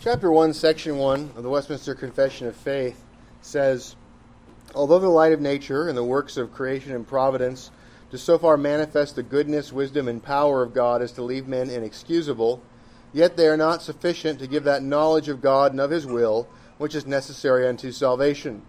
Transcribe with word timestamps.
Chapter 0.00 0.30
1, 0.30 0.54
Section 0.54 0.96
1 0.96 1.32
of 1.34 1.42
the 1.42 1.50
Westminster 1.50 1.92
Confession 1.92 2.46
of 2.46 2.54
Faith 2.54 3.04
says 3.42 3.96
Although 4.72 5.00
the 5.00 5.08
light 5.08 5.32
of 5.32 5.40
nature 5.40 5.88
and 5.88 5.98
the 5.98 6.04
works 6.04 6.36
of 6.36 6.52
creation 6.52 6.94
and 6.94 7.04
providence 7.04 7.72
do 8.12 8.16
so 8.16 8.38
far 8.38 8.56
manifest 8.56 9.16
the 9.16 9.24
goodness, 9.24 9.72
wisdom, 9.72 10.06
and 10.06 10.22
power 10.22 10.62
of 10.62 10.72
God 10.72 11.02
as 11.02 11.10
to 11.12 11.22
leave 11.22 11.48
men 11.48 11.68
inexcusable, 11.68 12.62
yet 13.12 13.36
they 13.36 13.48
are 13.48 13.56
not 13.56 13.82
sufficient 13.82 14.38
to 14.38 14.46
give 14.46 14.62
that 14.62 14.84
knowledge 14.84 15.28
of 15.28 15.42
God 15.42 15.72
and 15.72 15.80
of 15.80 15.90
His 15.90 16.06
will 16.06 16.48
which 16.76 16.94
is 16.94 17.04
necessary 17.04 17.66
unto 17.66 17.90
salvation. 17.90 18.62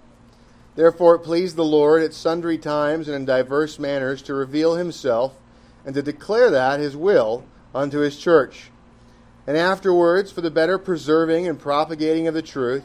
Therefore 0.75 1.13
it 1.13 1.19
pleased 1.19 1.57
the 1.57 1.63
Lord 1.63 2.01
at 2.01 2.15
sundry 2.15 2.57
times 2.57 3.07
and 3.07 3.15
in 3.15 3.25
divers 3.25 3.77
manners 3.77 4.23
to 4.23 4.33
reveal 4.33 4.77
Himself 4.77 5.35
and 5.85 5.93
to 5.93 6.01
declare 6.01 6.49
that 6.49 6.79
His 6.79 6.97
will 6.97 7.45
unto 7.75 7.99
His 7.99 8.17
church. 8.17 8.71
And 9.49 9.57
afterwards, 9.57 10.31
for 10.31 10.41
the 10.41 10.51
better 10.51 10.77
preserving 10.77 11.47
and 11.47 11.59
propagating 11.59 12.27
of 12.27 12.35
the 12.35 12.41
truth, 12.43 12.83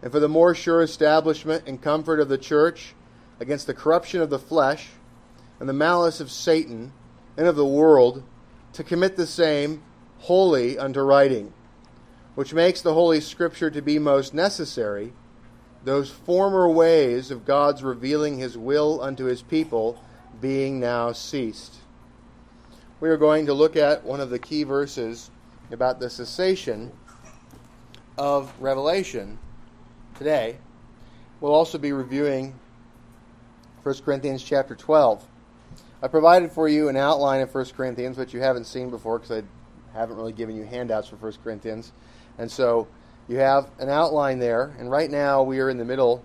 and 0.00 0.12
for 0.12 0.20
the 0.20 0.28
more 0.28 0.54
sure 0.54 0.80
establishment 0.80 1.64
and 1.66 1.82
comfort 1.82 2.20
of 2.20 2.28
the 2.28 2.38
church 2.38 2.94
against 3.40 3.66
the 3.66 3.74
corruption 3.74 4.20
of 4.20 4.30
the 4.30 4.38
flesh 4.38 4.90
and 5.58 5.68
the 5.68 5.72
malice 5.72 6.20
of 6.20 6.30
Satan 6.30 6.92
and 7.36 7.48
of 7.48 7.56
the 7.56 7.66
world, 7.66 8.22
to 8.74 8.84
commit 8.84 9.16
the 9.16 9.26
same 9.26 9.82
wholly 10.18 10.78
unto 10.78 11.00
writing, 11.00 11.52
which 12.36 12.54
makes 12.54 12.80
the 12.80 12.94
Holy 12.94 13.20
Scripture 13.20 13.68
to 13.72 13.82
be 13.82 13.98
most 13.98 14.32
necessary, 14.32 15.12
those 15.82 16.10
former 16.10 16.68
ways 16.68 17.32
of 17.32 17.44
God's 17.44 17.82
revealing 17.82 18.38
his 18.38 18.56
will 18.56 19.02
unto 19.02 19.24
his 19.24 19.42
people 19.42 20.00
being 20.40 20.78
now 20.78 21.10
ceased. 21.10 21.74
We 23.00 23.08
are 23.08 23.16
going 23.16 23.46
to 23.46 23.52
look 23.52 23.74
at 23.74 24.04
one 24.04 24.20
of 24.20 24.30
the 24.30 24.38
key 24.38 24.62
verses 24.62 25.32
about 25.70 26.00
the 26.00 26.10
cessation 26.10 26.92
of 28.16 28.52
revelation 28.60 29.38
today. 30.16 30.58
We'll 31.40 31.54
also 31.54 31.78
be 31.78 31.92
reviewing 31.92 32.54
1 33.82 33.94
Corinthians 34.04 34.42
chapter 34.42 34.74
12. 34.74 35.24
I 36.02 36.08
provided 36.08 36.52
for 36.52 36.68
you 36.68 36.88
an 36.88 36.96
outline 36.96 37.40
of 37.40 37.54
1 37.54 37.64
Corinthians, 37.76 38.16
which 38.16 38.32
you 38.32 38.40
haven't 38.40 38.64
seen 38.64 38.90
before 38.90 39.18
because 39.18 39.42
I 39.42 39.98
haven't 39.98 40.16
really 40.16 40.32
given 40.32 40.56
you 40.56 40.64
handouts 40.64 41.08
for 41.08 41.16
1 41.16 41.34
Corinthians. 41.42 41.92
And 42.38 42.50
so 42.50 42.86
you 43.28 43.36
have 43.36 43.70
an 43.78 43.88
outline 43.88 44.38
there. 44.38 44.74
And 44.78 44.90
right 44.90 45.10
now 45.10 45.42
we 45.42 45.60
are 45.60 45.70
in 45.70 45.78
the 45.78 45.84
middle 45.84 46.24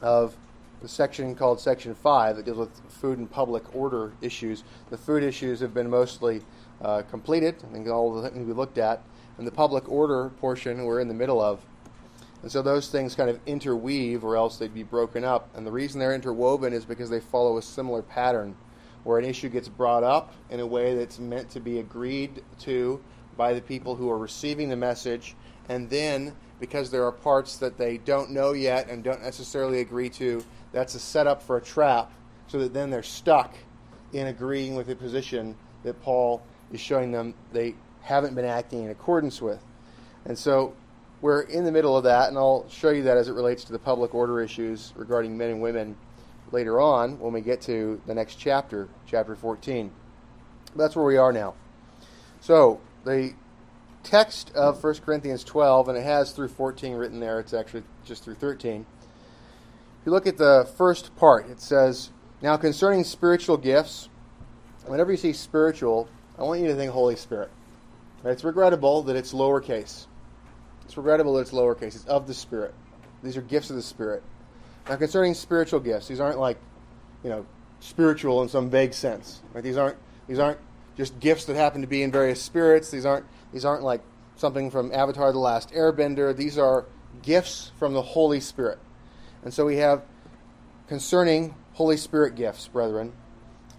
of 0.00 0.36
the 0.80 0.88
section 0.88 1.34
called 1.34 1.60
Section 1.60 1.94
5 1.94 2.36
that 2.36 2.44
deals 2.44 2.58
with 2.58 2.80
food 2.90 3.18
and 3.18 3.30
public 3.30 3.74
order 3.74 4.12
issues. 4.20 4.64
The 4.90 4.98
food 4.98 5.22
issues 5.22 5.60
have 5.60 5.72
been 5.72 5.88
mostly 5.88 6.42
uh, 6.84 7.02
completed, 7.02 7.56
I 7.68 7.72
think 7.72 7.88
all 7.88 8.12
the 8.12 8.28
things 8.28 8.46
we 8.46 8.52
looked 8.52 8.78
at. 8.78 9.02
And 9.38 9.46
the 9.46 9.52
public 9.52 9.90
order 9.90 10.28
portion 10.40 10.84
we're 10.84 11.00
in 11.00 11.08
the 11.08 11.14
middle 11.14 11.40
of. 11.40 11.60
And 12.42 12.52
so 12.52 12.62
those 12.62 12.88
things 12.88 13.14
kind 13.14 13.30
of 13.30 13.40
interweave, 13.46 14.22
or 14.22 14.36
else 14.36 14.58
they'd 14.58 14.74
be 14.74 14.82
broken 14.82 15.24
up. 15.24 15.48
And 15.56 15.66
the 15.66 15.72
reason 15.72 15.98
they're 15.98 16.14
interwoven 16.14 16.72
is 16.72 16.84
because 16.84 17.10
they 17.10 17.20
follow 17.20 17.56
a 17.56 17.62
similar 17.62 18.02
pattern, 18.02 18.54
where 19.02 19.18
an 19.18 19.24
issue 19.24 19.48
gets 19.48 19.68
brought 19.68 20.04
up 20.04 20.34
in 20.50 20.60
a 20.60 20.66
way 20.66 20.94
that's 20.94 21.18
meant 21.18 21.50
to 21.50 21.60
be 21.60 21.78
agreed 21.78 22.44
to 22.60 23.02
by 23.36 23.54
the 23.54 23.60
people 23.60 23.96
who 23.96 24.10
are 24.10 24.18
receiving 24.18 24.68
the 24.68 24.76
message, 24.76 25.34
and 25.68 25.90
then 25.90 26.36
because 26.60 26.90
there 26.90 27.04
are 27.04 27.12
parts 27.12 27.56
that 27.56 27.76
they 27.76 27.98
don't 27.98 28.30
know 28.30 28.52
yet 28.52 28.88
and 28.88 29.02
don't 29.02 29.22
necessarily 29.22 29.80
agree 29.80 30.08
to, 30.08 30.44
that's 30.70 30.94
a 30.94 31.00
setup 31.00 31.42
for 31.42 31.56
a 31.56 31.60
trap, 31.60 32.12
so 32.46 32.58
that 32.58 32.72
then 32.72 32.90
they're 32.90 33.02
stuck 33.02 33.54
in 34.12 34.28
agreeing 34.28 34.76
with 34.76 34.86
the 34.86 34.94
position 34.94 35.56
that 35.82 36.00
Paul 36.02 36.42
is 36.72 36.80
showing 36.80 37.12
them 37.12 37.34
they 37.52 37.74
haven't 38.02 38.34
been 38.34 38.44
acting 38.44 38.84
in 38.84 38.90
accordance 38.90 39.40
with. 39.40 39.60
And 40.24 40.38
so 40.38 40.74
we're 41.20 41.42
in 41.42 41.64
the 41.64 41.72
middle 41.72 41.96
of 41.96 42.04
that, 42.04 42.28
and 42.28 42.36
I'll 42.36 42.68
show 42.68 42.90
you 42.90 43.02
that 43.04 43.16
as 43.16 43.28
it 43.28 43.32
relates 43.32 43.64
to 43.64 43.72
the 43.72 43.78
public 43.78 44.14
order 44.14 44.40
issues 44.40 44.92
regarding 44.96 45.36
men 45.36 45.50
and 45.50 45.62
women 45.62 45.96
later 46.52 46.80
on 46.80 47.18
when 47.18 47.32
we 47.32 47.40
get 47.40 47.60
to 47.62 48.00
the 48.06 48.14
next 48.14 48.36
chapter, 48.36 48.88
chapter 49.06 49.34
14. 49.34 49.90
That's 50.76 50.94
where 50.96 51.04
we 51.04 51.16
are 51.16 51.32
now. 51.32 51.54
So, 52.40 52.80
the 53.04 53.32
text 54.02 54.54
of 54.54 54.82
1 54.84 54.94
Corinthians 54.96 55.44
12, 55.44 55.88
and 55.88 55.98
it 55.98 56.04
has 56.04 56.32
through 56.32 56.48
14 56.48 56.94
written 56.94 57.20
there, 57.20 57.40
it's 57.40 57.54
actually 57.54 57.84
just 58.04 58.22
through 58.22 58.34
13. 58.34 58.84
If 60.00 60.06
you 60.06 60.12
look 60.12 60.26
at 60.26 60.36
the 60.36 60.68
first 60.76 61.16
part, 61.16 61.48
it 61.48 61.60
says, 61.60 62.10
Now 62.42 62.56
concerning 62.58 63.04
spiritual 63.04 63.56
gifts, 63.56 64.10
whenever 64.86 65.10
you 65.10 65.16
see 65.16 65.32
spiritual, 65.32 66.08
I 66.38 66.42
want 66.42 66.60
you 66.60 66.68
to 66.68 66.74
think 66.74 66.92
Holy 66.92 67.16
Spirit. 67.16 67.50
It's 68.24 68.44
regrettable 68.44 69.02
that 69.02 69.16
it's 69.16 69.32
lowercase. 69.32 70.06
It's 70.84 70.96
regrettable 70.96 71.34
that 71.34 71.42
it's 71.42 71.50
lowercase. 71.50 71.94
It's 71.94 72.04
of 72.06 72.26
the 72.26 72.34
Spirit. 72.34 72.74
These 73.22 73.36
are 73.36 73.42
gifts 73.42 73.70
of 73.70 73.76
the 73.76 73.82
Spirit. 73.82 74.22
Now, 74.88 74.96
concerning 74.96 75.34
spiritual 75.34 75.80
gifts, 75.80 76.08
these 76.08 76.20
aren't 76.20 76.38
like, 76.38 76.58
you 77.22 77.30
know, 77.30 77.46
spiritual 77.80 78.42
in 78.42 78.48
some 78.48 78.70
vague 78.70 78.94
sense. 78.94 79.40
Right? 79.52 79.62
These 79.62 79.76
aren't 79.76 79.96
these 80.26 80.38
aren't 80.38 80.58
just 80.96 81.18
gifts 81.20 81.44
that 81.46 81.56
happen 81.56 81.82
to 81.82 81.86
be 81.86 82.02
in 82.02 82.10
various 82.10 82.40
spirits. 82.40 82.90
These 82.90 83.06
aren't 83.06 83.26
these 83.52 83.64
aren't 83.64 83.82
like 83.82 84.02
something 84.36 84.70
from 84.70 84.92
Avatar: 84.92 85.32
The 85.32 85.38
Last 85.38 85.70
Airbender. 85.70 86.36
These 86.36 86.58
are 86.58 86.86
gifts 87.22 87.72
from 87.78 87.92
the 87.92 88.02
Holy 88.02 88.40
Spirit. 88.40 88.78
And 89.42 89.52
so 89.52 89.64
we 89.64 89.76
have 89.76 90.02
concerning 90.88 91.54
Holy 91.74 91.96
Spirit 91.96 92.34
gifts, 92.34 92.68
brethren. 92.68 93.12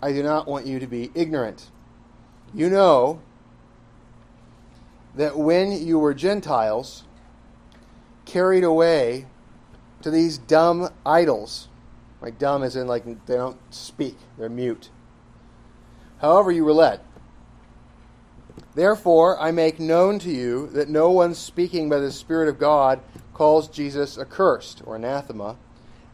I 0.01 0.11
do 0.11 0.21
not 0.21 0.47
want 0.47 0.65
you 0.65 0.79
to 0.79 0.87
be 0.87 1.11
ignorant. 1.15 1.69
You 2.55 2.69
know 2.69 3.19
that 5.13 5.37
when 5.37 5.73
you 5.73 5.99
were 5.99 6.13
Gentiles, 6.13 7.03
carried 8.23 8.63
away 8.63 9.25
to 10.01 10.09
these 10.09 10.37
dumb 10.37 10.89
idols, 11.05 11.67
like 12.21 12.39
dumb 12.39 12.63
as 12.63 12.77
in 12.77 12.87
like 12.87 13.03
they 13.25 13.35
don't 13.35 13.57
speak, 13.73 14.17
they're 14.37 14.47
mute. 14.47 14.89
However, 16.19 16.49
you 16.49 16.63
were 16.63 16.71
led. 16.71 17.01
Therefore, 18.73 19.37
I 19.37 19.51
make 19.51 19.77
known 19.77 20.17
to 20.19 20.31
you 20.31 20.67
that 20.67 20.87
no 20.87 21.11
one 21.11 21.33
speaking 21.33 21.89
by 21.89 21.99
the 21.99 22.11
Spirit 22.11 22.47
of 22.47 22.57
God 22.57 23.01
calls 23.33 23.67
Jesus 23.67 24.17
accursed 24.17 24.81
or 24.85 24.95
anathema, 24.95 25.57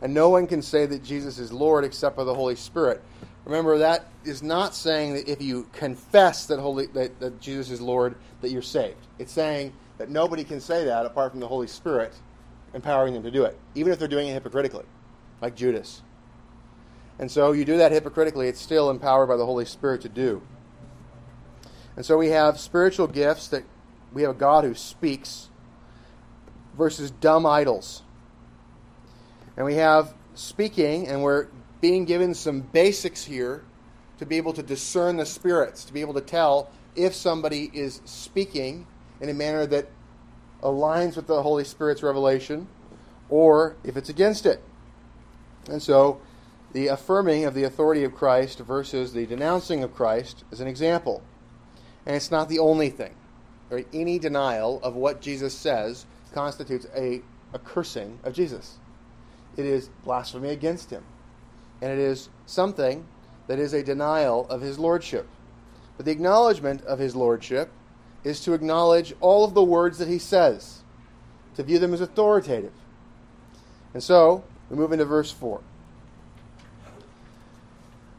and 0.01 0.11
no 0.11 0.29
one 0.29 0.47
can 0.47 0.63
say 0.63 0.87
that 0.87 1.03
Jesus 1.03 1.37
is 1.37 1.53
Lord 1.53 1.83
except 1.83 2.17
by 2.17 2.23
the 2.23 2.33
Holy 2.33 2.55
Spirit. 2.55 3.03
Remember, 3.45 3.79
that 3.79 4.07
is 4.23 4.43
not 4.43 4.75
saying 4.75 5.13
that 5.13 5.27
if 5.27 5.41
you 5.41 5.67
confess 5.73 6.45
that, 6.47 6.59
Holy, 6.59 6.85
that, 6.87 7.19
that 7.19 7.41
Jesus 7.41 7.71
is 7.71 7.81
Lord, 7.81 8.15
that 8.41 8.51
you're 8.51 8.61
saved. 8.61 9.07
It's 9.17 9.31
saying 9.31 9.73
that 9.97 10.09
nobody 10.09 10.43
can 10.43 10.59
say 10.59 10.85
that 10.85 11.05
apart 11.05 11.31
from 11.31 11.39
the 11.39 11.47
Holy 11.47 11.67
Spirit 11.67 12.13
empowering 12.73 13.13
them 13.13 13.23
to 13.23 13.31
do 13.31 13.43
it, 13.43 13.57
even 13.75 13.91
if 13.91 13.99
they're 13.99 14.07
doing 14.07 14.27
it 14.27 14.33
hypocritically, 14.33 14.85
like 15.41 15.55
Judas. 15.55 16.01
And 17.19 17.29
so 17.29 17.51
you 17.51 17.65
do 17.65 17.77
that 17.77 17.91
hypocritically, 17.91 18.47
it's 18.47 18.61
still 18.61 18.89
empowered 18.89 19.27
by 19.27 19.37
the 19.37 19.45
Holy 19.45 19.65
Spirit 19.65 20.01
to 20.01 20.09
do. 20.09 20.41
And 21.95 22.05
so 22.05 22.17
we 22.17 22.29
have 22.29 22.59
spiritual 22.59 23.07
gifts 23.07 23.47
that 23.49 23.63
we 24.13 24.21
have 24.21 24.31
a 24.31 24.35
God 24.35 24.63
who 24.63 24.73
speaks 24.73 25.49
versus 26.77 27.11
dumb 27.11 27.45
idols. 27.45 28.03
And 29.57 29.65
we 29.65 29.75
have 29.75 30.13
speaking, 30.33 31.07
and 31.07 31.21
we're 31.21 31.47
being 31.81 32.05
given 32.05 32.33
some 32.33 32.61
basics 32.61 33.25
here 33.25 33.63
to 34.19 34.25
be 34.25 34.37
able 34.37 34.53
to 34.53 34.63
discern 34.63 35.17
the 35.17 35.25
spirits, 35.25 35.83
to 35.83 35.91
be 35.91 36.01
able 36.01 36.13
to 36.13 36.21
tell 36.21 36.69
if 36.95 37.15
somebody 37.15 37.71
is 37.73 38.01
speaking 38.05 38.85
in 39.19 39.29
a 39.29 39.33
manner 39.33 39.65
that 39.65 39.89
aligns 40.61 41.15
with 41.15 41.25
the 41.25 41.41
Holy 41.41 41.63
Spirit's 41.63 42.03
revelation 42.03 42.67
or 43.29 43.75
if 43.83 43.97
it's 43.97 44.09
against 44.09 44.45
it. 44.45 44.61
And 45.67 45.81
so 45.81 46.21
the 46.71 46.87
affirming 46.87 47.45
of 47.45 47.55
the 47.55 47.63
authority 47.63 48.03
of 48.03 48.13
Christ 48.13 48.59
versus 48.59 49.13
the 49.13 49.25
denouncing 49.25 49.83
of 49.83 49.95
Christ 49.95 50.43
is 50.51 50.61
an 50.61 50.67
example. 50.67 51.23
And 52.05 52.15
it's 52.15 52.29
not 52.29 52.47
the 52.47 52.59
only 52.59 52.89
thing. 52.89 53.15
Right? 53.71 53.87
Any 53.91 54.19
denial 54.19 54.79
of 54.83 54.95
what 54.95 55.21
Jesus 55.21 55.53
says 55.57 56.05
constitutes 56.33 56.85
a, 56.95 57.21
a 57.53 57.59
cursing 57.59 58.19
of 58.23 58.33
Jesus. 58.33 58.77
It 59.57 59.65
is 59.65 59.89
blasphemy 60.03 60.49
against 60.49 60.91
him 60.91 61.03
and 61.81 61.91
it 61.91 61.99
is 61.99 62.29
something 62.45 63.05
that 63.47 63.59
is 63.59 63.73
a 63.73 63.83
denial 63.83 64.47
of 64.49 64.61
his 64.61 64.79
lordship. 64.79 65.27
But 65.97 66.05
the 66.05 66.11
acknowledgement 66.11 66.83
of 66.83 66.99
his 66.99 67.15
lordship 67.15 67.69
is 68.23 68.39
to 68.41 68.53
acknowledge 68.53 69.13
all 69.19 69.43
of 69.43 69.53
the 69.53 69.63
words 69.63 69.97
that 69.97 70.07
he 70.07 70.19
says, 70.19 70.83
to 71.55 71.63
view 71.63 71.79
them 71.79 71.93
as 71.93 72.01
authoritative. 72.01 72.73
And 73.93 74.01
so, 74.01 74.43
we 74.69 74.77
move 74.77 74.93
into 74.93 75.05
verse 75.05 75.31
4. 75.31 75.61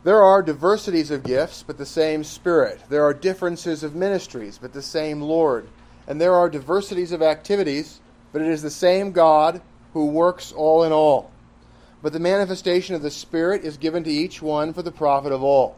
There 0.04 0.22
are 0.22 0.42
diversities 0.42 1.10
of 1.10 1.22
gifts, 1.22 1.62
but 1.62 1.78
the 1.78 1.86
same 1.86 2.24
Spirit. 2.24 2.80
There 2.88 3.04
are 3.04 3.14
differences 3.14 3.82
of 3.82 3.94
ministries, 3.94 4.58
but 4.58 4.72
the 4.72 4.82
same 4.82 5.22
Lord. 5.22 5.68
And 6.06 6.20
there 6.20 6.34
are 6.34 6.50
diversities 6.50 7.12
of 7.12 7.22
activities, 7.22 8.00
but 8.32 8.42
it 8.42 8.48
is 8.48 8.62
the 8.62 8.70
same 8.70 9.12
God 9.12 9.62
who 9.92 10.06
works 10.06 10.52
all 10.52 10.84
in 10.84 10.92
all. 10.92 11.31
But 12.02 12.12
the 12.12 12.18
manifestation 12.18 12.96
of 12.96 13.02
the 13.02 13.10
Spirit 13.10 13.64
is 13.64 13.76
given 13.76 14.02
to 14.04 14.10
each 14.10 14.42
one 14.42 14.72
for 14.72 14.82
the 14.82 14.90
profit 14.90 15.32
of 15.32 15.42
all. 15.42 15.76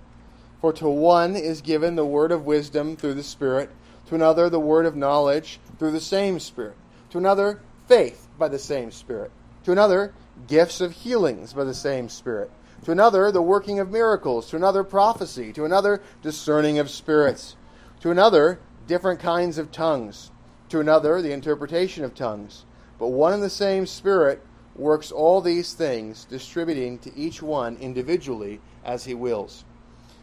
For 0.60 0.72
to 0.72 0.88
one 0.88 1.36
is 1.36 1.60
given 1.60 1.94
the 1.94 2.06
word 2.06 2.32
of 2.32 2.46
wisdom 2.46 2.96
through 2.96 3.14
the 3.14 3.22
Spirit, 3.22 3.70
to 4.06 4.14
another 4.14 4.48
the 4.48 4.58
word 4.58 4.86
of 4.86 4.96
knowledge 4.96 5.60
through 5.78 5.92
the 5.92 6.00
same 6.00 6.40
Spirit, 6.40 6.76
To 7.10 7.18
another, 7.18 7.60
faith 7.86 8.28
by 8.38 8.48
the 8.48 8.58
same 8.58 8.90
Spirit. 8.90 9.30
To 9.64 9.72
another, 9.72 10.14
gifts 10.46 10.80
of 10.80 10.92
healings 10.92 11.52
by 11.52 11.64
the 11.64 11.74
same 11.74 12.08
Spirit. 12.08 12.50
To 12.84 12.92
another, 12.92 13.30
the 13.30 13.42
working 13.42 13.78
of 13.78 13.90
miracles. 13.90 14.48
To 14.50 14.56
another, 14.56 14.84
prophecy. 14.84 15.52
To 15.52 15.66
another, 15.66 16.00
discerning 16.22 16.78
of 16.78 16.90
spirits. 16.90 17.56
To 18.00 18.10
another, 18.10 18.58
different 18.86 19.20
kinds 19.20 19.58
of 19.58 19.70
tongues. 19.70 20.30
To 20.70 20.80
another, 20.80 21.20
the 21.20 21.32
interpretation 21.32 22.04
of 22.04 22.14
tongues. 22.14 22.64
But 22.98 23.08
one 23.08 23.34
and 23.34 23.42
the 23.42 23.50
same 23.50 23.86
Spirit 23.86 24.42
works 24.76 25.12
all 25.12 25.40
these 25.40 25.74
things, 25.74 26.24
distributing 26.24 26.98
to 26.98 27.16
each 27.16 27.42
one 27.42 27.76
individually 27.76 28.60
as 28.84 29.04
he 29.04 29.14
wills. 29.14 29.64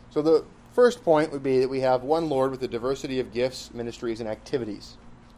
So 0.09 0.21
the 0.21 0.43
first 0.73 1.03
point 1.03 1.31
would 1.31 1.43
be 1.43 1.59
that 1.59 1.69
we 1.69 1.79
have 1.81 2.03
one 2.03 2.29
Lord 2.29 2.51
with 2.51 2.63
a 2.63 2.67
diversity 2.67 3.19
of 3.19 3.33
gifts, 3.33 3.73
ministries, 3.73 4.19
and 4.19 4.29
activities. 4.29 4.97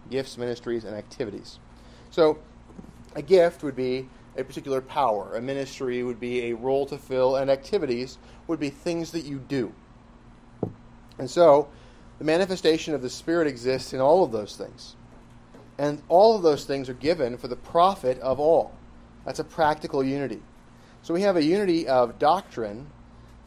Gifts, 0.09 0.37
ministries, 0.37 0.83
and 0.83 0.95
activities. 0.95 1.59
So 2.09 2.39
a 3.15 3.21
gift 3.21 3.63
would 3.63 3.75
be 3.75 4.09
a 4.35 4.43
particular 4.43 4.81
power, 4.81 5.35
a 5.35 5.41
ministry 5.41 6.01
would 6.03 6.19
be 6.19 6.45
a 6.45 6.53
role 6.53 6.85
to 6.87 6.97
fill, 6.97 7.35
and 7.35 7.51
activities 7.51 8.17
would 8.47 8.59
be 8.59 8.69
things 8.69 9.11
that 9.11 9.25
you 9.25 9.37
do. 9.37 9.71
And 11.19 11.29
so 11.29 11.69
the 12.17 12.25
manifestation 12.25 12.95
of 12.95 13.01
the 13.01 13.09
Spirit 13.09 13.47
exists 13.47 13.93
in 13.93 13.99
all 13.99 14.23
of 14.23 14.31
those 14.31 14.55
things. 14.55 14.95
And 15.77 16.01
all 16.09 16.35
of 16.35 16.41
those 16.41 16.65
things 16.65 16.89
are 16.89 16.95
given 16.95 17.37
for 17.37 17.47
the 17.47 17.55
profit 17.55 18.19
of 18.19 18.39
all. 18.39 18.73
That's 19.25 19.39
a 19.39 19.43
practical 19.43 20.03
unity. 20.03 20.41
So 21.01 21.13
we 21.13 21.21
have 21.21 21.35
a 21.35 21.43
unity 21.43 21.87
of 21.87 22.19
doctrine 22.19 22.87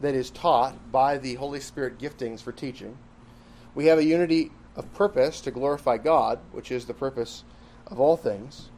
that 0.00 0.14
is 0.14 0.30
taught 0.30 0.92
by 0.92 1.18
the 1.18 1.34
Holy 1.34 1.60
Spirit 1.60 1.98
giftings 1.98 2.40
for 2.40 2.52
teaching. 2.52 2.98
We 3.74 3.86
have 3.86 3.98
a 3.98 4.04
unity 4.04 4.50
of 4.74 4.92
purpose 4.94 5.40
to 5.42 5.50
glorify 5.50 5.98
God, 5.98 6.38
which 6.52 6.70
is 6.70 6.84
the 6.84 6.94
purpose 6.94 7.44
of 7.86 7.98
all 7.98 8.16
things. 8.16 8.68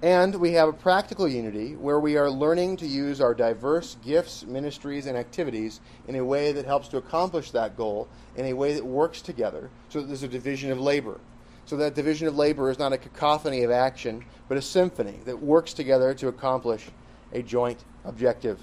And 0.00 0.36
we 0.36 0.52
have 0.52 0.68
a 0.68 0.72
practical 0.72 1.26
unity 1.26 1.74
where 1.74 1.98
we 1.98 2.16
are 2.16 2.30
learning 2.30 2.76
to 2.76 2.86
use 2.86 3.20
our 3.20 3.34
diverse 3.34 3.96
gifts, 4.04 4.44
ministries, 4.46 5.06
and 5.06 5.18
activities 5.18 5.80
in 6.06 6.14
a 6.14 6.24
way 6.24 6.52
that 6.52 6.64
helps 6.64 6.86
to 6.88 6.98
accomplish 6.98 7.50
that 7.50 7.76
goal, 7.76 8.06
in 8.36 8.46
a 8.46 8.52
way 8.52 8.74
that 8.74 8.86
works 8.86 9.20
together, 9.20 9.70
so 9.88 10.00
that 10.00 10.06
there's 10.06 10.22
a 10.22 10.28
division 10.28 10.70
of 10.70 10.78
labor. 10.78 11.18
So 11.68 11.76
that 11.76 11.94
division 11.94 12.26
of 12.26 12.34
labor 12.34 12.70
is 12.70 12.78
not 12.78 12.94
a 12.94 12.96
cacophony 12.96 13.62
of 13.62 13.70
action, 13.70 14.24
but 14.48 14.56
a 14.56 14.62
symphony 14.62 15.20
that 15.26 15.42
works 15.42 15.74
together 15.74 16.14
to 16.14 16.28
accomplish 16.28 16.86
a 17.34 17.42
joint 17.42 17.84
objective. 18.06 18.58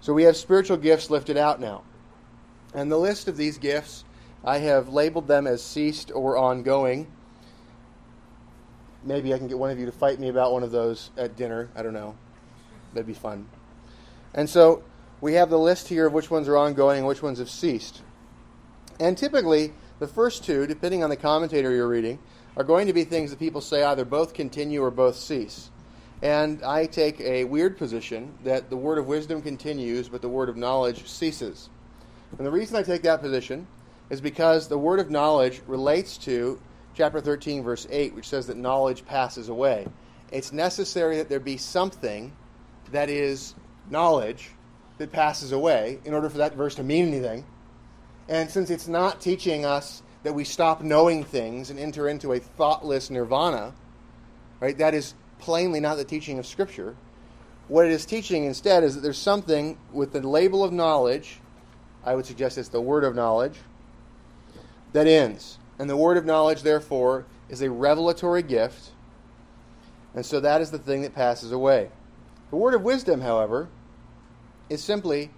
So 0.00 0.12
we 0.12 0.24
have 0.24 0.36
spiritual 0.36 0.76
gifts 0.76 1.08
lifted 1.08 1.36
out 1.36 1.60
now. 1.60 1.84
And 2.74 2.90
the 2.90 2.98
list 2.98 3.28
of 3.28 3.36
these 3.36 3.58
gifts, 3.58 4.02
I 4.44 4.58
have 4.58 4.88
labeled 4.88 5.28
them 5.28 5.46
as 5.46 5.62
ceased 5.62 6.10
or 6.12 6.36
ongoing. 6.36 7.06
Maybe 9.04 9.32
I 9.32 9.38
can 9.38 9.46
get 9.46 9.60
one 9.60 9.70
of 9.70 9.78
you 9.78 9.86
to 9.86 9.92
fight 9.92 10.18
me 10.18 10.30
about 10.30 10.52
one 10.52 10.64
of 10.64 10.72
those 10.72 11.10
at 11.16 11.36
dinner. 11.36 11.68
I 11.76 11.84
don't 11.84 11.94
know. 11.94 12.16
That'd 12.92 13.06
be 13.06 13.14
fun. 13.14 13.46
And 14.34 14.50
so 14.50 14.82
we 15.20 15.34
have 15.34 15.48
the 15.48 15.60
list 15.60 15.86
here 15.86 16.08
of 16.08 16.12
which 16.12 16.28
ones 16.28 16.48
are 16.48 16.56
ongoing 16.56 16.98
and 16.98 17.06
which 17.06 17.22
ones 17.22 17.38
have 17.38 17.50
ceased. 17.50 18.02
And 18.98 19.16
typically, 19.16 19.74
the 20.00 20.08
first 20.08 20.42
two, 20.44 20.66
depending 20.66 21.04
on 21.04 21.10
the 21.10 21.16
commentator 21.16 21.70
you're 21.70 21.86
reading, 21.86 22.18
are 22.56 22.64
going 22.64 22.88
to 22.88 22.92
be 22.92 23.04
things 23.04 23.30
that 23.30 23.38
people 23.38 23.60
say 23.60 23.84
either 23.84 24.04
both 24.04 24.34
continue 24.34 24.82
or 24.82 24.90
both 24.90 25.14
cease. 25.14 25.70
And 26.22 26.62
I 26.64 26.86
take 26.86 27.20
a 27.20 27.44
weird 27.44 27.78
position 27.78 28.34
that 28.44 28.68
the 28.70 28.76
word 28.76 28.98
of 28.98 29.06
wisdom 29.06 29.40
continues, 29.40 30.08
but 30.08 30.22
the 30.22 30.28
word 30.28 30.48
of 30.48 30.56
knowledge 30.56 31.06
ceases. 31.06 31.68
And 32.36 32.46
the 32.46 32.50
reason 32.50 32.76
I 32.76 32.82
take 32.82 33.02
that 33.02 33.20
position 33.20 33.66
is 34.08 34.20
because 34.20 34.68
the 34.68 34.78
word 34.78 35.00
of 35.00 35.10
knowledge 35.10 35.62
relates 35.66 36.16
to 36.18 36.60
chapter 36.94 37.20
13, 37.20 37.62
verse 37.62 37.86
8, 37.90 38.14
which 38.14 38.28
says 38.28 38.46
that 38.48 38.56
knowledge 38.56 39.04
passes 39.06 39.48
away. 39.48 39.86
It's 40.32 40.52
necessary 40.52 41.18
that 41.18 41.28
there 41.28 41.40
be 41.40 41.56
something 41.56 42.32
that 42.90 43.08
is 43.08 43.54
knowledge 43.88 44.50
that 44.98 45.12
passes 45.12 45.52
away 45.52 45.98
in 46.04 46.14
order 46.14 46.28
for 46.28 46.38
that 46.38 46.54
verse 46.54 46.74
to 46.76 46.82
mean 46.82 47.08
anything. 47.08 47.44
And 48.30 48.48
since 48.48 48.70
it's 48.70 48.86
not 48.86 49.20
teaching 49.20 49.66
us 49.66 50.02
that 50.22 50.32
we 50.32 50.44
stop 50.44 50.82
knowing 50.82 51.24
things 51.24 51.68
and 51.68 51.80
enter 51.80 52.08
into 52.08 52.32
a 52.32 52.38
thoughtless 52.38 53.10
nirvana, 53.10 53.74
right, 54.60 54.78
that 54.78 54.94
is 54.94 55.14
plainly 55.40 55.80
not 55.80 55.96
the 55.96 56.04
teaching 56.04 56.38
of 56.38 56.46
Scripture. 56.46 56.94
What 57.66 57.86
it 57.86 57.92
is 57.92 58.06
teaching 58.06 58.44
instead 58.44 58.84
is 58.84 58.94
that 58.94 59.00
there's 59.00 59.18
something 59.18 59.76
with 59.92 60.12
the 60.12 60.20
label 60.20 60.62
of 60.62 60.72
knowledge, 60.72 61.40
I 62.04 62.14
would 62.14 62.24
suggest 62.24 62.56
it's 62.56 62.68
the 62.68 62.80
word 62.80 63.02
of 63.02 63.16
knowledge, 63.16 63.56
that 64.92 65.08
ends. 65.08 65.58
And 65.80 65.90
the 65.90 65.96
word 65.96 66.16
of 66.16 66.24
knowledge, 66.24 66.62
therefore, 66.62 67.26
is 67.48 67.62
a 67.62 67.70
revelatory 67.70 68.44
gift. 68.44 68.90
And 70.14 70.24
so 70.24 70.38
that 70.38 70.60
is 70.60 70.70
the 70.70 70.78
thing 70.78 71.02
that 71.02 71.16
passes 71.16 71.50
away. 71.50 71.90
The 72.50 72.56
word 72.56 72.74
of 72.74 72.82
wisdom, 72.82 73.22
however, 73.22 73.68
is 74.68 74.84
simply 74.84 75.30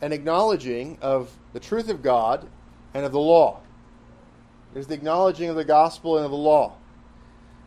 an 0.00 0.12
acknowledging 0.12 0.98
of 1.00 1.30
the 1.52 1.60
truth 1.60 1.88
of 1.88 2.02
God 2.02 2.48
and 2.92 3.04
of 3.04 3.12
the 3.12 3.20
law. 3.20 3.60
Is 4.74 4.86
the 4.88 4.94
acknowledging 4.94 5.48
of 5.48 5.56
the 5.56 5.64
gospel 5.64 6.16
and 6.16 6.24
of 6.24 6.32
the 6.32 6.36
law. 6.36 6.74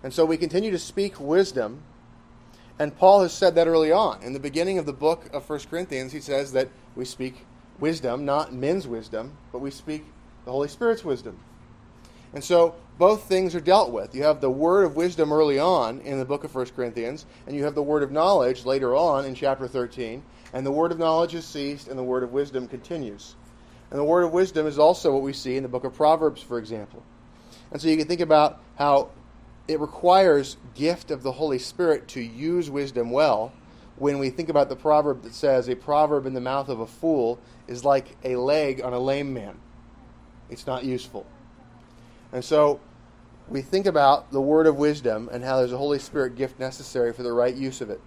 And 0.03 0.13
so 0.13 0.25
we 0.25 0.38
continue 0.38 0.71
to 0.71 0.79
speak 0.79 1.19
wisdom. 1.19 1.81
And 2.79 2.95
Paul 2.95 3.24
has 3.24 3.33
said 3.33 3.56
that 3.56 3.68
early 3.68 3.91
on. 3.91 4.21
In 4.21 4.33
the 4.33 4.39
beginning 4.39 4.77
of 4.77 4.85
the 4.85 4.94
book 4.94 5.29
of 5.33 5.50
1 5.50 5.59
Corinthians, 5.69 6.12
he 6.12 6.19
says 6.19 6.51
that 6.51 6.69
we 6.95 7.06
speak 7.06 7.45
wisdom, 7.79 8.25
not 8.25 8.53
men's 8.53 8.88
wisdom, 8.88 9.38
but 9.51 9.59
we 9.59 9.71
speak 9.71 10.06
the 10.45 10.51
Holy 10.51 10.68
Spirit's 10.68 11.03
wisdom. 11.03 11.39
And 12.33 12.44
so 12.44 12.75
both 12.97 13.23
things 13.23 13.56
are 13.56 13.62
dealt 13.62 13.91
with. 13.91 14.13
You 14.13 14.23
have 14.23 14.41
the 14.41 14.50
word 14.50 14.83
of 14.83 14.95
wisdom 14.95 15.31
early 15.31 15.59
on 15.59 16.01
in 16.01 16.19
the 16.19 16.25
book 16.25 16.44
of 16.44 16.53
1 16.53 16.68
Corinthians, 16.68 17.25
and 17.45 17.56
you 17.56 17.63
have 17.63 17.75
the 17.75 17.83
word 17.83 18.03
of 18.03 18.12
knowledge 18.12 18.65
later 18.65 18.95
on 18.95 19.25
in 19.25 19.33
chapter 19.33 19.68
13. 19.68 20.23
And 20.53 20.65
the 20.65 20.71
word 20.71 20.91
of 20.91 20.99
knowledge 20.99 21.33
has 21.33 21.45
ceased, 21.45 21.88
and 21.88 21.97
the 21.97 22.03
word 22.03 22.23
of 22.23 22.31
wisdom 22.31 22.67
continues. 22.67 23.35
And 23.89 23.99
the 23.99 24.03
word 24.03 24.23
of 24.23 24.33
wisdom 24.33 24.67
is 24.67 24.79
also 24.79 25.13
what 25.13 25.23
we 25.23 25.33
see 25.33 25.57
in 25.57 25.63
the 25.63 25.69
book 25.69 25.83
of 25.83 25.94
Proverbs, 25.94 26.41
for 26.41 26.57
example. 26.57 27.03
And 27.71 27.81
so 27.81 27.88
you 27.88 27.97
can 27.97 28.07
think 28.07 28.21
about 28.21 28.61
how 28.77 29.09
it 29.67 29.79
requires 29.79 30.57
gift 30.75 31.11
of 31.11 31.23
the 31.23 31.33
Holy 31.33 31.59
Spirit 31.59 32.07
to 32.09 32.21
use 32.21 32.69
wisdom 32.69 33.11
well. 33.11 33.51
When 33.97 34.19
we 34.19 34.29
think 34.29 34.49
about 34.49 34.69
the 34.69 34.75
proverb 34.75 35.23
that 35.23 35.33
says, 35.33 35.67
a 35.67 35.75
proverb 35.75 36.25
in 36.25 36.33
the 36.33 36.41
mouth 36.41 36.69
of 36.69 36.79
a 36.79 36.88
fool 36.88 37.39
is 37.67 37.83
like 37.83 38.15
a 38.23 38.35
leg 38.35 38.81
on 38.81 38.94
a 38.94 38.99
lame 38.99 39.33
man. 39.33 39.57
It's 40.49 40.67
not 40.67 40.85
useful. 40.85 41.25
And 42.31 42.45
so 42.45 42.79
we 43.49 43.61
think 43.61 43.85
about 43.85 44.31
the 44.31 44.41
word 44.41 44.67
of 44.67 44.77
wisdom 44.77 45.29
and 45.31 45.44
how 45.44 45.57
there's 45.57 45.71
a 45.71 45.77
Holy 45.77 45.99
Spirit 45.99 46.35
gift 46.35 46.59
necessary 46.59 47.11
for 47.11 47.23
the 47.23 47.31
right 47.33 47.56
use 47.56 47.81
of 47.81 47.89
it. 47.89 47.99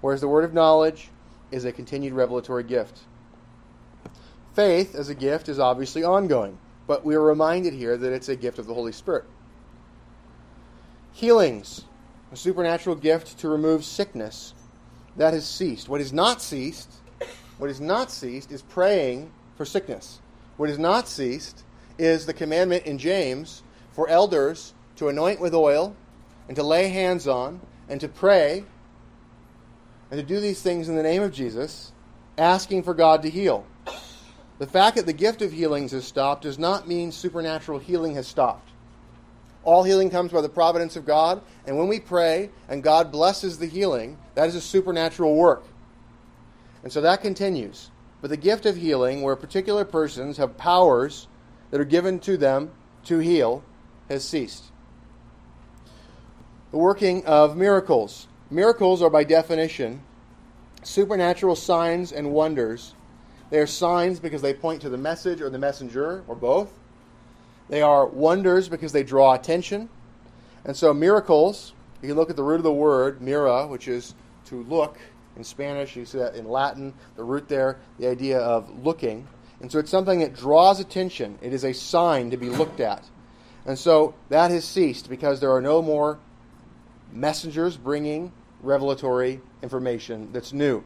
Whereas 0.00 0.20
the 0.20 0.28
word 0.28 0.44
of 0.44 0.54
knowledge 0.54 1.08
is 1.50 1.64
a 1.64 1.72
continued 1.72 2.12
revelatory 2.12 2.62
gift. 2.62 3.00
Faith 4.54 4.94
as 4.94 5.08
a 5.08 5.14
gift 5.14 5.48
is 5.48 5.58
obviously 5.58 6.02
ongoing, 6.02 6.58
but 6.86 7.04
we 7.04 7.14
are 7.14 7.22
reminded 7.22 7.74
here 7.74 7.96
that 7.96 8.12
it's 8.12 8.28
a 8.28 8.36
gift 8.36 8.58
of 8.58 8.66
the 8.66 8.74
Holy 8.74 8.92
Spirit. 8.92 9.24
Healings, 11.12 11.84
a 12.32 12.36
supernatural 12.36 12.96
gift 12.96 13.38
to 13.38 13.48
remove 13.48 13.84
sickness, 13.84 14.54
that 15.16 15.34
has 15.34 15.46
ceased. 15.46 15.88
What 15.88 16.00
has 16.00 16.12
not 16.12 16.40
ceased, 16.40 16.90
what 17.58 17.68
has 17.68 17.80
not 17.80 18.10
ceased 18.10 18.52
is 18.52 18.62
praying 18.62 19.30
for 19.56 19.64
sickness. 19.64 20.20
What 20.56 20.68
has 20.68 20.78
not 20.78 21.08
ceased 21.08 21.64
is 21.98 22.26
the 22.26 22.32
commandment 22.32 22.86
in 22.86 22.98
James 22.98 23.62
for 23.92 24.08
elders 24.08 24.72
to 24.96 25.08
anoint 25.08 25.40
with 25.40 25.54
oil 25.54 25.94
and 26.48 26.56
to 26.56 26.62
lay 26.62 26.88
hands 26.88 27.28
on 27.28 27.60
and 27.88 28.00
to 28.00 28.08
pray 28.08 28.64
and 30.10 30.20
to 30.20 30.26
do 30.26 30.40
these 30.40 30.62
things 30.62 30.88
in 30.88 30.96
the 30.96 31.02
name 31.02 31.22
of 31.22 31.32
Jesus, 31.32 31.92
asking 32.36 32.82
for 32.82 32.94
God 32.94 33.22
to 33.22 33.30
heal. 33.30 33.64
The 34.58 34.66
fact 34.66 34.96
that 34.96 35.06
the 35.06 35.12
gift 35.12 35.40
of 35.40 35.52
healings 35.52 35.92
has 35.92 36.04
stopped 36.04 36.42
does 36.42 36.58
not 36.58 36.88
mean 36.88 37.12
supernatural 37.12 37.78
healing 37.78 38.14
has 38.16 38.26
stopped. 38.26 38.68
All 39.62 39.84
healing 39.84 40.10
comes 40.10 40.32
by 40.32 40.40
the 40.40 40.48
providence 40.48 40.96
of 40.96 41.04
God, 41.06 41.42
and 41.66 41.78
when 41.78 41.88
we 41.88 42.00
pray 42.00 42.50
and 42.68 42.82
God 42.82 43.12
blesses 43.12 43.58
the 43.58 43.66
healing, 43.66 44.18
that 44.34 44.48
is 44.48 44.54
a 44.54 44.60
supernatural 44.60 45.34
work. 45.34 45.64
And 46.82 46.92
so 46.92 47.00
that 47.02 47.22
continues. 47.22 47.90
But 48.20 48.30
the 48.30 48.36
gift 48.36 48.66
of 48.66 48.76
healing, 48.76 49.22
where 49.22 49.36
particular 49.36 49.84
persons 49.84 50.36
have 50.38 50.56
powers 50.56 51.28
that 51.70 51.80
are 51.80 51.84
given 51.84 52.18
to 52.20 52.36
them 52.36 52.70
to 53.04 53.18
heal, 53.18 53.62
has 54.08 54.24
ceased. 54.26 54.64
The 56.70 56.78
working 56.78 57.24
of 57.24 57.56
miracles. 57.56 58.28
Miracles 58.50 59.00
are, 59.02 59.10
by 59.10 59.24
definition, 59.24 60.02
supernatural 60.82 61.56
signs 61.56 62.12
and 62.12 62.32
wonders. 62.32 62.94
They 63.50 63.58
are 63.58 63.66
signs 63.66 64.20
because 64.20 64.42
they 64.42 64.54
point 64.54 64.82
to 64.82 64.88
the 64.88 64.98
message 64.98 65.40
or 65.40 65.50
the 65.50 65.58
messenger, 65.58 66.24
or 66.26 66.34
both. 66.34 66.72
They 67.68 67.82
are 67.82 68.06
wonders 68.06 68.68
because 68.68 68.92
they 68.92 69.04
draw 69.04 69.34
attention. 69.34 69.88
And 70.64 70.76
so, 70.76 70.92
miracles, 70.92 71.74
you 72.02 72.08
can 72.08 72.16
look 72.16 72.30
at 72.30 72.36
the 72.36 72.42
root 72.42 72.56
of 72.56 72.64
the 72.64 72.72
word, 72.72 73.22
mira, 73.22 73.66
which 73.66 73.86
is 73.88 74.14
to 74.46 74.62
look 74.64 74.98
in 75.36 75.44
Spanish. 75.44 75.94
You 75.94 76.04
see 76.04 76.18
that 76.18 76.34
in 76.34 76.48
Latin, 76.48 76.92
the 77.16 77.24
root 77.24 77.48
there, 77.48 77.78
the 77.98 78.08
idea 78.08 78.38
of 78.38 78.84
looking. 78.84 79.26
And 79.60 79.70
so, 79.70 79.78
it's 79.78 79.90
something 79.90 80.20
that 80.20 80.34
draws 80.34 80.80
attention. 80.80 81.38
It 81.40 81.52
is 81.52 81.64
a 81.64 81.72
sign 81.72 82.30
to 82.30 82.36
be 82.36 82.48
looked 82.48 82.80
at. 82.80 83.04
And 83.66 83.78
so 83.78 84.14
that 84.28 84.50
has 84.50 84.64
ceased 84.64 85.08
because 85.08 85.40
there 85.40 85.52
are 85.52 85.60
no 85.60 85.82
more 85.82 86.18
messengers 87.12 87.76
bringing 87.76 88.32
revelatory 88.62 89.40
information 89.62 90.32
that's 90.32 90.52
new. 90.52 90.84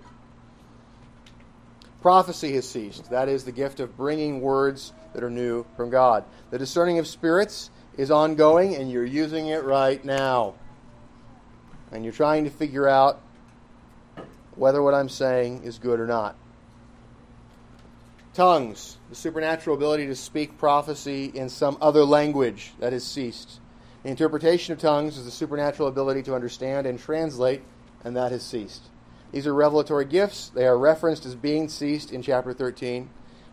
Prophecy 2.03 2.55
has 2.55 2.69
ceased. 2.69 3.11
That 3.11 3.29
is 3.29 3.45
the 3.45 3.53
gift 3.53 3.81
of 3.81 3.97
bringing 3.97 4.41
words 4.41 4.93
that 5.15 5.25
are 5.25 5.31
new 5.31 5.65
from 5.77 5.89
God. 5.89 6.25
The 6.51 6.59
discerning 6.59 6.99
of 6.99 7.07
spirits 7.07 7.71
is 7.97 8.11
ongoing, 8.11 8.75
and 8.75 8.91
you're 8.91 9.05
using 9.05 9.47
it 9.47 9.65
right 9.65 10.05
now. 10.05 10.55
And 11.91 12.05
you're 12.05 12.13
trying 12.13 12.45
to 12.45 12.51
figure 12.51 12.87
out 12.87 13.21
whether 14.55 14.83
what 14.83 14.95
I'm 14.95 15.09
saying 15.09 15.63
is 15.65 15.79
good 15.79 15.99
or 15.99 16.07
not. 16.07 16.37
Tongues, 18.35 18.99
the 19.09 19.15
supernatural 19.15 19.77
ability 19.77 20.07
to 20.09 20.17
speak 20.17 20.59
prophecy 20.59 21.27
in 21.27 21.49
some 21.49 21.79
other 21.81 22.05
language, 22.05 22.73
that 22.81 22.93
has 22.93 23.05
ceased. 23.05 23.61
The 24.05 24.11
interpretation 24.11 24.75
of 24.75 24.79
tongues 24.79 25.17
is 25.17 25.25
the 25.25 25.31
supernatural 25.31 25.89
ability 25.89 26.23
to 26.25 26.35
understand 26.35 26.87
and 26.87 26.99
translate, 26.99 27.63
and 28.05 28.15
that 28.17 28.33
has 28.33 28.43
ceased. 28.43 28.83
These 29.33 29.47
are 29.47 29.55
revelatory 29.55 30.05
gifts. 30.05 30.51
They 30.51 30.67
are 30.67 30.77
referenced 30.77 31.25
as 31.25 31.35
being 31.35 31.71
ceased 31.71 32.13
in 32.13 32.21
chapter 32.21 32.53
13. 32.53 33.09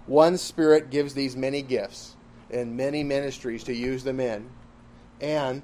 One 0.07 0.37
Spirit 0.37 0.89
gives 0.89 1.13
these 1.13 1.37
many 1.37 1.61
gifts 1.61 2.17
and 2.49 2.75
many 2.75 3.01
ministries 3.01 3.63
to 3.63 3.73
use 3.73 4.03
them 4.03 4.19
in, 4.19 4.49
and 5.21 5.63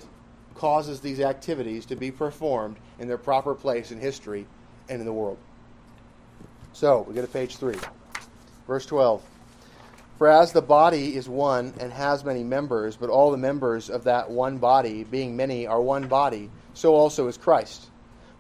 causes 0.56 1.02
these 1.02 1.20
activities 1.20 1.86
to 1.88 1.98
be 1.98 2.10
performed 2.10 2.78
in 2.98 3.10
their 3.10 3.18
proper 3.18 3.54
place 3.54 3.92
in 3.92 4.00
history 4.00 4.48
and 4.88 5.02
in 5.02 5.06
the 5.06 5.12
world. 5.12 5.38
So, 6.72 7.02
we 7.02 7.14
go 7.14 7.22
to 7.22 7.28
page 7.28 7.58
3. 7.58 7.76
Verse 8.66 8.86
12. 8.86 9.22
For 10.18 10.28
as 10.28 10.52
the 10.52 10.64
body 10.64 11.16
is 11.16 11.30
one 11.30 11.76
and 11.80 11.94
has 11.94 12.26
many 12.26 12.44
members, 12.44 12.98
but 12.98 13.10
all 13.10 13.30
the 13.30 13.38
members 13.38 13.88
of 13.90 14.04
that 14.06 14.32
one 14.32 14.58
body, 14.58 15.04
being 15.04 15.36
many, 15.38 15.68
are 15.68 15.80
one 15.80 16.08
body, 16.08 16.50
so 16.74 16.96
also 16.96 17.28
is 17.28 17.38
Christ. 17.38 17.88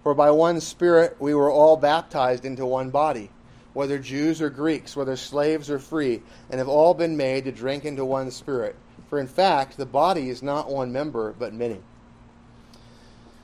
For 0.01 0.15
by 0.15 0.31
one 0.31 0.59
Spirit 0.59 1.15
we 1.19 1.35
were 1.35 1.51
all 1.51 1.77
baptized 1.77 2.45
into 2.45 2.65
one 2.65 2.89
body, 2.89 3.29
whether 3.73 3.99
Jews 3.99 4.41
or 4.41 4.49
Greeks, 4.49 4.95
whether 4.95 5.15
slaves 5.15 5.69
or 5.69 5.77
free, 5.77 6.23
and 6.49 6.57
have 6.57 6.67
all 6.67 6.95
been 6.95 7.15
made 7.15 7.43
to 7.43 7.51
drink 7.51 7.85
into 7.85 8.03
one 8.03 8.31
Spirit. 8.31 8.75
For 9.07 9.19
in 9.19 9.27
fact, 9.27 9.77
the 9.77 9.85
body 9.85 10.29
is 10.29 10.41
not 10.41 10.71
one 10.71 10.91
member, 10.91 11.35
but 11.37 11.53
many. 11.53 11.79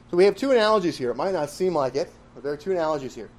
So 0.09 0.17
we 0.17 0.25
have 0.25 0.35
two 0.35 0.51
analogies 0.51 0.97
here. 0.97 1.11
It 1.11 1.17
might 1.17 1.33
not 1.33 1.51
seem 1.51 1.75
like 1.75 1.95
it, 1.95 2.11
but 2.33 2.43
there 2.43 2.53
are 2.53 2.57
two 2.57 2.71
analogies 2.71 3.13
here. 3.13 3.29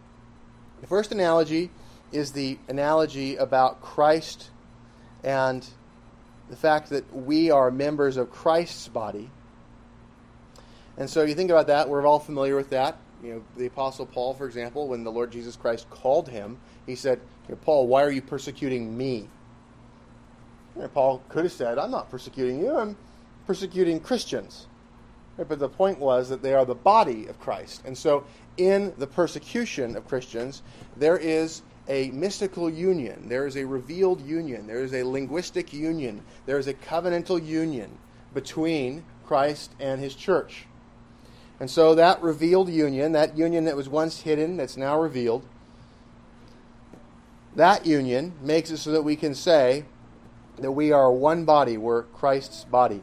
The 0.81 0.87
first 0.87 1.11
analogy 1.11 1.71
is 2.13 2.31
the 2.31 2.59
analogy 2.69 3.35
about 3.37 3.83
Christ 3.83 4.51
and 5.25 5.67
the 6.51 6.57
fact 6.57 6.91
that 6.91 7.13
we 7.15 7.51
are 7.51 7.71
members 7.71 8.17
of 8.17 8.31
Christ's 8.31 8.87
body. 8.89 9.31
And 10.97 11.09
so 11.09 11.23
you 11.23 11.35
think 11.35 11.51
about 11.51 11.67
that, 11.69 11.89
we're 11.89 12.07
all 12.07 12.21
familiar 12.21 12.55
with 12.55 12.71
that. 12.71 12.99
You 13.23 13.35
know, 13.35 13.45
the 13.57 13.67
Apostle 13.67 14.07
Paul, 14.07 14.35
for 14.35 14.47
example, 14.47 14.87
when 14.87 15.03
the 15.03 15.11
Lord 15.11 15.33
Jesus 15.33 15.57
Christ 15.57 15.89
called 15.89 16.29
him, 16.29 16.59
he 16.87 16.95
said, 16.95 17.21
Paul, 17.63 17.87
why 17.87 18.05
are 18.05 18.11
you 18.11 18.21
persecuting 18.23 18.97
me? 18.97 19.29
And 20.79 20.93
Paul 20.93 21.23
could 21.29 21.45
have 21.45 21.53
said, 21.53 21.79
I'm 21.79 21.91
not 21.91 22.11
persecuting 22.11 22.61
you, 22.61 22.77
I'm 22.77 22.97
persecuting 23.47 23.99
Christians. 23.99 24.67
But 25.37 25.59
the 25.59 25.69
point 25.69 25.99
was 25.99 26.29
that 26.29 26.43
they 26.43 26.55
are 26.55 26.65
the 26.65 26.75
body 26.75 27.27
of 27.27 27.41
Christ. 27.41 27.83
And 27.85 27.99
so, 27.99 28.25
in 28.57 28.93
the 28.99 29.07
persecution 29.07 29.97
of 29.97 30.07
Christians, 30.07 30.63
there 30.97 31.17
is 31.17 31.63
a 31.89 32.11
mystical 32.11 32.71
union, 32.71 33.29
there 33.29 33.47
is 33.47 33.57
a 33.57 33.65
revealed 33.65 34.21
union, 34.21 34.67
there 34.67 34.83
is 34.83 34.95
a 34.95 35.03
linguistic 35.03 35.73
union, 35.73 36.23
there 36.47 36.59
is 36.59 36.67
a 36.67 36.75
covenantal 36.75 37.45
union 37.45 37.99
between 38.33 39.05
Christ 39.27 39.73
and 39.79 40.01
his 40.01 40.15
church. 40.15 40.67
And 41.61 41.71
so, 41.71 41.95
that 41.95 42.21
revealed 42.23 42.69
union, 42.69 43.13
that 43.13 43.37
union 43.39 43.65
that 43.65 43.77
was 43.77 43.89
once 43.89 44.23
hidden, 44.23 44.57
that's 44.57 44.77
now 44.77 45.01
revealed, 45.01 45.47
that 47.55 47.87
union 47.87 48.33
makes 48.43 48.71
it 48.71 48.79
so 48.79 48.91
that 48.91 49.03
we 49.03 49.15
can 49.15 49.35
say 49.35 49.85
that 50.59 50.73
we 50.73 50.91
are 50.91 51.13
one 51.13 51.45
body, 51.45 51.77
we're 51.77 52.03
Christ's 52.03 52.65
body. 52.65 53.03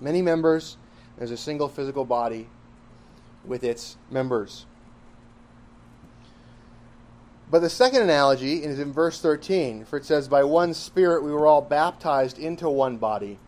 Many 0.00 0.22
members, 0.22 0.76
there's 1.16 1.30
a 1.30 1.36
single 1.36 1.68
physical 1.68 2.04
body 2.04 2.48
with 3.44 3.64
its 3.64 3.96
members. 4.10 4.66
But 7.52 7.60
the 7.60 7.68
second 7.68 8.00
analogy 8.00 8.64
is 8.64 8.78
in 8.78 8.94
verse 8.94 9.20
13, 9.20 9.84
for 9.84 9.98
it 9.98 10.06
says, 10.06 10.26
By 10.26 10.42
one 10.42 10.72
Spirit 10.72 11.22
we 11.22 11.30
were 11.30 11.46
all 11.46 11.60
baptized 11.60 12.38
into 12.38 12.70
one 12.70 12.96
body. 12.96 13.38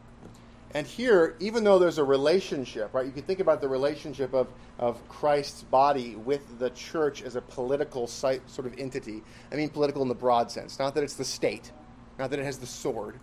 And 0.75 0.87
here, 0.87 1.37
even 1.41 1.65
though 1.65 1.79
there's 1.79 1.97
a 1.97 2.05
relationship, 2.05 2.93
right, 2.93 3.07
you 3.07 3.13
can 3.13 3.23
think 3.23 3.41
about 3.41 3.63
the 3.63 3.69
relationship 3.69 4.35
of, 4.35 4.49
of 4.79 5.09
Christ's 5.09 5.63
body 5.63 6.17
with 6.17 6.59
the 6.59 6.69
church 6.69 7.23
as 7.23 7.35
a 7.35 7.41
political 7.41 8.07
site, 8.07 8.43
sort 8.51 8.67
of 8.67 8.79
entity. 8.79 9.23
I 9.51 9.55
mean, 9.55 9.71
political 9.71 10.03
in 10.03 10.09
the 10.09 10.15
broad 10.15 10.51
sense. 10.51 10.79
Not 10.79 10.95
that 10.97 11.03
it's 11.03 11.15
the 11.15 11.25
state, 11.25 11.73
not 12.19 12.29
that 12.29 12.39
it 12.39 12.45
has 12.45 12.59
the 12.59 12.67
sword, 12.67 13.19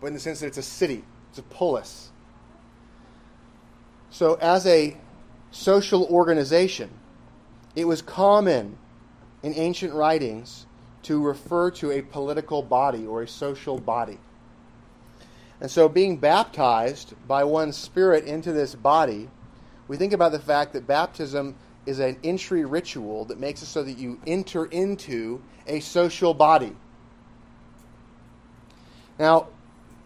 but 0.00 0.08
in 0.08 0.14
the 0.14 0.20
sense 0.20 0.40
that 0.40 0.48
it's 0.48 0.58
a 0.58 0.62
city, 0.62 1.04
it's 1.30 1.38
a 1.38 1.44
polis. 1.44 2.10
So, 4.10 4.34
as 4.40 4.66
a 4.66 4.96
social 5.52 6.06
organization, 6.06 6.90
it 7.76 7.84
was 7.84 8.02
common 8.02 8.78
in 9.44 9.52
ancient 9.56 9.92
writings 9.92 10.66
to 11.02 11.22
refer 11.22 11.70
to 11.70 11.90
a 11.92 12.00
political 12.00 12.62
body 12.62 13.06
or 13.06 13.22
a 13.22 13.28
social 13.28 13.78
body. 13.78 14.18
And 15.60 15.70
so, 15.70 15.86
being 15.88 16.16
baptized 16.16 17.14
by 17.28 17.44
one 17.44 17.72
Spirit 17.72 18.24
into 18.24 18.52
this 18.52 18.74
body, 18.74 19.28
we 19.86 19.98
think 19.98 20.14
about 20.14 20.32
the 20.32 20.38
fact 20.38 20.72
that 20.72 20.86
baptism 20.86 21.54
is 21.84 21.98
an 21.98 22.16
entry 22.24 22.64
ritual 22.64 23.26
that 23.26 23.38
makes 23.38 23.62
it 23.62 23.66
so 23.66 23.82
that 23.82 23.98
you 23.98 24.18
enter 24.26 24.64
into 24.64 25.42
a 25.66 25.80
social 25.80 26.32
body. 26.32 26.74
Now, 29.18 29.48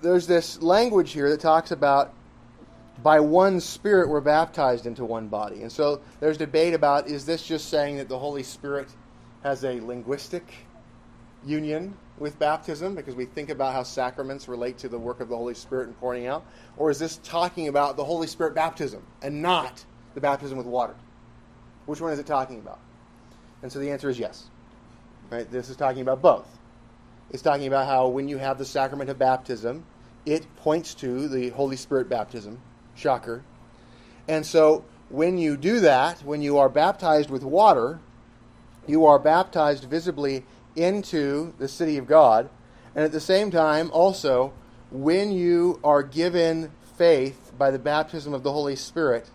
there's 0.02 0.26
this 0.26 0.61
language 0.61 1.12
here 1.12 1.30
that 1.30 1.40
talks 1.40 1.71
about 1.71 2.12
by 3.04 3.21
one 3.21 3.61
Spirit 3.61 4.09
we're 4.09 4.21
baptized 4.21 4.85
into 4.85 5.04
one 5.04 5.28
body. 5.28 5.62
And 5.62 5.71
so 5.71 6.00
there's 6.18 6.37
debate 6.37 6.75
about 6.75 7.07
is 7.07 7.25
this 7.25 7.47
just 7.47 7.68
saying 7.68 7.99
that 7.99 8.09
the 8.09 8.18
Holy 8.18 8.42
Spirit 8.42 8.88
has 9.42 9.64
a 9.64 9.80
linguistic 9.80 10.45
union 11.45 11.97
with 12.18 12.38
baptism 12.38 12.95
because 12.95 13.14
we 13.14 13.25
think 13.25 13.49
about 13.49 13.73
how 13.73 13.83
sacraments 13.83 14.49
relate 14.49 14.78
to 14.78 14.88
the 14.88 14.99
work 14.99 15.21
of 15.21 15.28
the 15.28 15.37
Holy 15.37 15.54
Spirit 15.54 15.87
and 15.87 15.99
pouring 15.99 16.26
out? 16.26 16.45
Or 16.76 16.90
is 16.90 16.99
this 16.99 17.18
talking 17.23 17.68
about 17.68 17.97
the 17.97 18.04
Holy 18.04 18.26
Spirit 18.26 18.54
baptism 18.54 19.02
and 19.23 19.40
not 19.40 19.85
the 20.14 20.21
baptism 20.21 20.59
with 20.59 20.66
water? 20.66 20.95
Which 21.87 22.00
one 22.00 22.12
is 22.12 22.18
it 22.18 22.26
talking 22.26 22.59
about? 22.59 22.80
And 23.62 23.73
so 23.73 23.78
the 23.78 23.90
answer 23.90 24.11
is 24.11 24.18
yes. 24.18 24.47
Right? 25.30 25.50
This 25.50 25.68
is 25.68 25.76
talking 25.76 26.02
about 26.02 26.23
both. 26.23 26.47
It's 27.30 27.42
talking 27.42 27.66
about 27.66 27.87
how 27.87 28.09
when 28.09 28.28
you 28.28 28.38
have 28.38 28.59
the 28.59 28.64
sacrament 28.64 29.11
of 29.11 29.18
baptism, 29.18 29.85
it 30.25 30.47
points 30.57 30.95
to 30.95 31.28
the 31.28 31.50
Holy 31.50 31.76
Spirit 31.76 32.09
baptism. 32.09 32.61
Shocker. 32.95 33.45
And 34.26 34.45
so 34.45 34.85
when 35.09 35.38
you 35.38 35.57
do 35.57 35.80
that, 35.80 36.21
when 36.23 36.42
you 36.42 36.59
are 36.59 36.68
baptized 36.68 37.30
with 37.30 37.45
water, 37.45 38.00
you 38.88 39.07
are 39.07 39.18
baptized 39.18 39.85
visibly 39.85 40.45
into 40.75 41.52
the 41.59 41.68
city 41.68 41.99
of 41.99 42.07
God. 42.07 42.49
And 42.95 43.04
at 43.04 43.12
the 43.12 43.21
same 43.21 43.50
time, 43.50 43.90
also, 43.92 44.52
when 44.90 45.30
you 45.30 45.78
are 45.85 46.02
given 46.02 46.73
faith 46.97 47.52
by 47.57 47.71
the 47.71 47.78
baptism 47.78 48.33
of 48.33 48.42
the 48.42 48.52
Holy 48.52 48.75
Spirit, 48.75 49.30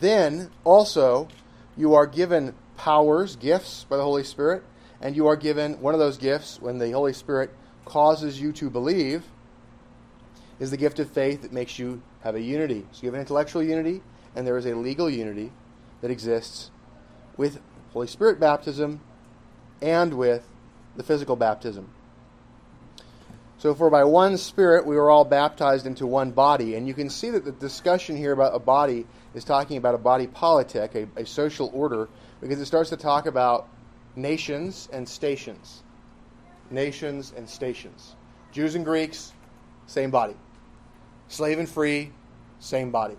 then 0.00 0.50
also 0.64 1.28
you 1.76 1.94
are 1.94 2.06
given 2.06 2.54
powers, 2.76 3.36
gifts 3.36 3.84
by 3.88 3.96
the 3.96 4.02
Holy 4.02 4.24
Spirit, 4.24 4.64
and 5.00 5.16
you 5.16 5.26
are 5.26 5.36
given 5.36 5.80
one 5.80 5.94
of 5.94 6.00
those 6.00 6.18
gifts 6.18 6.60
when 6.60 6.78
the 6.78 6.90
Holy 6.90 7.12
Spirit 7.12 7.50
causes 7.84 8.40
you 8.40 8.52
to 8.52 8.68
believe 8.68 9.24
is 10.58 10.70
the 10.70 10.76
gift 10.76 10.98
of 10.98 11.10
faith 11.10 11.42
that 11.42 11.52
makes 11.52 11.78
you 11.78 12.02
have 12.22 12.34
a 12.34 12.40
unity. 12.40 12.86
So 12.92 13.02
you 13.02 13.08
have 13.08 13.14
an 13.14 13.20
intellectual 13.20 13.62
unity, 13.62 14.02
and 14.34 14.46
there 14.46 14.56
is 14.56 14.66
a 14.66 14.74
legal 14.74 15.10
unity 15.10 15.52
that 16.00 16.10
exists 16.10 16.70
with 17.36 17.60
Holy 17.92 18.06
Spirit 18.06 18.40
baptism 18.40 19.00
and 19.80 20.14
with 20.14 20.46
the 20.96 21.02
physical 21.02 21.36
baptism. 21.36 21.88
So, 23.58 23.74
for 23.74 23.90
by 23.90 24.04
one 24.04 24.38
Spirit 24.38 24.86
we 24.86 24.96
were 24.96 25.10
all 25.10 25.24
baptized 25.24 25.86
into 25.86 26.06
one 26.06 26.32
body. 26.32 26.74
And 26.74 26.88
you 26.88 26.94
can 26.94 27.08
see 27.08 27.30
that 27.30 27.44
the 27.44 27.52
discussion 27.52 28.16
here 28.16 28.32
about 28.32 28.54
a 28.54 28.58
body 28.58 29.06
is 29.34 29.44
talking 29.44 29.76
about 29.76 29.94
a 29.94 29.98
body 29.98 30.26
politic, 30.26 30.94
a, 30.94 31.06
a 31.16 31.24
social 31.24 31.70
order, 31.72 32.08
because 32.40 32.60
it 32.60 32.66
starts 32.66 32.90
to 32.90 32.96
talk 32.96 33.26
about 33.26 33.68
nations 34.16 34.88
and 34.92 35.08
stations. 35.08 35.82
Nations 36.70 37.32
and 37.36 37.48
stations. 37.48 38.16
Jews 38.50 38.74
and 38.74 38.84
Greeks, 38.84 39.32
same 39.86 40.10
body. 40.10 40.34
Slave 41.28 41.58
and 41.58 41.68
free, 41.68 42.10
same 42.58 42.90
body. 42.90 43.16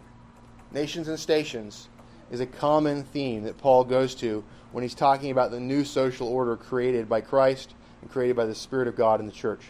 Nations 0.71 1.07
and 1.07 1.19
stations 1.19 1.87
is 2.31 2.39
a 2.39 2.45
common 2.45 3.03
theme 3.03 3.43
that 3.43 3.57
Paul 3.57 3.83
goes 3.83 4.13
to 4.15 4.43
when 4.73 4.81
he's 4.81 4.93
talking 4.93 5.31
about 5.31 5.51
the 5.51 5.59
new 5.59 5.85
social 5.85 6.27
order 6.27 6.57
created 6.57 7.07
by 7.07 7.21
Christ 7.21 7.73
and 8.01 8.11
created 8.11 8.35
by 8.35 8.45
the 8.45 8.55
Spirit 8.55 8.89
of 8.89 8.97
God 8.97 9.21
in 9.21 9.25
the 9.25 9.31
church. 9.31 9.61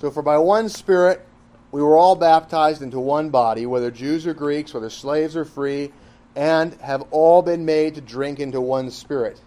So, 0.00 0.10
for 0.10 0.22
by 0.22 0.38
one 0.38 0.70
Spirit 0.70 1.26
we 1.70 1.82
were 1.82 1.96
all 1.96 2.16
baptized 2.16 2.80
into 2.80 2.98
one 2.98 3.28
body, 3.28 3.66
whether 3.66 3.90
Jews 3.90 4.26
or 4.26 4.32
Greeks, 4.32 4.72
whether 4.72 4.88
slaves 4.88 5.36
or 5.36 5.44
free, 5.44 5.92
and 6.34 6.72
have 6.74 7.02
all 7.10 7.42
been 7.42 7.64
made 7.64 7.96
to 7.96 8.00
drink 8.00 8.40
into 8.40 8.60
one 8.60 8.90
spirit. 8.90 9.40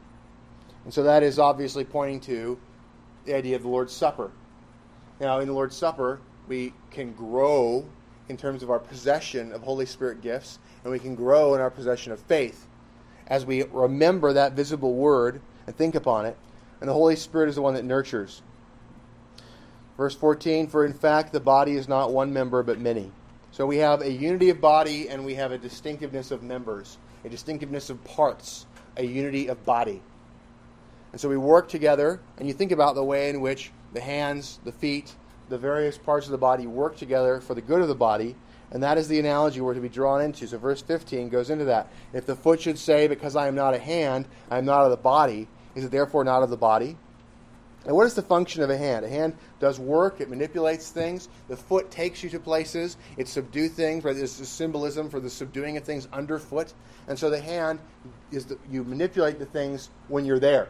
And 0.83 0.93
so 0.93 1.03
that 1.03 1.23
is 1.23 1.39
obviously 1.39 1.83
pointing 1.83 2.19
to 2.21 2.59
the 3.25 3.33
idea 3.33 3.55
of 3.55 3.63
the 3.63 3.69
Lord's 3.69 3.93
Supper. 3.93 4.31
Now, 5.19 5.39
in 5.39 5.47
the 5.47 5.53
Lord's 5.53 5.75
Supper, 5.75 6.19
we 6.47 6.73
can 6.91 7.13
grow 7.13 7.85
in 8.29 8.37
terms 8.37 8.61
of 8.61 8.69
our 8.69 8.79
possession 8.79 9.51
of 9.51 9.61
Holy 9.61 9.85
Spirit 9.85 10.21
gifts, 10.21 10.59
and 10.83 10.91
we 10.91 10.99
can 10.99 11.15
grow 11.15 11.55
in 11.55 11.61
our 11.61 11.69
possession 11.69 12.11
of 12.11 12.19
faith 12.19 12.67
as 13.31 13.45
we 13.45 13.63
remember 13.63 14.33
that 14.33 14.51
visible 14.51 14.93
word 14.93 15.41
and 15.65 15.75
think 15.75 15.95
upon 15.95 16.25
it. 16.25 16.37
And 16.81 16.89
the 16.89 16.93
Holy 16.93 17.15
Spirit 17.15 17.47
is 17.47 17.55
the 17.55 17.61
one 17.61 17.75
that 17.75 17.85
nurtures. 17.85 18.41
Verse 19.95 20.13
14 20.13 20.67
For 20.67 20.85
in 20.85 20.93
fact, 20.93 21.31
the 21.31 21.39
body 21.39 21.77
is 21.77 21.87
not 21.87 22.11
one 22.11 22.33
member, 22.33 22.61
but 22.61 22.77
many. 22.77 23.09
So 23.51 23.65
we 23.65 23.77
have 23.77 24.01
a 24.01 24.11
unity 24.11 24.49
of 24.49 24.59
body 24.59 25.07
and 25.07 25.25
we 25.25 25.35
have 25.35 25.53
a 25.53 25.57
distinctiveness 25.57 26.31
of 26.31 26.43
members, 26.43 26.97
a 27.23 27.29
distinctiveness 27.29 27.89
of 27.89 28.03
parts, 28.03 28.65
a 28.97 29.05
unity 29.05 29.47
of 29.47 29.63
body. 29.65 30.01
And 31.13 31.19
so 31.19 31.29
we 31.29 31.37
work 31.37 31.69
together, 31.69 32.19
and 32.37 32.47
you 32.47 32.53
think 32.53 32.71
about 32.71 32.95
the 32.95 33.03
way 33.03 33.29
in 33.29 33.41
which 33.41 33.71
the 33.93 33.99
hands, 34.01 34.59
the 34.65 34.71
feet, 34.71 35.15
the 35.47 35.57
various 35.57 35.97
parts 35.97 36.25
of 36.25 36.31
the 36.31 36.37
body 36.37 36.67
work 36.67 36.97
together 36.97 37.39
for 37.39 37.53
the 37.53 37.61
good 37.61 37.81
of 37.81 37.87
the 37.87 37.95
body, 37.95 38.35
and 38.71 38.83
that 38.83 38.97
is 38.97 39.07
the 39.07 39.19
analogy 39.19 39.59
we're 39.59 39.73
to 39.73 39.81
be 39.81 39.89
drawn 39.89 40.21
into. 40.21 40.47
So 40.47 40.57
verse 40.57 40.81
15 40.81 41.29
goes 41.29 41.49
into 41.49 41.65
that. 41.65 41.91
If 42.13 42.25
the 42.25 42.35
foot 42.35 42.61
should 42.61 42.79
say, 42.79 43.07
Because 43.07 43.35
I 43.35 43.47
am 43.47 43.55
not 43.55 43.73
a 43.73 43.79
hand, 43.79 44.27
I 44.49 44.57
am 44.57 44.65
not 44.65 44.85
of 44.85 44.91
the 44.91 44.97
body, 44.97 45.47
is 45.75 45.83
it 45.83 45.91
therefore 45.91 46.23
not 46.23 46.43
of 46.43 46.49
the 46.49 46.57
body? 46.57 46.97
And 47.85 47.95
what 47.95 48.05
is 48.05 48.13
the 48.13 48.21
function 48.21 48.61
of 48.61 48.69
a 48.69 48.77
hand? 48.77 49.05
A 49.05 49.09
hand 49.09 49.35
does 49.59 49.79
work, 49.79 50.21
it 50.21 50.29
manipulates 50.29 50.89
things. 50.89 51.27
The 51.47 51.57
foot 51.57 51.89
takes 51.89 52.23
you 52.23 52.29
to 52.29 52.39
places, 52.39 52.95
it 53.17 53.27
subdues 53.27 53.71
things, 53.71 54.03
right? 54.03 54.15
There's 54.15 54.39
a 54.39 54.45
symbolism 54.45 55.09
for 55.09 55.19
the 55.19 55.29
subduing 55.29 55.77
of 55.77 55.83
things 55.83 56.07
underfoot. 56.13 56.73
And 57.07 57.17
so 57.17 57.29
the 57.29 57.41
hand 57.41 57.79
is 58.31 58.45
the, 58.45 58.57
you 58.69 58.83
manipulate 58.83 59.39
the 59.39 59.45
things 59.45 59.89
when 60.07 60.25
you're 60.25 60.39
there. 60.39 60.69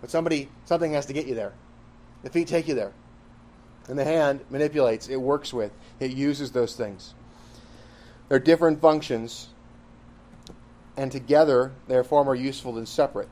But 0.00 0.10
somebody 0.10 0.48
something 0.64 0.94
has 0.94 1.06
to 1.06 1.12
get 1.12 1.26
you 1.26 1.34
there. 1.34 1.52
The 2.22 2.30
feet 2.30 2.48
take 2.48 2.68
you 2.68 2.74
there. 2.74 2.92
And 3.88 3.98
the 3.98 4.04
hand 4.04 4.40
manipulates, 4.50 5.08
it 5.08 5.16
works 5.16 5.52
with, 5.52 5.72
it 5.98 6.12
uses 6.12 6.52
those 6.52 6.74
things. 6.74 7.14
They're 8.30 8.38
different 8.38 8.80
functions, 8.80 9.48
and 10.96 11.10
together 11.10 11.72
they 11.88 11.96
are 11.96 12.04
far 12.04 12.24
more 12.24 12.36
useful 12.36 12.72
than 12.72 12.86
separate. 12.86 13.28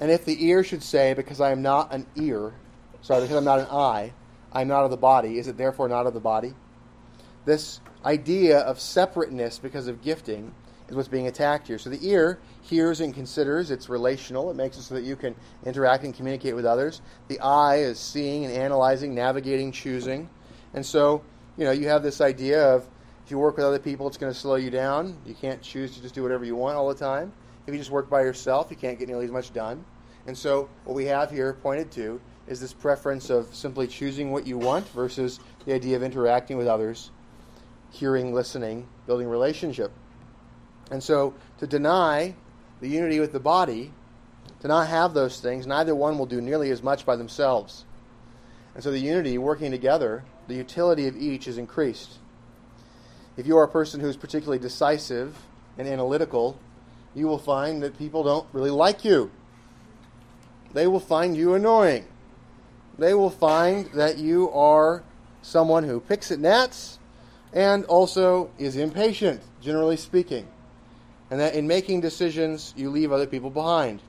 And 0.00 0.10
if 0.10 0.24
the 0.24 0.46
ear 0.46 0.64
should 0.64 0.82
say, 0.82 1.12
Because 1.12 1.38
I 1.38 1.52
am 1.52 1.60
not 1.60 1.92
an 1.92 2.06
ear, 2.16 2.54
sorry, 3.02 3.20
because 3.20 3.36
I'm 3.36 3.44
not 3.44 3.60
an 3.60 3.66
eye, 3.66 4.14
I 4.50 4.62
am 4.62 4.68
not 4.68 4.84
of 4.84 4.90
the 4.90 4.96
body, 4.96 5.38
is 5.38 5.48
it 5.48 5.58
therefore 5.58 5.86
not 5.86 6.06
of 6.06 6.14
the 6.14 6.20
body? 6.20 6.54
This 7.44 7.80
idea 8.06 8.60
of 8.60 8.80
separateness 8.80 9.58
because 9.58 9.86
of 9.86 10.00
gifting 10.00 10.54
is 10.88 10.96
what's 10.96 11.08
being 11.08 11.26
attacked 11.26 11.66
here. 11.66 11.76
So 11.76 11.90
the 11.90 12.08
ear 12.08 12.38
hears 12.62 13.02
and 13.02 13.12
considers, 13.12 13.70
it's 13.70 13.90
relational, 13.90 14.50
it 14.50 14.54
makes 14.54 14.78
it 14.78 14.82
so 14.82 14.94
that 14.94 15.04
you 15.04 15.14
can 15.14 15.34
interact 15.66 16.04
and 16.04 16.14
communicate 16.14 16.56
with 16.56 16.64
others. 16.64 17.02
The 17.28 17.38
eye 17.40 17.80
is 17.80 17.98
seeing 17.98 18.46
and 18.46 18.54
analyzing, 18.54 19.14
navigating, 19.14 19.72
choosing. 19.72 20.30
And 20.72 20.86
so, 20.86 21.22
you 21.56 21.64
know, 21.64 21.70
you 21.72 21.88
have 21.88 22.02
this 22.02 22.20
idea 22.20 22.74
of 22.74 22.86
if 23.24 23.30
you 23.30 23.38
work 23.38 23.56
with 23.56 23.64
other 23.64 23.78
people, 23.78 24.06
it's 24.06 24.16
going 24.16 24.32
to 24.32 24.38
slow 24.38 24.56
you 24.56 24.70
down. 24.70 25.16
You 25.24 25.34
can't 25.34 25.62
choose 25.62 25.94
to 25.94 26.02
just 26.02 26.14
do 26.14 26.22
whatever 26.22 26.44
you 26.44 26.56
want 26.56 26.76
all 26.76 26.88
the 26.88 26.94
time. 26.94 27.32
If 27.66 27.74
you 27.74 27.78
just 27.78 27.90
work 27.90 28.10
by 28.10 28.22
yourself, 28.22 28.68
you 28.70 28.76
can't 28.76 28.98
get 28.98 29.08
nearly 29.08 29.26
as 29.26 29.30
much 29.30 29.52
done. 29.52 29.84
And 30.26 30.36
so, 30.36 30.68
what 30.84 30.94
we 30.94 31.06
have 31.06 31.30
here 31.30 31.52
pointed 31.54 31.90
to 31.92 32.20
is 32.46 32.60
this 32.60 32.72
preference 32.72 33.30
of 33.30 33.54
simply 33.54 33.86
choosing 33.86 34.32
what 34.32 34.46
you 34.46 34.58
want 34.58 34.88
versus 34.88 35.40
the 35.64 35.72
idea 35.72 35.96
of 35.96 36.02
interacting 36.02 36.56
with 36.56 36.66
others, 36.66 37.10
hearing, 37.90 38.32
listening, 38.32 38.88
building 39.06 39.28
relationship. 39.28 39.92
And 40.90 41.02
so, 41.02 41.34
to 41.58 41.66
deny 41.66 42.34
the 42.80 42.88
unity 42.88 43.20
with 43.20 43.32
the 43.32 43.40
body, 43.40 43.92
to 44.60 44.68
not 44.68 44.88
have 44.88 45.14
those 45.14 45.40
things, 45.40 45.66
neither 45.66 45.94
one 45.94 46.18
will 46.18 46.26
do 46.26 46.40
nearly 46.40 46.70
as 46.70 46.82
much 46.82 47.06
by 47.06 47.16
themselves. 47.16 47.84
And 48.74 48.82
so, 48.82 48.90
the 48.90 48.98
unity, 48.98 49.38
working 49.38 49.70
together, 49.70 50.24
the 50.48 50.54
utility 50.54 51.06
of 51.06 51.16
each 51.16 51.46
is 51.46 51.58
increased. 51.58 52.18
If 53.36 53.46
you 53.46 53.56
are 53.56 53.64
a 53.64 53.68
person 53.68 54.00
who's 54.00 54.16
particularly 54.16 54.58
decisive 54.58 55.36
and 55.78 55.88
analytical, 55.88 56.58
you 57.14 57.26
will 57.26 57.38
find 57.38 57.82
that 57.82 57.98
people 57.98 58.22
don't 58.22 58.46
really 58.52 58.70
like 58.70 59.04
you 59.04 59.30
they 60.72 60.86
will 60.86 61.00
find 61.00 61.36
you 61.36 61.54
annoying. 61.54 62.06
They 62.98 63.14
will 63.14 63.30
find 63.30 63.86
that 63.92 64.18
you 64.18 64.50
are 64.50 65.02
someone 65.42 65.84
who 65.84 66.00
picks 66.00 66.30
at 66.30 66.38
gnats 66.38 66.98
and 67.52 67.84
also 67.86 68.50
is 68.58 68.76
impatient, 68.76 69.42
generally 69.60 69.96
speaking. 69.96 70.48
And 71.30 71.40
that 71.40 71.54
in 71.54 71.66
making 71.66 72.00
decisions, 72.00 72.74
you 72.76 72.90
leave 72.90 73.12
other 73.12 73.26
people 73.26 73.50
behind. 73.50 74.02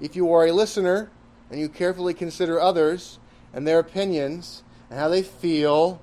If 0.00 0.16
you 0.16 0.32
are 0.32 0.46
a 0.46 0.52
listener 0.52 1.10
and 1.50 1.60
you 1.60 1.68
carefully 1.68 2.14
consider 2.14 2.60
others 2.60 3.18
and 3.52 3.66
their 3.66 3.78
opinions 3.78 4.62
and 4.90 4.98
how 4.98 5.08
they 5.08 5.22
feel 5.22 6.00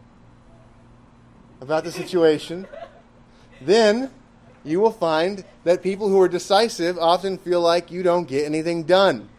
about 1.61 1.83
the 1.83 1.91
situation, 1.91 2.67
then 3.61 4.11
you 4.63 4.79
will 4.79 4.91
find 4.91 5.43
that 5.63 5.81
people 5.81 6.09
who 6.09 6.19
are 6.21 6.27
decisive 6.27 6.97
often 6.97 7.37
feel 7.37 7.61
like 7.61 7.91
you 7.91 8.03
don't 8.03 8.27
get 8.27 8.45
anything 8.45 8.83
done. 8.83 9.29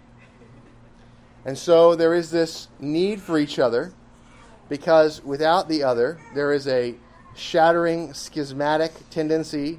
And 1.44 1.56
so 1.58 1.94
there 1.94 2.14
is 2.14 2.30
this 2.30 2.68
need 2.80 3.20
for 3.20 3.38
each 3.38 3.58
other 3.58 3.92
because 4.68 5.22
without 5.22 5.68
the 5.68 5.82
other, 5.82 6.18
there 6.34 6.52
is 6.52 6.66
a 6.66 6.94
shattering, 7.34 8.14
schismatic 8.14 8.92
tendency, 9.10 9.78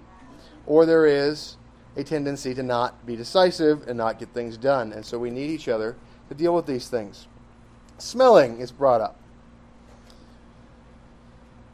or 0.68 0.86
there 0.86 1.06
is 1.06 1.58
a 1.96 2.04
tendency 2.04 2.54
to 2.54 2.62
not 2.62 3.06
be 3.06 3.16
decisive 3.16 3.88
and 3.88 3.98
not 3.98 4.20
get 4.20 4.30
things 4.30 4.58
done. 4.58 4.94
And 4.94 5.06
so 5.06 5.18
we 5.18 5.32
need 5.32 5.50
each 5.50 5.68
other 5.68 5.96
to 6.30 6.36
deal 6.36 6.54
with 6.54 6.66
these 6.66 6.88
things. 6.88 7.28
Smelling 7.98 8.60
is 8.60 8.72
brought 8.72 9.02
up. 9.02 9.20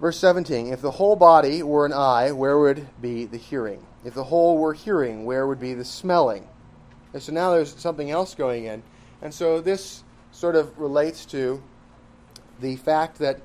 Verse 0.02 0.18
17 0.18 0.74
If 0.74 0.82
the 0.82 0.92
whole 0.92 1.16
body 1.16 1.62
were 1.62 1.86
an 1.86 1.94
eye, 1.94 2.32
where 2.32 2.58
would 2.58 2.88
be 3.00 3.26
the 3.26 3.38
hearing? 3.38 3.86
If 4.04 4.16
the 4.16 4.24
whole 4.24 4.58
were 4.58 4.74
hearing, 4.74 5.26
where 5.26 5.46
would 5.46 5.60
be 5.60 5.76
the 5.76 5.86
smelling? 5.86 6.48
And 7.14 7.22
so 7.22 7.32
now 7.32 7.52
there's 7.52 7.76
something 7.76 8.10
else 8.10 8.34
going 8.34 8.66
in. 8.66 8.82
And 9.22 9.32
so 9.32 9.62
this 9.62 10.04
sort 10.32 10.56
of 10.56 10.78
relates 10.80 11.26
to 11.28 11.62
the 12.60 12.78
fact 12.78 13.20
that 13.20 13.42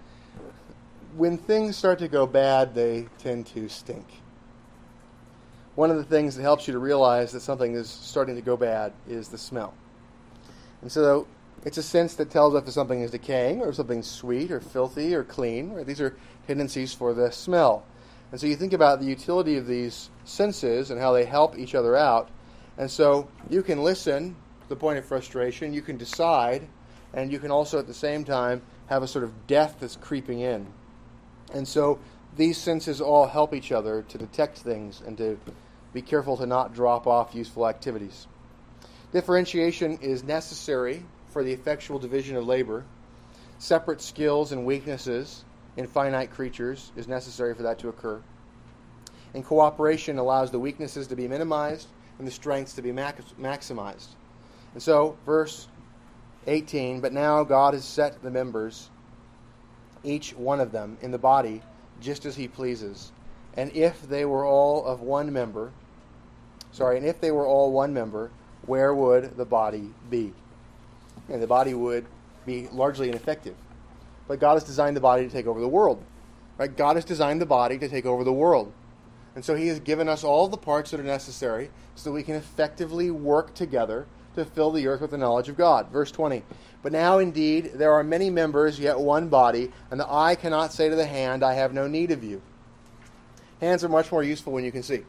when 1.15 1.37
things 1.37 1.77
start 1.77 1.99
to 1.99 2.09
go 2.09 2.27
bad, 2.27 2.75
they 2.75 3.07
tend 3.19 3.47
to 3.49 3.69
stink. 3.69 4.07
One 5.75 5.91
of 5.91 5.99
the 5.99 6.05
things 6.05 6.37
that 6.37 6.43
helps 6.43 6.67
you 6.67 6.73
to 6.73 6.79
realize 6.79 7.33
that 7.33 7.41
something 7.41 7.75
is 7.75 7.91
starting 7.91 8.35
to 8.37 8.43
go 8.43 8.57
bad 8.57 8.95
is 9.07 9.29
the 9.29 9.37
smell. 9.37 9.75
And 10.81 10.91
so 10.91 11.27
it's 11.67 11.79
a 11.79 11.83
sense 11.83 12.15
that 12.15 12.31
tells 12.31 12.55
us 12.55 12.67
if 12.67 12.73
something 12.73 13.01
is 13.01 13.11
decaying 13.11 13.61
or 13.61 13.73
something's 13.73 14.07
sweet 14.07 14.51
or 14.51 14.61
filthy 14.61 15.15
or 15.15 15.25
clean. 15.25 15.73
Right? 15.73 15.85
These 15.85 16.01
are 16.01 16.17
tendencies 16.47 16.95
for 16.95 17.15
the 17.15 17.31
smell. 17.31 17.85
And 18.33 18.41
so 18.41 18.47
you 18.47 18.57
think 18.57 18.73
about 18.73 19.01
the 19.01 19.07
utility 19.07 19.57
of 19.57 19.67
these 19.67 20.11
senses 20.25 20.91
and 20.91 21.01
how 21.01 21.13
they 21.13 21.25
help 21.25 21.59
each 21.59 21.75
other 21.75 21.97
out. 21.97 22.29
And 22.77 22.91
so 22.91 23.29
you 23.49 23.63
can 23.63 23.83
listen 23.83 24.37
to 24.63 24.69
the 24.69 24.77
point 24.77 24.99
of 24.99 25.05
frustration, 25.05 25.73
you 25.73 25.83
can 25.83 25.97
decide, 25.97 26.69
and 27.15 27.33
you 27.33 27.39
can 27.39 27.51
also 27.51 27.79
at 27.79 27.87
the 27.87 27.95
same 27.95 28.25
time 28.25 28.63
have 28.87 29.03
a 29.03 29.09
sort 29.09 29.25
of 29.25 29.47
death 29.47 29.77
that's 29.81 29.97
creeping 29.97 30.41
in. 30.41 30.67
And 31.55 31.67
so 31.67 31.99
these 32.37 32.59
senses 32.59 33.01
all 33.01 33.27
help 33.27 33.55
each 33.55 33.73
other 33.73 34.03
to 34.03 34.19
detect 34.19 34.59
things 34.59 35.03
and 35.07 35.17
to 35.19 35.39
be 35.93 36.03
careful 36.03 36.37
to 36.37 36.47
not 36.47 36.75
drop 36.75 37.07
off 37.07 37.35
useful 37.35 37.67
activities. 37.67 38.27
Differentiation 39.13 39.99
is 40.03 40.23
necessary 40.23 41.03
for 41.31 41.43
the 41.43 41.53
effectual 41.53 41.99
division 41.99 42.37
of 42.37 42.47
labor. 42.47 42.85
Separate 43.59 44.03
skills 44.03 44.53
and 44.53 44.67
weaknesses 44.67 45.45
in 45.77 45.87
finite 45.87 46.31
creatures 46.31 46.93
is 46.97 47.09
necessary 47.09 47.55
for 47.55 47.63
that 47.63 47.79
to 47.81 47.89
occur. 47.89 48.21
And 49.35 49.45
cooperation 49.45 50.19
allows 50.19 50.51
the 50.51 50.59
weaknesses 50.59 51.07
to 51.09 51.17
be 51.17 51.29
minimized 51.29 51.89
and 52.19 52.27
the 52.27 52.33
strengths 52.33 52.75
to 52.75 52.83
be 52.83 52.93
max- 52.93 53.35
maximized. 53.39 54.09
And 54.73 54.83
so, 54.83 55.17
verse 55.27 55.69
18 56.47 57.01
But 57.01 57.13
now 57.13 57.45
God 57.45 57.75
has 57.75 57.85
set 57.85 58.23
the 58.23 58.31
members, 58.31 58.89
each 60.05 60.35
one 60.35 60.61
of 60.61 60.73
them, 60.73 60.97
in 61.03 61.11
the 61.11 61.19
body 61.19 61.63
just 62.01 62.25
as 62.25 62.37
he 62.37 62.49
pleases. 62.49 63.13
And 63.57 63.75
if 63.75 64.09
they 64.09 64.25
were 64.25 64.45
all 64.45 64.85
of 64.85 65.01
one 65.01 65.33
member, 65.33 65.73
sorry, 66.73 66.99
and 66.99 67.07
if 67.07 67.21
they 67.21 67.31
were 67.31 67.47
all 67.47 67.73
one 67.73 67.93
member, 67.93 68.31
where 68.67 68.95
would 68.95 69.37
the 69.37 69.45
body 69.45 69.91
be? 70.11 70.33
And 71.29 71.43
the 71.43 71.47
body 71.47 71.75
would 71.75 72.05
be 72.45 72.69
largely 72.69 73.09
ineffective. 73.09 73.57
But 74.29 74.41
God 74.41 74.55
has 74.55 74.65
designed 74.65 74.97
the 74.97 75.01
body 75.01 75.25
to 75.25 75.31
take 75.31 75.47
over 75.47 75.61
the 75.61 75.69
world. 75.69 76.03
Right? 76.59 76.75
God 76.75 76.97
has 76.97 77.05
designed 77.05 77.41
the 77.41 77.47
body 77.47 77.79
to 77.79 77.89
take 77.89 78.07
over 78.07 78.25
the 78.25 78.33
world. 78.33 78.73
And 79.35 79.45
so 79.45 79.55
he 79.55 79.69
has 79.69 79.79
given 79.81 80.09
us 80.09 80.25
all 80.25 80.49
the 80.49 80.57
parts 80.57 80.91
that 80.91 81.01
are 81.01 81.05
necessary 81.05 81.71
so 81.95 82.11
that 82.11 82.15
we 82.15 82.23
can 82.23 82.35
effectively 82.35 83.11
work 83.11 83.55
together 83.55 84.07
to 84.35 84.45
fill 84.45 84.71
the 84.71 84.87
earth 84.87 85.01
with 85.01 85.11
the 85.11 85.19
knowledge 85.19 85.49
of 85.49 85.57
God. 85.57 85.91
Verse 85.91 86.11
20. 86.11 86.43
But 86.83 86.93
now 86.93 87.19
indeed 87.19 87.73
there 87.75 87.93
are 87.93 88.03
many 88.03 88.31
members, 88.31 88.81
yet 88.81 88.99
one 88.99 89.29
body, 89.29 89.73
and 89.91 90.01
the 90.01 90.11
eye 90.11 90.35
cannot 90.35 90.73
say 90.73 90.89
to 90.89 90.97
the 90.97 91.07
hand, 91.07 91.43
I 91.43 91.55
have 91.55 91.75
no 91.75 91.87
need 91.87 92.11
of 92.11 92.25
you. 92.25 92.41
Hands 93.61 93.83
are 93.83 93.89
much 93.89 94.13
more 94.13 94.23
useful 94.23 94.53
when 94.53 94.65
you 94.65 94.73
can 94.73 94.83
see. 94.83 95.05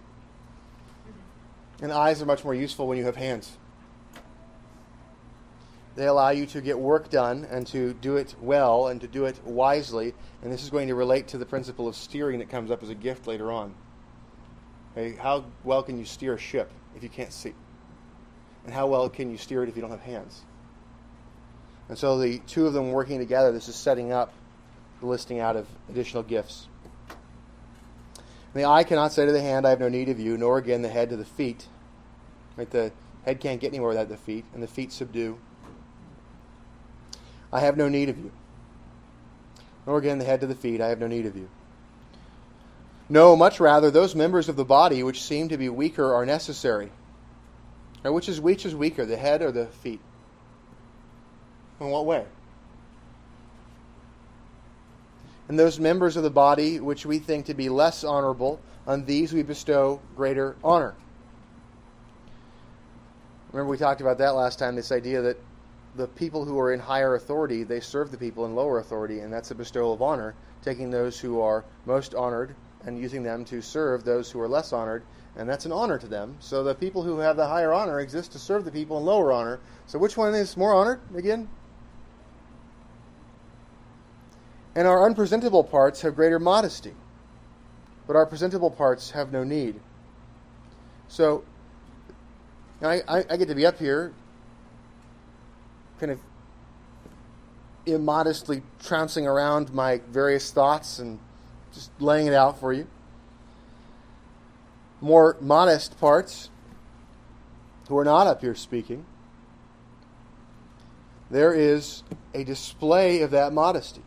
And 1.82 1.92
eyes 1.92 2.22
are 2.22 2.26
much 2.26 2.44
more 2.44 2.56
useful 2.56 2.88
when 2.88 2.98
you 2.98 3.06
have 3.06 3.16
hands. 3.16 3.58
They 5.98 6.06
allow 6.06 6.30
you 6.30 6.46
to 6.46 6.62
get 6.62 6.78
work 6.78 7.10
done 7.10 7.48
and 7.50 7.66
to 7.68 7.92
do 7.96 8.18
it 8.18 8.36
well 8.40 8.88
and 8.88 9.02
to 9.02 9.08
do 9.08 9.26
it 9.26 9.44
wisely. 9.44 10.14
And 10.44 10.54
this 10.54 10.62
is 10.62 10.70
going 10.70 10.90
to 10.90 10.96
relate 10.96 11.30
to 11.30 11.40
the 11.40 11.46
principle 11.46 11.88
of 11.88 11.96
steering 11.96 12.38
that 12.38 12.50
comes 12.50 12.70
up 12.70 12.84
as 12.84 12.90
a 12.90 12.96
gift 12.96 13.26
later 13.26 13.52
on. 13.52 13.74
Okay, 14.92 15.16
how 15.16 15.46
well 15.64 15.82
can 15.82 15.98
you 15.98 16.06
steer 16.06 16.36
a 16.36 16.38
ship 16.38 16.70
if 16.96 17.02
you 17.02 17.10
can't 17.10 17.34
see? 17.34 17.56
And 18.64 18.76
how 18.76 18.86
well 18.86 19.10
can 19.10 19.32
you 19.32 19.38
steer 19.38 19.64
it 19.64 19.70
if 19.70 19.76
you 19.76 19.82
don't 19.82 19.90
have 19.90 20.02
hands? 20.02 20.44
And 21.90 21.98
so 21.98 22.20
the 22.20 22.38
two 22.46 22.68
of 22.68 22.74
them 22.74 22.92
working 22.92 23.18
together, 23.18 23.52
this 23.52 23.68
is 23.68 23.76
setting 23.76 24.12
up 24.12 24.32
the 25.00 25.08
listing 25.08 25.40
out 25.40 25.56
of 25.56 25.66
additional 25.90 26.22
gifts. 26.22 26.68
And 27.10 28.64
the 28.64 28.66
eye 28.66 28.84
cannot 28.84 29.14
say 29.14 29.26
to 29.26 29.32
the 29.32 29.42
hand, 29.42 29.66
I 29.66 29.72
have 29.72 29.80
no 29.80 29.90
need 29.90 30.10
of 30.10 30.20
you, 30.20 30.38
nor 30.38 30.60
again 30.60 30.84
the 30.84 30.90
head 30.90 31.10
to 31.10 31.18
the 31.18 31.26
feet. 31.26 31.68
Right? 32.56 32.70
The 32.70 32.92
head 33.26 33.40
can't 33.40 33.60
get 33.60 33.70
anywhere 33.70 33.90
without 33.90 34.10
the 34.10 34.18
feet, 34.18 34.46
and 34.54 34.62
the 34.62 34.68
feet 34.68 34.92
subdue. 34.92 35.40
I 37.58 37.62
have 37.62 37.76
no 37.76 37.90
need 37.90 38.10
of 38.10 38.20
you. 38.20 38.32
Nor 39.88 39.98
again 39.98 40.20
the 40.20 40.26
head 40.26 40.42
to 40.42 40.48
the 40.48 40.54
feet, 40.54 40.80
I 40.80 40.90
have 40.90 41.00
no 41.00 41.08
need 41.08 41.26
of 41.26 41.36
you. 41.36 41.50
No, 43.10 43.36
much 43.36 43.60
rather, 43.60 43.90
those 43.90 44.14
members 44.14 44.48
of 44.48 44.56
the 44.56 44.64
body 44.64 45.02
which 45.02 45.24
seem 45.24 45.50
to 45.50 45.58
be 45.58 45.68
weaker 45.68 46.14
are 46.14 46.24
necessary. 46.24 46.92
Now, 48.06 48.12
which 48.12 48.30
is 48.30 48.40
which 48.40 48.64
is 48.64 48.76
weaker, 48.76 49.08
the 49.08 49.18
head 49.18 49.42
or 49.42 49.52
the 49.52 49.66
feet? 49.66 50.00
In 51.80 51.90
what 51.90 52.06
way? 52.06 52.26
And 55.48 55.58
those 55.58 55.80
members 55.80 56.16
of 56.16 56.22
the 56.22 56.30
body 56.30 56.80
which 56.80 57.08
we 57.08 57.18
think 57.18 57.48
to 57.48 57.56
be 57.56 57.70
less 57.70 58.04
honorable, 58.04 58.60
on 58.86 59.06
these 59.06 59.34
we 59.34 59.42
bestow 59.42 60.00
greater 60.16 60.56
honor. 60.64 60.94
Remember, 63.52 63.72
we 63.72 63.78
talked 63.80 64.02
about 64.02 64.20
that 64.20 64.36
last 64.36 64.60
time 64.60 64.76
this 64.76 64.92
idea 64.92 65.24
that 65.24 65.38
the 65.98 66.08
people 66.08 66.46
who 66.46 66.60
are 66.60 66.72
in 66.72 66.80
higher 66.80 67.16
authority, 67.16 67.64
they 67.64 67.80
serve 67.80 68.12
the 68.12 68.18
people 68.18 68.46
in 68.46 68.56
lower 68.56 68.80
authority, 68.80 69.20
and 69.20 69.34
that's 69.34 69.52
a 69.52 69.56
bestowal 69.56 69.94
of 69.94 70.02
honor, 70.02 70.36
taking 70.62 70.92
those 70.92 71.20
who 71.20 71.42
are 71.42 71.66
most 71.86 72.14
honored 72.14 72.56
and 72.86 73.00
using 73.00 73.24
them 73.24 73.44
to 73.46 73.62
serve 73.62 74.04
those 74.04 74.30
who 74.32 74.40
are 74.40 74.48
less 74.48 74.72
honored, 74.72 75.04
and 75.36 75.50
that's 75.50 75.66
an 75.66 75.72
honor 75.72 75.98
to 75.98 76.08
them. 76.08 76.38
So 76.40 76.64
the 76.64 76.76
people 76.76 77.04
who 77.04 77.18
have 77.18 77.36
the 77.36 77.48
higher 77.48 77.74
honor 77.74 78.00
exist 78.00 78.32
to 78.34 78.40
serve 78.40 78.64
the 78.64 78.72
people 78.72 78.98
in 78.98 79.06
lower 79.06 79.32
honor. 79.32 79.60
So 79.88 79.98
which 80.00 80.16
one 80.16 80.34
is 80.36 80.56
more 80.56 80.74
honored 80.74 81.00
again? 81.16 81.50
And 84.76 84.88
our 84.88 85.06
unpresentable 85.06 85.64
parts 85.64 86.02
have 86.02 86.16
greater 86.16 86.38
modesty, 86.38 86.94
but 88.06 88.16
our 88.16 88.28
presentable 88.28 88.70
parts 88.70 89.12
have 89.12 89.32
no 89.32 89.44
need. 89.44 89.80
So 91.08 91.44
I, 92.82 93.02
I, 93.08 93.26
I 93.32 93.38
get 93.38 93.48
to 93.48 93.56
be 93.56 93.66
up 93.66 93.80
here 93.80 94.14
kind 96.00 96.12
of 96.12 96.20
immodestly 97.86 98.62
trouncing 98.84 99.26
around 99.26 99.74
my 99.74 100.02
various 100.10 100.52
thoughts 100.52 101.00
and 101.00 101.20
just 101.74 101.90
laying 102.00 102.28
it 102.28 102.34
out 102.34 102.60
for 102.60 102.74
you. 102.74 102.88
More 105.00 105.38
modest 105.40 106.00
parts 106.00 106.50
who 107.88 107.98
are 107.98 108.06
not 108.06 108.28
up 108.28 108.42
here 108.42 108.56
speaking, 108.56 109.06
there 111.30 111.54
is 111.54 112.04
a 112.34 112.44
display 112.44 113.22
of 113.22 113.32
that 113.32 113.54
modesty. 113.54 114.02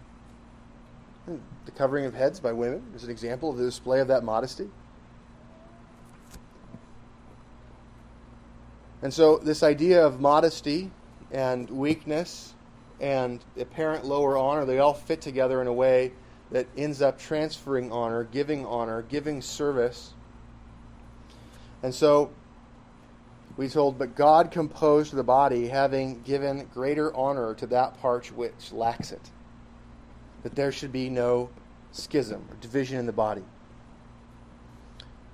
The 1.26 1.70
covering 1.72 2.06
of 2.06 2.14
heads 2.14 2.40
by 2.40 2.52
women 2.52 2.82
is 2.94 3.04
an 3.04 3.10
example 3.10 3.50
of 3.50 3.56
the 3.56 3.64
display 3.64 4.00
of 4.00 4.08
that 4.08 4.24
modesty. 4.24 4.68
And 9.02 9.14
so, 9.14 9.38
this 9.38 9.62
idea 9.62 10.04
of 10.04 10.20
modesty 10.20 10.90
and 11.32 11.68
weakness 11.70 12.54
and 13.00 13.42
apparent 13.58 14.04
lower 14.04 14.36
honor, 14.36 14.64
they 14.64 14.78
all 14.78 14.94
fit 14.94 15.20
together 15.20 15.60
in 15.60 15.66
a 15.66 15.72
way 15.72 16.12
that 16.50 16.66
ends 16.76 17.00
up 17.00 17.18
transferring 17.18 17.92
honor, 17.92 18.24
giving 18.24 18.66
honor, 18.66 19.02
giving 19.02 19.40
service. 19.40 20.12
And 21.82 21.94
so 21.94 22.30
we 23.56 23.68
told, 23.68 23.98
but 23.98 24.14
God 24.14 24.50
composed 24.50 25.14
the 25.14 25.22
body, 25.22 25.68
having 25.68 26.22
given 26.22 26.68
greater 26.74 27.14
honor 27.14 27.54
to 27.54 27.66
that 27.68 28.00
part 28.00 28.26
which 28.36 28.72
lacks 28.72 29.12
it. 29.12 29.30
That 30.42 30.54
there 30.54 30.72
should 30.72 30.92
be 30.92 31.08
no 31.08 31.50
schism 31.92 32.44
or 32.50 32.56
division 32.56 32.98
in 32.98 33.06
the 33.06 33.12
body. 33.12 33.44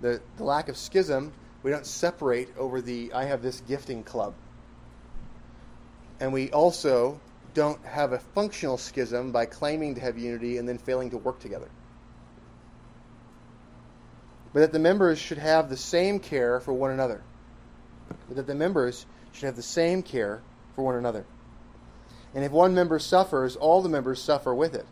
The, 0.02 0.20
the 0.36 0.44
lack 0.44 0.68
of 0.68 0.76
schism, 0.76 1.32
we 1.62 1.70
don't 1.70 1.86
separate 1.86 2.48
over 2.58 2.80
the 2.80 3.12
I 3.14 3.24
have 3.24 3.42
this 3.42 3.60
gifting 3.62 4.04
club 4.04 4.34
and 6.20 6.32
we 6.32 6.50
also 6.50 7.20
don't 7.54 7.82
have 7.84 8.12
a 8.12 8.18
functional 8.18 8.76
schism 8.76 9.32
by 9.32 9.46
claiming 9.46 9.94
to 9.94 10.00
have 10.00 10.18
unity 10.18 10.58
and 10.58 10.68
then 10.68 10.78
failing 10.78 11.10
to 11.10 11.18
work 11.18 11.40
together. 11.40 11.68
But 14.52 14.60
that 14.60 14.72
the 14.72 14.78
members 14.78 15.18
should 15.18 15.38
have 15.38 15.68
the 15.68 15.76
same 15.76 16.18
care 16.18 16.60
for 16.60 16.72
one 16.72 16.90
another. 16.90 17.22
But 18.28 18.36
that 18.36 18.46
the 18.46 18.54
members 18.54 19.06
should 19.32 19.46
have 19.46 19.56
the 19.56 19.62
same 19.62 20.02
care 20.02 20.42
for 20.74 20.82
one 20.82 20.96
another. 20.96 21.24
And 22.34 22.44
if 22.44 22.52
one 22.52 22.74
member 22.74 22.98
suffers, 22.98 23.56
all 23.56 23.82
the 23.82 23.88
members 23.88 24.22
suffer 24.22 24.54
with 24.54 24.74
it. 24.74 24.86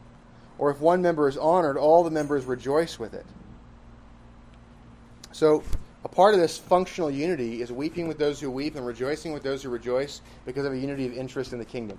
Or 0.59 0.71
if 0.71 0.81
one 0.81 1.03
member 1.03 1.29
is 1.29 1.37
honored, 1.37 1.77
all 1.77 2.05
the 2.05 2.11
members 2.11 2.45
rejoice 2.45 2.99
with 2.99 3.13
it. 3.15 3.27
So, 5.33 5.63
a 6.05 6.09
part 6.09 6.35
of 6.35 6.41
this 6.41 6.59
functional 6.59 7.11
unity 7.11 7.63
is 7.63 7.73
weeping 7.73 8.07
with 8.07 8.19
those 8.19 8.39
who 8.39 8.51
weep 8.51 8.77
and 8.77 8.85
rejoicing 8.85 9.33
with 9.33 9.43
those 9.43 9.63
who 9.63 9.71
rejoice 9.71 10.21
because 10.45 10.67
of 10.67 10.73
a 10.73 10.79
unity 10.79 11.07
of 11.07 11.15
interest 11.15 11.53
in 11.53 11.59
the 11.59 11.65
kingdom. 11.65 11.99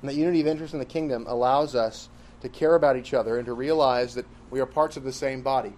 And 0.00 0.08
that 0.08 0.16
unity 0.16 0.40
of 0.40 0.46
interest 0.46 0.72
in 0.72 0.80
the 0.80 0.86
kingdom 0.86 1.26
allows 1.28 1.74
us 1.74 2.08
to 2.40 2.48
care 2.48 2.74
about 2.74 2.96
each 2.96 3.12
other 3.12 3.36
and 3.36 3.46
to 3.46 3.52
realize 3.52 4.14
that 4.14 4.24
we 4.50 4.60
are 4.60 4.66
parts 4.66 4.96
of 4.96 5.04
the 5.04 5.12
same 5.12 5.42
body. 5.42 5.74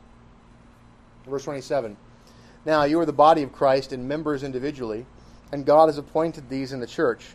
Verse 1.27 1.43
27 1.45 1.97
Now 2.65 2.85
you 2.85 3.01
are 3.01 3.07
the 3.07 3.13
body 3.13 3.43
of 3.43 3.53
Christ 3.53 3.93
and 3.93 4.09
members 4.09 4.45
individually, 4.45 5.05
and 5.51 5.67
God 5.67 5.87
has 5.87 5.99
appointed 5.99 6.49
these 6.49 6.73
in 6.73 6.79
the 6.79 6.87
church. 6.87 7.27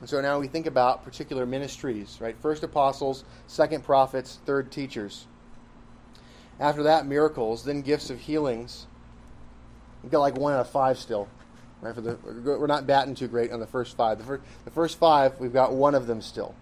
And 0.00 0.08
so 0.08 0.20
now 0.20 0.38
we 0.38 0.46
think 0.46 0.66
about 0.66 1.04
particular 1.04 1.44
ministries, 1.44 2.18
right? 2.20 2.36
First 2.40 2.62
apostles, 2.62 3.24
second 3.48 3.82
prophets, 3.82 4.38
third 4.46 4.70
teachers. 4.70 5.26
After 6.60 6.84
that, 6.84 7.06
miracles, 7.06 7.64
then 7.64 7.82
gifts 7.82 8.08
of 8.08 8.20
healings 8.20 8.86
We've 10.02 10.12
got 10.12 10.20
like 10.20 10.36
one 10.36 10.52
out 10.52 10.60
of 10.60 10.70
five 10.70 10.98
still. 10.98 11.28
Right? 11.80 11.94
For 11.94 12.00
the, 12.00 12.16
we're 12.22 12.66
not 12.66 12.86
batting 12.86 13.14
too 13.14 13.28
great 13.28 13.50
on 13.50 13.60
the 13.60 13.66
first 13.66 13.96
five. 13.96 14.18
The 14.18 14.24
first, 14.24 14.42
the 14.64 14.70
first 14.70 14.98
five, 14.98 15.38
we've 15.40 15.52
got 15.52 15.72
one 15.72 15.94
of 15.94 16.06
them 16.06 16.22
still. 16.22 16.54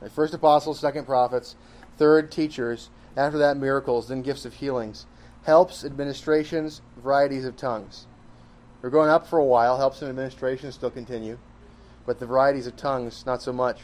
Right? 0.00 0.10
First 0.10 0.34
apostles, 0.34 0.80
second 0.80 1.04
prophets, 1.04 1.56
third 1.98 2.30
teachers. 2.30 2.90
After 3.16 3.38
that, 3.38 3.56
miracles, 3.56 4.08
then 4.08 4.22
gifts 4.22 4.44
of 4.44 4.54
healings, 4.54 5.06
helps, 5.44 5.84
administrations, 5.84 6.80
varieties 6.96 7.44
of 7.44 7.56
tongues. 7.56 8.06
We're 8.82 8.90
going 8.90 9.10
up 9.10 9.26
for 9.26 9.38
a 9.38 9.44
while. 9.44 9.78
Helps 9.78 10.02
and 10.02 10.08
administrations 10.08 10.74
still 10.74 10.90
continue, 10.90 11.38
but 12.06 12.18
the 12.18 12.26
varieties 12.26 12.66
of 12.66 12.76
tongues, 12.76 13.24
not 13.24 13.40
so 13.40 13.52
much. 13.52 13.80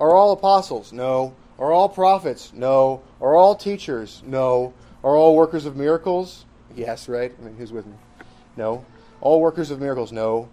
Are 0.00 0.14
all 0.14 0.32
apostles? 0.32 0.92
No. 0.92 1.34
Are 1.58 1.72
all 1.72 1.88
prophets? 1.88 2.52
No. 2.54 3.02
Are 3.20 3.34
all 3.34 3.54
teachers? 3.54 4.22
No. 4.24 4.72
Are 5.02 5.16
all 5.16 5.34
workers 5.34 5.66
of 5.66 5.76
miracles? 5.76 6.44
Yes, 6.78 7.08
right? 7.08 7.34
I 7.36 7.44
mean, 7.44 7.56
who's 7.56 7.72
with 7.72 7.86
me? 7.86 7.94
No. 8.56 8.84
All 9.20 9.40
workers 9.40 9.72
of 9.72 9.80
miracles? 9.80 10.12
No. 10.12 10.48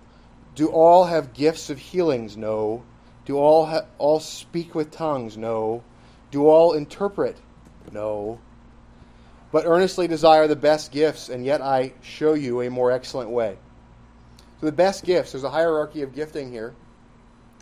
Do 0.56 0.70
all 0.70 1.06
have 1.06 1.34
gifts 1.34 1.70
of 1.70 1.78
healings? 1.78 2.36
No. 2.36 2.84
Do 3.26 3.38
all 3.38 3.68
ha- 3.68 3.86
all 4.00 4.20
speak 4.20 4.74
with 4.74 4.90
tongues? 4.90 5.38
No. 5.38 5.84
Do 6.32 6.48
all 6.48 6.74
interpret? 6.74 7.38
No. 7.92 8.40
But 9.52 9.66
earnestly 9.68 10.08
desire 10.08 10.48
the 10.48 10.56
best 10.56 10.92
gifts, 10.92 11.30
and 11.30 11.46
yet 11.46 11.62
I 11.62 11.94
show 12.02 12.34
you 12.34 12.62
a 12.62 12.72
more 12.72 12.92
excellent 12.92 13.30
way. 13.30 13.58
So 14.60 14.66
the 14.66 14.72
best 14.72 15.04
gifts, 15.06 15.34
there's 15.34 15.44
a 15.44 15.52
hierarchy 15.52 16.02
of 16.02 16.16
gifting 16.16 16.52
here. 16.52 16.74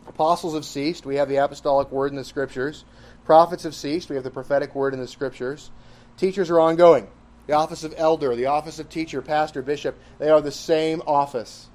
Apostles 0.08 0.54
have 0.54 0.66
ceased. 0.66 1.06
We 1.06 1.18
have 1.18 1.28
the 1.28 1.38
apostolic 1.38 1.92
word 1.92 2.12
in 2.12 2.16
the 2.16 2.24
scriptures. 2.24 2.86
Prophets 3.26 3.64
have 3.64 3.76
ceased. 3.76 4.10
We 4.10 4.16
have 4.16 4.24
the 4.24 4.32
prophetic 4.32 4.74
word 4.74 4.94
in 4.94 5.02
the 5.02 5.08
scriptures. 5.08 5.70
Teachers 6.16 6.50
are 6.50 6.62
ongoing. 6.62 7.08
The 7.48 7.54
office 7.54 7.84
of 7.84 7.94
elder, 7.98 8.36
the 8.36 8.46
office 8.46 8.80
of 8.80 8.90
teacher, 8.90 9.22
pastor, 9.22 9.62
bishop, 9.62 9.98
they 10.18 10.30
are 10.30 10.42
the 10.42 10.52
same 10.52 11.02
office. 11.06 11.68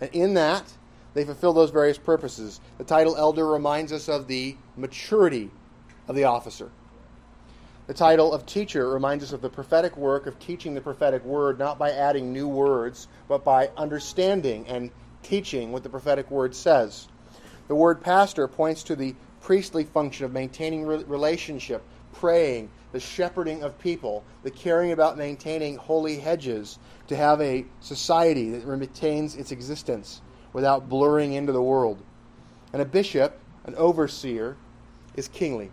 And 0.00 0.10
in 0.12 0.34
that, 0.34 0.72
they 1.14 1.24
fulfill 1.24 1.52
those 1.52 1.70
various 1.70 1.98
purposes. 1.98 2.60
The 2.78 2.84
title 2.84 3.16
elder 3.16 3.46
reminds 3.46 3.92
us 3.92 4.08
of 4.08 4.28
the 4.28 4.56
maturity 4.76 5.50
of 6.08 6.14
the 6.14 6.24
officer. 6.24 6.70
The 7.86 7.94
title 7.94 8.32
of 8.32 8.46
teacher 8.46 8.90
reminds 8.90 9.24
us 9.24 9.32
of 9.32 9.42
the 9.42 9.48
prophetic 9.48 9.96
work 9.96 10.26
of 10.26 10.38
teaching 10.38 10.74
the 10.74 10.80
prophetic 10.80 11.24
word, 11.24 11.58
not 11.58 11.78
by 11.78 11.92
adding 11.92 12.32
new 12.32 12.48
words, 12.48 13.08
but 13.28 13.44
by 13.44 13.70
understanding 13.76 14.66
and 14.66 14.90
teaching 15.22 15.72
what 15.72 15.82
the 15.82 15.88
prophetic 15.88 16.30
word 16.30 16.54
says. 16.54 17.08
The 17.68 17.74
word 17.74 18.00
pastor 18.00 18.46
points 18.48 18.82
to 18.84 18.96
the 18.96 19.14
priestly 19.40 19.84
function 19.84 20.24
of 20.24 20.32
maintaining 20.32 20.84
re- 20.84 21.04
relationship, 21.04 21.82
praying, 22.12 22.70
the 22.96 23.00
shepherding 23.00 23.62
of 23.62 23.78
people, 23.78 24.24
the 24.42 24.50
caring 24.50 24.90
about 24.90 25.18
maintaining 25.18 25.76
holy 25.76 26.18
hedges 26.18 26.78
to 27.08 27.14
have 27.14 27.42
a 27.42 27.62
society 27.80 28.48
that 28.48 28.64
retains 28.64 29.36
its 29.36 29.52
existence 29.52 30.22
without 30.54 30.88
blurring 30.88 31.34
into 31.34 31.52
the 31.52 31.60
world. 31.60 32.02
And 32.72 32.80
a 32.80 32.86
bishop, 32.86 33.38
an 33.66 33.74
overseer, 33.74 34.56
is 35.14 35.28
kingly. 35.28 35.70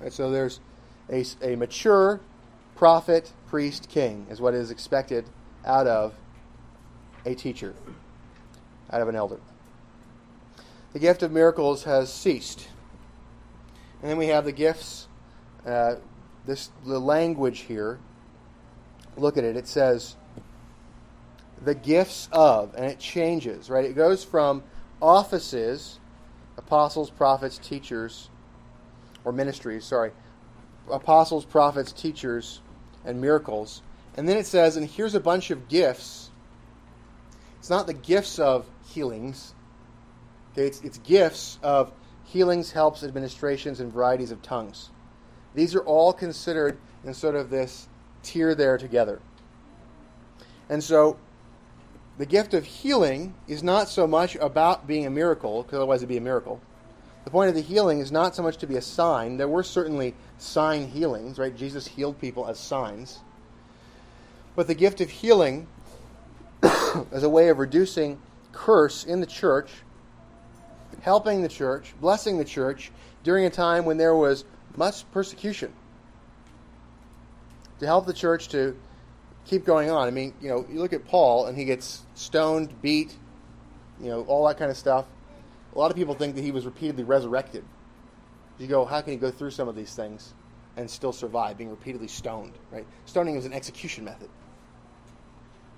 And 0.00 0.10
so 0.10 0.30
there's 0.30 0.60
a, 1.10 1.26
a 1.42 1.56
mature 1.56 2.20
prophet, 2.74 3.30
priest, 3.46 3.90
king, 3.90 4.26
is 4.30 4.40
what 4.40 4.54
is 4.54 4.70
expected 4.70 5.26
out 5.66 5.86
of 5.86 6.14
a 7.26 7.34
teacher, 7.34 7.74
out 8.90 9.02
of 9.02 9.08
an 9.08 9.14
elder. 9.14 9.40
The 10.94 11.00
gift 11.00 11.22
of 11.22 11.32
miracles 11.32 11.84
has 11.84 12.10
ceased. 12.10 12.68
And 14.00 14.10
then 14.10 14.16
we 14.16 14.28
have 14.28 14.46
the 14.46 14.52
gifts, 14.52 15.06
uh, 15.66 15.96
this 16.46 16.70
the 16.86 16.98
language 16.98 17.60
here. 17.60 17.98
Look 19.16 19.36
at 19.36 19.44
it. 19.44 19.56
It 19.56 19.68
says 19.68 20.16
the 21.64 21.74
gifts 21.74 22.28
of, 22.32 22.74
and 22.74 22.84
it 22.84 22.98
changes, 22.98 23.70
right? 23.70 23.84
It 23.84 23.94
goes 23.94 24.24
from 24.24 24.62
offices, 25.00 25.98
apostles, 26.56 27.10
prophets, 27.10 27.58
teachers, 27.58 28.28
or 29.24 29.32
ministries, 29.32 29.84
sorry, 29.84 30.12
apostles, 30.90 31.44
prophets, 31.44 31.92
teachers, 31.92 32.60
and 33.04 33.20
miracles. 33.20 33.82
And 34.16 34.28
then 34.28 34.36
it 34.36 34.46
says, 34.46 34.76
and 34.76 34.88
here's 34.88 35.14
a 35.14 35.20
bunch 35.20 35.50
of 35.50 35.68
gifts. 35.68 36.30
It's 37.58 37.70
not 37.70 37.86
the 37.86 37.94
gifts 37.94 38.38
of 38.38 38.66
healings. 38.86 39.54
Okay, 40.52 40.66
it's, 40.66 40.80
it's 40.82 40.98
gifts 40.98 41.58
of 41.62 41.92
healings, 42.24 42.70
helps, 42.70 43.02
administrations, 43.02 43.80
and 43.80 43.92
varieties 43.92 44.30
of 44.30 44.42
tongues. 44.42 44.90
These 45.54 45.74
are 45.74 45.80
all 45.80 46.12
considered 46.12 46.78
in 47.04 47.14
sort 47.14 47.34
of 47.34 47.50
this 47.50 47.88
tier 48.22 48.54
there 48.54 48.78
together. 48.78 49.20
And 50.68 50.82
so 50.82 51.16
the 52.18 52.26
gift 52.26 52.54
of 52.54 52.64
healing 52.64 53.34
is 53.48 53.62
not 53.62 53.88
so 53.88 54.06
much 54.06 54.36
about 54.36 54.86
being 54.86 55.06
a 55.06 55.10
miracle, 55.10 55.62
because 55.62 55.76
otherwise 55.76 56.00
it'd 56.00 56.08
be 56.08 56.16
a 56.16 56.22
miracle. 56.22 56.60
The 57.24 57.30
point 57.30 57.48
of 57.48 57.54
the 57.54 57.62
healing 57.62 58.00
is 58.00 58.12
not 58.12 58.34
so 58.34 58.42
much 58.42 58.58
to 58.58 58.66
be 58.66 58.76
a 58.76 58.82
sign. 58.82 59.36
There 59.36 59.48
were 59.48 59.62
certainly 59.62 60.14
sign 60.38 60.88
healings, 60.88 61.38
right? 61.38 61.56
Jesus 61.56 61.86
healed 61.86 62.20
people 62.20 62.46
as 62.46 62.58
signs. 62.58 63.20
But 64.54 64.66
the 64.66 64.74
gift 64.74 65.00
of 65.00 65.10
healing 65.10 65.66
as 66.62 67.22
a 67.22 67.28
way 67.28 67.48
of 67.48 67.58
reducing 67.58 68.20
curse 68.52 69.04
in 69.04 69.20
the 69.20 69.26
church, 69.26 69.70
helping 71.00 71.42
the 71.42 71.48
church, 71.48 71.94
blessing 72.00 72.38
the 72.38 72.44
church 72.44 72.92
during 73.24 73.46
a 73.46 73.50
time 73.50 73.84
when 73.84 73.96
there 73.96 74.14
was 74.14 74.44
much 74.76 75.10
persecution. 75.12 75.72
To 77.80 77.86
help 77.86 78.06
the 78.06 78.12
church 78.12 78.48
to 78.48 78.76
keep 79.44 79.64
going 79.64 79.90
on. 79.90 80.06
I 80.06 80.10
mean, 80.10 80.34
you 80.40 80.48
know, 80.48 80.66
you 80.70 80.80
look 80.80 80.92
at 80.92 81.06
Paul 81.06 81.46
and 81.46 81.56
he 81.56 81.64
gets 81.64 82.02
stoned, 82.14 82.80
beat, 82.82 83.14
you 84.00 84.08
know, 84.08 84.22
all 84.22 84.46
that 84.48 84.58
kind 84.58 84.70
of 84.70 84.76
stuff. 84.76 85.06
A 85.74 85.78
lot 85.78 85.90
of 85.90 85.96
people 85.96 86.14
think 86.14 86.34
that 86.36 86.42
he 86.42 86.50
was 86.50 86.64
repeatedly 86.64 87.04
resurrected. 87.04 87.64
You 88.58 88.66
go, 88.66 88.84
how 88.84 89.00
can 89.00 89.12
he 89.12 89.18
go 89.18 89.30
through 89.30 89.50
some 89.50 89.68
of 89.68 89.74
these 89.74 89.94
things 89.94 90.34
and 90.76 90.88
still 90.88 91.12
survive 91.12 91.58
being 91.58 91.70
repeatedly 91.70 92.08
stoned? 92.08 92.52
Right? 92.70 92.86
Stoning 93.06 93.36
is 93.36 93.44
an 93.44 93.52
execution 93.52 94.04
method. 94.04 94.28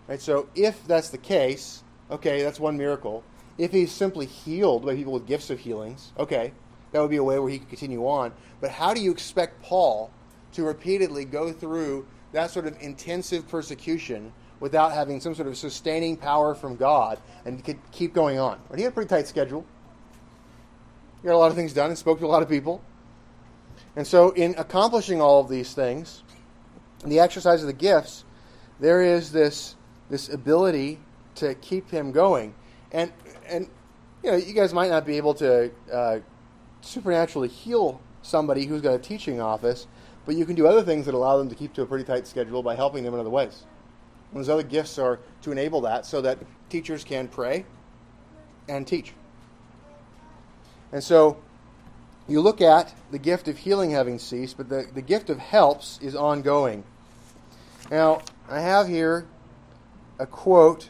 Right? 0.06 0.20
So 0.20 0.48
if 0.54 0.86
that's 0.86 1.10
the 1.10 1.18
case, 1.18 1.82
okay, 2.10 2.42
that's 2.42 2.60
one 2.60 2.76
miracle. 2.76 3.24
If 3.58 3.72
he's 3.72 3.90
simply 3.90 4.26
healed 4.26 4.84
by 4.84 4.94
people 4.94 5.14
with 5.14 5.26
gifts 5.26 5.48
of 5.48 5.58
healings, 5.58 6.12
okay, 6.18 6.52
that 6.92 7.00
would 7.00 7.10
be 7.10 7.16
a 7.16 7.24
way 7.24 7.38
where 7.38 7.50
he 7.50 7.58
could 7.58 7.68
continue 7.68 8.06
on. 8.06 8.32
But 8.60 8.70
how 8.70 8.94
do 8.94 9.00
you 9.00 9.10
expect 9.10 9.62
Paul 9.62 10.10
to 10.52 10.64
repeatedly 10.64 11.24
go 11.24 11.52
through 11.52 12.06
that 12.32 12.50
sort 12.50 12.66
of 12.66 12.80
intensive 12.80 13.48
persecution 13.48 14.32
without 14.60 14.92
having 14.92 15.20
some 15.20 15.34
sort 15.34 15.48
of 15.48 15.56
sustaining 15.56 16.16
power 16.16 16.54
from 16.54 16.76
God 16.76 17.18
and 17.44 17.62
could 17.64 17.78
keep 17.92 18.14
going 18.14 18.38
on? 18.38 18.60
But 18.70 18.78
he 18.78 18.84
had 18.84 18.92
a 18.92 18.94
pretty 18.94 19.08
tight 19.08 19.26
schedule. 19.26 19.64
He 21.20 21.26
got 21.26 21.34
a 21.34 21.38
lot 21.38 21.50
of 21.50 21.56
things 21.56 21.72
done 21.72 21.90
and 21.90 21.98
spoke 21.98 22.18
to 22.20 22.26
a 22.26 22.28
lot 22.28 22.42
of 22.42 22.48
people. 22.48 22.82
And 23.96 24.06
so, 24.06 24.30
in 24.30 24.54
accomplishing 24.58 25.20
all 25.20 25.40
of 25.40 25.48
these 25.48 25.72
things, 25.72 26.22
in 27.02 27.10
the 27.10 27.20
exercise 27.20 27.62
of 27.62 27.66
the 27.66 27.72
gifts, 27.72 28.24
there 28.80 29.02
is 29.02 29.32
this 29.32 29.74
this 30.10 30.28
ability 30.28 31.00
to 31.36 31.54
keep 31.56 31.90
him 31.90 32.12
going. 32.12 32.54
And 32.92 33.12
and 33.48 33.68
you 34.22 34.30
know, 34.30 34.36
you 34.36 34.52
guys 34.52 34.74
might 34.74 34.90
not 34.90 35.06
be 35.06 35.16
able 35.16 35.34
to 35.34 35.70
uh, 35.92 36.18
supernaturally 36.86 37.48
heal 37.48 38.00
somebody 38.22 38.66
who's 38.66 38.82
got 38.82 38.94
a 38.94 38.98
teaching 38.98 39.40
office, 39.40 39.86
but 40.24 40.34
you 40.34 40.44
can 40.44 40.56
do 40.56 40.66
other 40.66 40.82
things 40.82 41.06
that 41.06 41.14
allow 41.14 41.38
them 41.38 41.48
to 41.48 41.54
keep 41.54 41.72
to 41.74 41.82
a 41.82 41.86
pretty 41.86 42.04
tight 42.04 42.26
schedule 42.26 42.62
by 42.62 42.74
helping 42.74 43.04
them 43.04 43.14
in 43.14 43.20
other 43.20 43.30
ways. 43.30 43.64
And 44.30 44.40
those 44.40 44.48
other 44.48 44.62
gifts 44.62 44.98
are 44.98 45.20
to 45.42 45.52
enable 45.52 45.82
that 45.82 46.04
so 46.04 46.20
that 46.22 46.38
teachers 46.68 47.04
can 47.04 47.28
pray 47.28 47.64
and 48.68 48.86
teach. 48.86 49.12
And 50.92 51.02
so 51.02 51.38
you 52.28 52.40
look 52.40 52.60
at 52.60 52.92
the 53.10 53.18
gift 53.18 53.46
of 53.48 53.58
healing 53.58 53.90
having 53.90 54.18
ceased, 54.18 54.56
but 54.56 54.68
the, 54.68 54.86
the 54.92 55.02
gift 55.02 55.30
of 55.30 55.38
helps 55.38 55.98
is 56.02 56.16
ongoing. 56.16 56.82
Now, 57.90 58.22
I 58.48 58.60
have 58.60 58.88
here 58.88 59.26
a 60.18 60.26
quote 60.26 60.88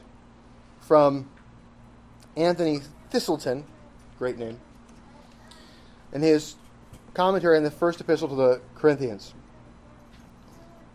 from 0.80 1.28
Anthony 2.36 2.80
Thiselton, 3.12 3.64
great 4.18 4.38
name, 4.38 4.58
and 6.12 6.22
his 6.22 6.56
commentary 7.14 7.56
on 7.56 7.64
the 7.64 7.70
first 7.70 8.00
epistle 8.00 8.28
to 8.28 8.34
the 8.34 8.60
Corinthians. 8.74 9.34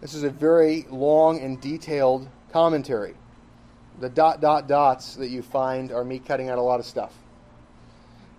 This 0.02 0.14
is 0.14 0.24
a 0.24 0.30
very 0.30 0.86
long 0.90 1.40
and 1.40 1.60
detailed 1.62 2.28
commentary. 2.52 3.16
The 4.00 4.10
dot, 4.10 4.42
dot, 4.42 4.68
dots 4.68 5.16
that 5.16 5.30
you 5.30 5.42
find 5.42 5.92
are 5.92 6.04
me 6.04 6.20
cutting 6.20 6.50
out 6.50 6.58
a 6.58 6.62
lot 6.62 6.80
of 6.80 6.86
stuff. 6.86 7.14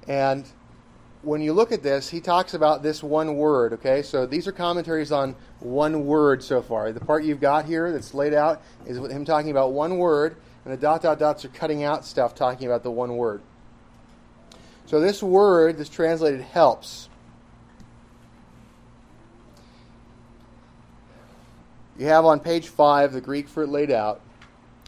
And 0.09 0.45
when 1.23 1.41
you 1.41 1.53
look 1.53 1.71
at 1.71 1.83
this, 1.83 2.09
he 2.09 2.21
talks 2.21 2.55
about 2.55 2.83
this 2.83 3.03
one 3.03 3.37
word, 3.37 3.75
okay? 3.75 4.03
So 4.03 4.27
these 4.27 4.49
are 4.49 4.53
commentaries 4.53 5.13
on 5.13 5.37
one 5.61 6.05
word 6.05 6.43
so 6.43 6.63
far. 6.63 6.91
The 6.91 7.01
part 7.01 7.25
you've 7.25 7.41
got 7.41 7.65
here 7.65 7.93
that's 7.93 8.13
laid 8.13 8.35
out 8.35 8.63
is 8.87 8.99
him 8.99 9.25
talking 9.25 9.53
about 9.53 9.73
one 9.73 9.99
word, 9.99 10.37
and 10.65 10.73
the 10.73 10.77
dot, 10.77 11.03
dot, 11.03 11.21
dots 11.21 11.45
are 11.45 11.49
cutting 11.49 11.85
out 11.85 12.05
stuff 12.05 12.35
talking 12.35 12.67
about 12.67 12.83
the 12.83 12.91
one 12.91 13.17
word. 13.17 13.41
So 14.93 15.01
this 15.01 15.23
word 15.23 15.79
that's 15.79 15.89
translated 15.89 16.43
helps. 16.43 17.09
You 21.99 22.09
have 22.09 22.27
on 22.27 22.41
page 22.41 22.69
5 22.69 23.15
the 23.15 23.23
Greek 23.23 23.49
for 23.49 23.63
it 23.63 23.71
laid 23.71 23.91
out, 23.91 24.21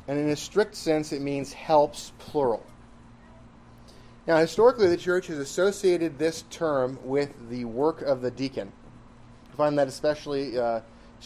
and 0.07 0.19
in 0.19 0.29
a 0.29 0.37
strict 0.37 0.75
sense 0.75 1.11
it 1.15 1.23
means 1.23 1.55
helps 1.55 2.13
plural. 2.19 2.63
Now, 4.27 4.37
historically, 4.37 4.89
the 4.89 4.99
church 4.99 5.29
has 5.29 5.39
associated 5.39 6.19
this 6.19 6.45
term 6.51 6.99
with 7.03 7.49
the 7.49 7.65
work 7.65 8.03
of 8.03 8.21
the 8.21 8.31
deacon. 8.31 8.71
I 9.55 9.57
find 9.57 9.79
that 9.79 9.89
especially 9.89 10.59
uh, 10.59 10.81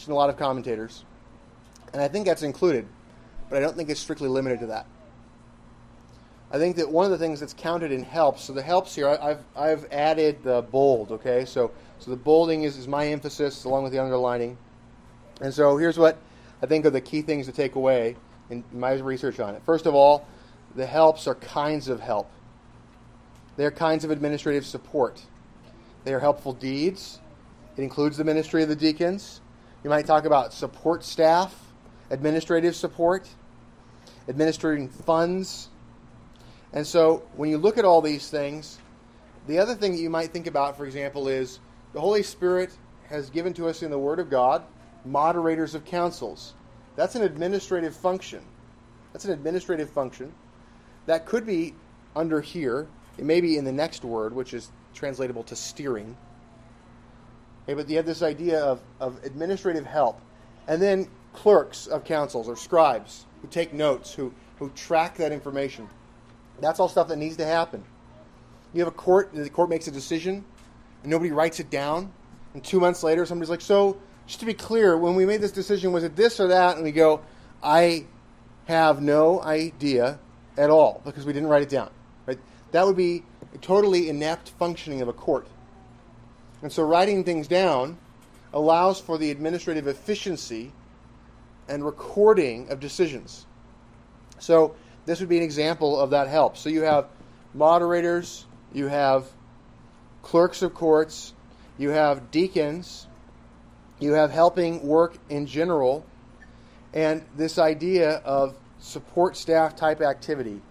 in 0.07 0.13
a 0.13 0.15
lot 0.15 0.29
of 0.29 0.37
commentators. 0.37 1.03
And 1.91 2.01
I 2.01 2.07
think 2.07 2.25
that's 2.25 2.43
included, 2.43 2.87
but 3.49 3.57
I 3.57 3.59
don't 3.59 3.75
think 3.75 3.89
it's 3.89 3.99
strictly 3.99 4.29
limited 4.29 4.61
to 4.61 4.67
that. 4.67 4.85
I 6.51 6.57
think 6.57 6.77
that 6.77 6.89
one 6.89 7.05
of 7.05 7.11
the 7.11 7.17
things 7.17 7.39
that's 7.39 7.53
counted 7.53 7.91
in 7.91 8.03
helps, 8.03 8.43
so 8.43 8.53
the 8.53 8.61
helps 8.61 8.95
here, 8.95 9.07
I've, 9.07 9.43
I've 9.55 9.85
added 9.91 10.41
the 10.43 10.63
bold, 10.63 11.11
okay? 11.11 11.45
So, 11.45 11.71
so 11.99 12.09
the 12.09 12.17
bolding 12.17 12.63
is, 12.63 12.75
is 12.75 12.87
my 12.87 13.07
emphasis 13.07 13.65
along 13.65 13.83
with 13.83 13.91
the 13.91 13.99
underlining. 13.99 14.57
And 15.41 15.53
so 15.53 15.77
here's 15.77 15.99
what 15.99 16.17
I 16.61 16.65
think 16.65 16.85
are 16.85 16.89
the 16.89 17.01
key 17.01 17.21
things 17.21 17.45
to 17.45 17.51
take 17.51 17.75
away 17.75 18.15
in 18.49 18.63
my 18.71 18.93
research 18.93 19.39
on 19.39 19.53
it. 19.53 19.61
First 19.63 19.85
of 19.85 19.93
all, 19.93 20.27
the 20.75 20.85
helps 20.85 21.27
are 21.27 21.35
kinds 21.35 21.87
of 21.87 21.99
help. 21.99 22.31
They 23.55 23.65
are 23.65 23.71
kinds 23.71 24.03
of 24.03 24.11
administrative 24.11 24.65
support. 24.65 25.21
They 26.03 26.13
are 26.13 26.19
helpful 26.19 26.53
deeds. 26.53 27.19
It 27.77 27.83
includes 27.83 28.17
the 28.17 28.23
ministry 28.23 28.63
of 28.63 28.69
the 28.69 28.75
deacons. 28.75 29.41
You 29.83 29.89
might 29.89 30.05
talk 30.05 30.25
about 30.25 30.53
support 30.53 31.03
staff, 31.03 31.55
administrative 32.09 32.75
support, 32.75 33.27
administering 34.27 34.89
funds. 34.89 35.69
And 36.73 36.85
so 36.85 37.23
when 37.35 37.49
you 37.49 37.57
look 37.57 37.77
at 37.77 37.85
all 37.85 38.01
these 38.01 38.29
things, 38.29 38.79
the 39.47 39.57
other 39.57 39.73
thing 39.75 39.93
that 39.93 40.01
you 40.01 40.09
might 40.09 40.31
think 40.31 40.47
about, 40.47 40.77
for 40.77 40.85
example, 40.85 41.27
is 41.27 41.59
the 41.93 41.99
Holy 41.99 42.23
Spirit 42.23 42.71
has 43.09 43.29
given 43.29 43.53
to 43.53 43.67
us 43.67 43.81
in 43.81 43.89
the 43.89 43.97
Word 43.97 44.19
of 44.19 44.29
God 44.29 44.63
moderators 45.05 45.75
of 45.75 45.85
councils. 45.85 46.53
That's 46.95 47.15
an 47.15 47.23
administrative 47.23 47.95
function. 47.95 48.41
That's 49.13 49.25
an 49.25 49.31
administrative 49.31 49.89
function. 49.89 50.33
That 51.05 51.25
could 51.25 51.45
be 51.45 51.73
under 52.15 52.41
here. 52.41 52.87
It 53.17 53.25
may 53.25 53.41
be 53.41 53.57
in 53.57 53.65
the 53.65 53.71
next 53.71 54.03
word, 54.03 54.33
which 54.33 54.53
is 54.53 54.71
translatable 54.93 55.43
to 55.43 55.55
steering. 55.55 56.15
Okay, 57.63 57.73
but 57.73 57.89
you 57.89 57.97
have 57.97 58.05
this 58.05 58.21
idea 58.21 58.59
of, 58.59 58.81
of 58.99 59.23
administrative 59.23 59.85
help. 59.85 60.19
And 60.67 60.81
then 60.81 61.07
clerks 61.33 61.87
of 61.87 62.03
councils 62.03 62.47
or 62.47 62.55
scribes 62.55 63.25
who 63.41 63.47
take 63.47 63.73
notes, 63.73 64.13
who, 64.13 64.33
who 64.57 64.69
track 64.71 65.15
that 65.17 65.31
information. 65.31 65.87
That's 66.61 66.79
all 66.79 66.89
stuff 66.89 67.07
that 67.09 67.17
needs 67.17 67.37
to 67.37 67.45
happen. 67.45 67.83
You 68.73 68.81
have 68.81 68.87
a 68.87 68.95
court, 68.95 69.31
the 69.33 69.49
court 69.49 69.69
makes 69.69 69.87
a 69.87 69.91
decision, 69.91 70.45
and 71.01 71.11
nobody 71.11 71.31
writes 71.31 71.59
it 71.59 71.69
down. 71.69 72.11
And 72.53 72.63
two 72.63 72.79
months 72.79 73.03
later, 73.03 73.25
somebody's 73.25 73.49
like, 73.49 73.61
So, 73.61 73.97
just 74.27 74.39
to 74.41 74.45
be 74.45 74.53
clear, 74.53 74.97
when 74.97 75.15
we 75.15 75.25
made 75.25 75.41
this 75.41 75.51
decision, 75.51 75.91
was 75.91 76.03
it 76.03 76.15
this 76.15 76.39
or 76.39 76.47
that? 76.47 76.75
And 76.75 76.83
we 76.83 76.91
go, 76.91 77.21
I 77.63 78.05
have 78.67 79.01
no 79.01 79.41
idea 79.41 80.19
at 80.57 80.69
all 80.69 81.01
because 81.03 81.25
we 81.25 81.33
didn't 81.33 81.49
write 81.49 81.63
it 81.63 81.69
down. 81.69 81.89
Right? 82.27 82.37
That 82.71 82.85
would 82.85 82.95
be 82.95 83.23
a 83.55 83.57
totally 83.57 84.09
inept 84.09 84.49
functioning 84.49 85.01
of 85.01 85.07
a 85.07 85.13
court. 85.13 85.47
And 86.61 86.71
so 86.71 86.83
writing 86.83 87.23
things 87.23 87.47
down 87.47 87.97
allows 88.53 88.99
for 88.99 89.17
the 89.17 89.31
administrative 89.31 89.87
efficiency 89.87 90.71
and 91.67 91.85
recording 91.85 92.69
of 92.69 92.79
decisions. 92.79 93.45
So 94.39 94.75
this 95.09 95.19
would 95.21 95.29
be 95.29 95.37
an 95.37 95.43
example 95.43 95.99
of 95.99 96.11
that 96.11 96.27
help. 96.27 96.55
So 96.55 96.69
you 96.69 96.83
have 96.83 97.07
moderators, 97.55 98.45
you 98.71 98.85
have 98.85 99.25
clerks 100.21 100.61
of 100.61 100.75
courts, 100.75 101.33
you 101.79 101.89
have 101.89 102.29
deacons, 102.29 103.07
you 103.99 104.13
have 104.13 104.29
helping 104.29 104.85
work 104.85 105.17
in 105.27 105.47
general, 105.47 106.05
and 106.93 107.25
this 107.35 107.57
idea 107.57 108.17
of 108.17 108.55
support 108.77 109.35
staff 109.35 109.75
type 109.75 109.99
activity 109.99 110.61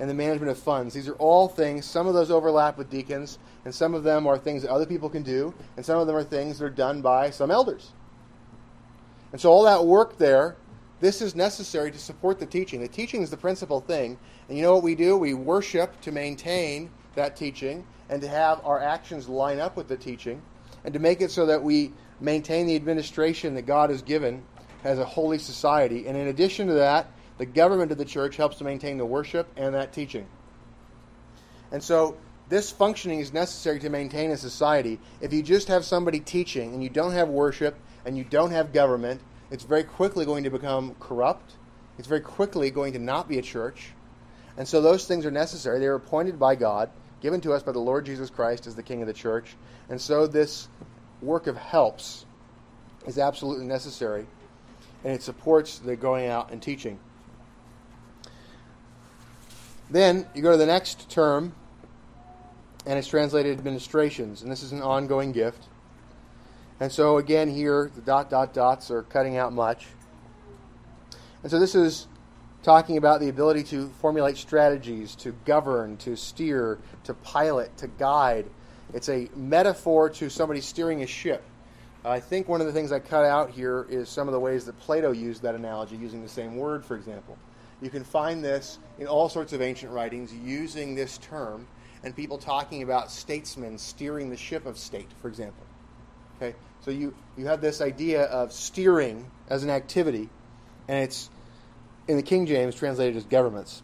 and 0.00 0.08
the 0.08 0.14
management 0.14 0.50
of 0.50 0.58
funds. 0.58 0.94
These 0.94 1.06
are 1.06 1.16
all 1.16 1.46
things, 1.46 1.84
some 1.84 2.06
of 2.06 2.14
those 2.14 2.30
overlap 2.30 2.78
with 2.78 2.88
deacons, 2.88 3.38
and 3.66 3.74
some 3.74 3.92
of 3.92 4.02
them 4.02 4.26
are 4.26 4.38
things 4.38 4.62
that 4.62 4.70
other 4.70 4.86
people 4.86 5.10
can 5.10 5.22
do, 5.22 5.52
and 5.76 5.84
some 5.84 5.98
of 5.98 6.06
them 6.06 6.16
are 6.16 6.24
things 6.24 6.58
that 6.58 6.64
are 6.64 6.70
done 6.70 7.02
by 7.02 7.28
some 7.28 7.50
elders. 7.50 7.92
And 9.30 9.38
so 9.38 9.50
all 9.50 9.64
that 9.64 9.84
work 9.84 10.16
there, 10.16 10.56
this 11.04 11.20
is 11.20 11.34
necessary 11.34 11.90
to 11.90 11.98
support 11.98 12.38
the 12.38 12.46
teaching. 12.46 12.80
The 12.80 12.88
teaching 12.88 13.20
is 13.20 13.28
the 13.28 13.36
principal 13.36 13.80
thing. 13.80 14.18
And 14.48 14.56
you 14.56 14.64
know 14.64 14.72
what 14.72 14.82
we 14.82 14.94
do? 14.94 15.18
We 15.18 15.34
worship 15.34 16.00
to 16.00 16.12
maintain 16.12 16.90
that 17.14 17.36
teaching 17.36 17.86
and 18.08 18.22
to 18.22 18.28
have 18.28 18.64
our 18.64 18.80
actions 18.80 19.28
line 19.28 19.60
up 19.60 19.76
with 19.76 19.86
the 19.86 19.98
teaching 19.98 20.40
and 20.82 20.94
to 20.94 21.00
make 21.00 21.20
it 21.20 21.30
so 21.30 21.44
that 21.44 21.62
we 21.62 21.92
maintain 22.20 22.66
the 22.66 22.74
administration 22.74 23.54
that 23.54 23.66
God 23.66 23.90
has 23.90 24.00
given 24.00 24.44
as 24.82 24.98
a 24.98 25.04
holy 25.04 25.38
society. 25.38 26.06
And 26.06 26.16
in 26.16 26.28
addition 26.28 26.68
to 26.68 26.74
that, 26.74 27.10
the 27.36 27.44
government 27.46 27.92
of 27.92 27.98
the 27.98 28.06
church 28.06 28.36
helps 28.36 28.56
to 28.56 28.64
maintain 28.64 28.96
the 28.96 29.04
worship 29.04 29.46
and 29.58 29.74
that 29.74 29.92
teaching. 29.92 30.26
And 31.70 31.82
so 31.82 32.16
this 32.48 32.70
functioning 32.70 33.20
is 33.20 33.30
necessary 33.30 33.78
to 33.80 33.90
maintain 33.90 34.30
a 34.30 34.38
society. 34.38 34.98
If 35.20 35.34
you 35.34 35.42
just 35.42 35.68
have 35.68 35.84
somebody 35.84 36.20
teaching 36.20 36.72
and 36.72 36.82
you 36.82 36.88
don't 36.88 37.12
have 37.12 37.28
worship 37.28 37.76
and 38.06 38.16
you 38.16 38.24
don't 38.24 38.52
have 38.52 38.72
government, 38.72 39.20
it's 39.54 39.62
very 39.62 39.84
quickly 39.84 40.24
going 40.24 40.42
to 40.42 40.50
become 40.50 40.96
corrupt. 40.98 41.52
It's 41.96 42.08
very 42.08 42.20
quickly 42.20 42.72
going 42.72 42.92
to 42.94 42.98
not 42.98 43.28
be 43.28 43.38
a 43.38 43.42
church. 43.42 43.92
And 44.56 44.66
so 44.66 44.82
those 44.82 45.06
things 45.06 45.24
are 45.24 45.30
necessary. 45.30 45.78
They 45.78 45.86
are 45.86 45.94
appointed 45.94 46.40
by 46.40 46.56
God, 46.56 46.90
given 47.20 47.40
to 47.42 47.52
us 47.52 47.62
by 47.62 47.70
the 47.70 47.78
Lord 47.78 48.04
Jesus 48.04 48.30
Christ 48.30 48.66
as 48.66 48.74
the 48.74 48.82
King 48.82 49.00
of 49.00 49.06
the 49.06 49.14
church. 49.14 49.54
And 49.88 50.00
so 50.00 50.26
this 50.26 50.66
work 51.22 51.46
of 51.46 51.56
helps 51.56 52.26
is 53.06 53.16
absolutely 53.16 53.64
necessary. 53.66 54.26
And 55.04 55.12
it 55.12 55.22
supports 55.22 55.78
the 55.78 55.94
going 55.94 56.26
out 56.26 56.50
and 56.50 56.60
teaching. 56.60 56.98
Then 59.88 60.26
you 60.34 60.42
go 60.42 60.50
to 60.50 60.56
the 60.56 60.66
next 60.66 61.08
term, 61.08 61.54
and 62.86 62.98
it's 62.98 63.06
translated 63.06 63.56
administrations, 63.56 64.42
and 64.42 64.50
this 64.50 64.64
is 64.64 64.72
an 64.72 64.82
ongoing 64.82 65.30
gift. 65.30 65.68
And 66.80 66.90
so 66.90 67.18
again, 67.18 67.48
here 67.48 67.90
the 67.94 68.00
dot 68.00 68.30
dot 68.30 68.52
dots 68.52 68.90
are 68.90 69.02
cutting 69.02 69.36
out 69.36 69.52
much. 69.52 69.86
And 71.42 71.50
so 71.50 71.58
this 71.58 71.74
is 71.74 72.06
talking 72.62 72.96
about 72.96 73.20
the 73.20 73.28
ability 73.28 73.62
to 73.64 73.88
formulate 74.00 74.36
strategies, 74.36 75.14
to 75.16 75.32
govern, 75.44 75.96
to 75.98 76.16
steer, 76.16 76.78
to 77.04 77.14
pilot, 77.14 77.76
to 77.76 77.86
guide. 77.86 78.46
It's 78.92 79.08
a 79.08 79.28
metaphor 79.36 80.08
to 80.10 80.30
somebody 80.30 80.60
steering 80.60 81.02
a 81.02 81.06
ship. 81.06 81.42
I 82.06 82.20
think 82.20 82.48
one 82.48 82.60
of 82.60 82.66
the 82.66 82.72
things 82.72 82.92
I 82.92 82.98
cut 82.98 83.24
out 83.24 83.50
here 83.50 83.86
is 83.88 84.08
some 84.08 84.28
of 84.28 84.32
the 84.32 84.40
ways 84.40 84.66
that 84.66 84.78
Plato 84.78 85.12
used 85.12 85.42
that 85.42 85.54
analogy, 85.54 85.96
using 85.96 86.22
the 86.22 86.28
same 86.28 86.56
word, 86.56 86.84
for 86.84 86.96
example. 86.96 87.38
You 87.80 87.90
can 87.90 88.04
find 88.04 88.42
this 88.42 88.78
in 88.98 89.06
all 89.06 89.28
sorts 89.28 89.52
of 89.52 89.62
ancient 89.62 89.92
writings 89.92 90.32
using 90.32 90.94
this 90.94 91.18
term, 91.18 91.66
and 92.02 92.14
people 92.14 92.38
talking 92.38 92.82
about 92.82 93.10
statesmen 93.10 93.78
steering 93.78 94.28
the 94.28 94.36
ship 94.36 94.66
of 94.66 94.78
state, 94.78 95.10
for 95.20 95.28
example. 95.28 95.64
Okay, 96.36 96.54
so 96.80 96.90
you, 96.90 97.14
you 97.36 97.46
have 97.46 97.60
this 97.60 97.80
idea 97.80 98.24
of 98.24 98.52
steering 98.52 99.30
as 99.48 99.62
an 99.62 99.70
activity, 99.70 100.28
and 100.88 101.02
it's 101.02 101.30
in 102.08 102.16
the 102.16 102.22
King 102.22 102.46
James 102.46 102.74
translated 102.74 103.16
as 103.16 103.24
governments. 103.24 103.82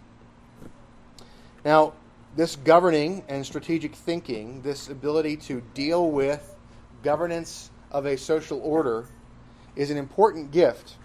Now, 1.64 1.92
this 2.36 2.56
governing 2.56 3.24
and 3.28 3.44
strategic 3.44 3.94
thinking, 3.94 4.62
this 4.62 4.88
ability 4.88 5.36
to 5.36 5.62
deal 5.74 6.10
with 6.10 6.56
governance 7.02 7.70
of 7.90 8.06
a 8.06 8.16
social 8.16 8.60
order, 8.60 9.06
is 9.76 9.90
an 9.90 9.96
important 9.96 10.50
gift 10.50 10.96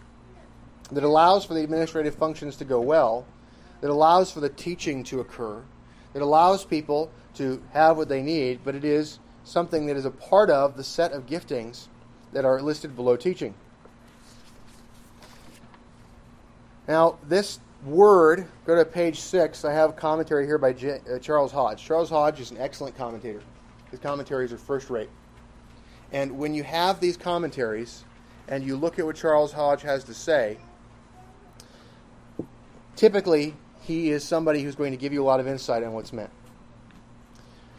that 0.91 1.03
allows 1.03 1.45
for 1.45 1.53
the 1.53 1.63
administrative 1.63 2.15
functions 2.15 2.57
to 2.57 2.65
go 2.65 2.79
well, 2.79 3.25
that 3.81 3.89
allows 3.89 4.31
for 4.31 4.39
the 4.39 4.49
teaching 4.49 5.03
to 5.03 5.19
occur, 5.19 5.61
that 6.13 6.21
allows 6.21 6.65
people 6.65 7.11
to 7.35 7.61
have 7.73 7.97
what 7.97 8.09
they 8.09 8.21
need, 8.21 8.59
but 8.63 8.75
it 8.75 8.83
is 8.83 9.19
something 9.45 9.85
that 9.85 9.95
is 9.95 10.03
a 10.03 10.11
part 10.11 10.49
of 10.49 10.75
the 10.75 10.83
set 10.83 11.13
of 11.13 11.25
giftings 11.25 11.87
that 12.33 12.43
are 12.43 12.61
listed 12.61 12.95
below 12.95 13.15
teaching. 13.15 13.53
Now, 16.87 17.17
this 17.27 17.59
word, 17.85 18.47
go 18.65 18.75
to 18.75 18.83
page 18.83 19.19
6. 19.19 19.63
I 19.63 19.73
have 19.73 19.95
commentary 19.95 20.45
here 20.45 20.57
by 20.57 20.73
J- 20.73 20.99
uh, 21.11 21.19
Charles 21.19 21.51
Hodge. 21.51 21.83
Charles 21.83 22.09
Hodge 22.09 22.39
is 22.39 22.51
an 22.51 22.57
excellent 22.57 22.97
commentator. 22.97 23.41
His 23.91 23.99
commentaries 23.99 24.51
are 24.51 24.57
first 24.57 24.89
rate. 24.89 25.09
And 26.11 26.37
when 26.37 26.53
you 26.53 26.63
have 26.63 26.99
these 26.99 27.17
commentaries 27.17 28.03
and 28.47 28.63
you 28.63 28.75
look 28.75 28.99
at 28.99 29.05
what 29.05 29.15
Charles 29.15 29.51
Hodge 29.51 29.81
has 29.83 30.03
to 30.05 30.13
say, 30.13 30.57
typically 32.95 33.55
he 33.81 34.09
is 34.09 34.23
somebody 34.23 34.63
who's 34.63 34.75
going 34.75 34.91
to 34.91 34.97
give 34.97 35.13
you 35.13 35.23
a 35.23 35.25
lot 35.25 35.39
of 35.39 35.47
insight 35.47 35.83
on 35.83 35.93
what's 35.93 36.13
meant. 36.13 36.31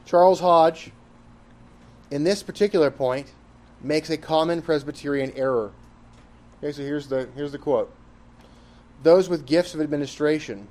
Charles 0.05 0.38
Hodge, 0.38 0.90
in 2.10 2.24
this 2.24 2.42
particular 2.42 2.90
point, 2.90 3.32
makes 3.82 4.10
a 4.10 4.16
common 4.16 4.62
Presbyterian 4.62 5.32
error. 5.36 5.72
Okay, 6.58 6.72
so 6.72 6.82
here's 6.82 7.08
the, 7.08 7.28
here's 7.34 7.52
the 7.52 7.58
quote 7.58 7.92
Those 9.02 9.28
with 9.28 9.46
gifts 9.46 9.74
of 9.74 9.80
administration. 9.80 10.68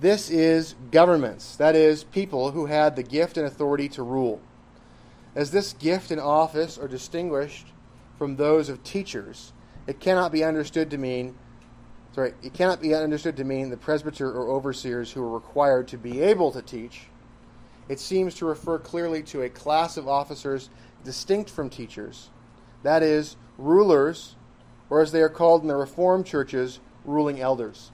This 0.00 0.28
is 0.28 0.74
governments, 0.90 1.56
that 1.56 1.76
is, 1.76 2.04
people 2.04 2.50
who 2.50 2.66
had 2.66 2.96
the 2.96 3.02
gift 3.02 3.36
and 3.36 3.46
authority 3.46 3.88
to 3.90 4.02
rule. 4.02 4.40
As 5.36 5.50
this 5.50 5.72
gift 5.72 6.10
and 6.10 6.20
office 6.20 6.78
are 6.78 6.88
distinguished 6.88 7.68
from 8.18 8.36
those 8.36 8.68
of 8.68 8.82
teachers, 8.82 9.52
it 9.86 10.00
cannot 10.00 10.32
be 10.32 10.42
understood 10.42 10.90
to 10.90 10.98
mean 10.98 11.36
sorry, 12.14 12.32
it 12.42 12.54
cannot 12.54 12.80
be 12.80 12.94
understood 12.94 13.36
to 13.36 13.44
mean 13.44 13.70
the 13.70 13.76
presbyter 13.76 14.30
or 14.30 14.50
overseers 14.50 15.10
who 15.10 15.22
are 15.22 15.30
required 15.30 15.88
to 15.88 15.98
be 15.98 16.20
able 16.22 16.52
to 16.52 16.62
teach. 16.62 17.06
It 17.88 18.00
seems 18.00 18.34
to 18.36 18.46
refer 18.46 18.78
clearly 18.78 19.22
to 19.24 19.42
a 19.42 19.48
class 19.48 19.96
of 19.96 20.08
officers 20.08 20.70
distinct 21.04 21.50
from 21.50 21.68
teachers, 21.68 22.30
that 22.82 23.02
is, 23.02 23.36
rulers, 23.58 24.36
or 24.90 25.00
as 25.00 25.12
they 25.12 25.20
are 25.20 25.28
called 25.28 25.62
in 25.62 25.68
the 25.68 25.76
Reformed 25.76 26.26
churches, 26.26 26.80
ruling 27.04 27.40
elders. 27.40 27.90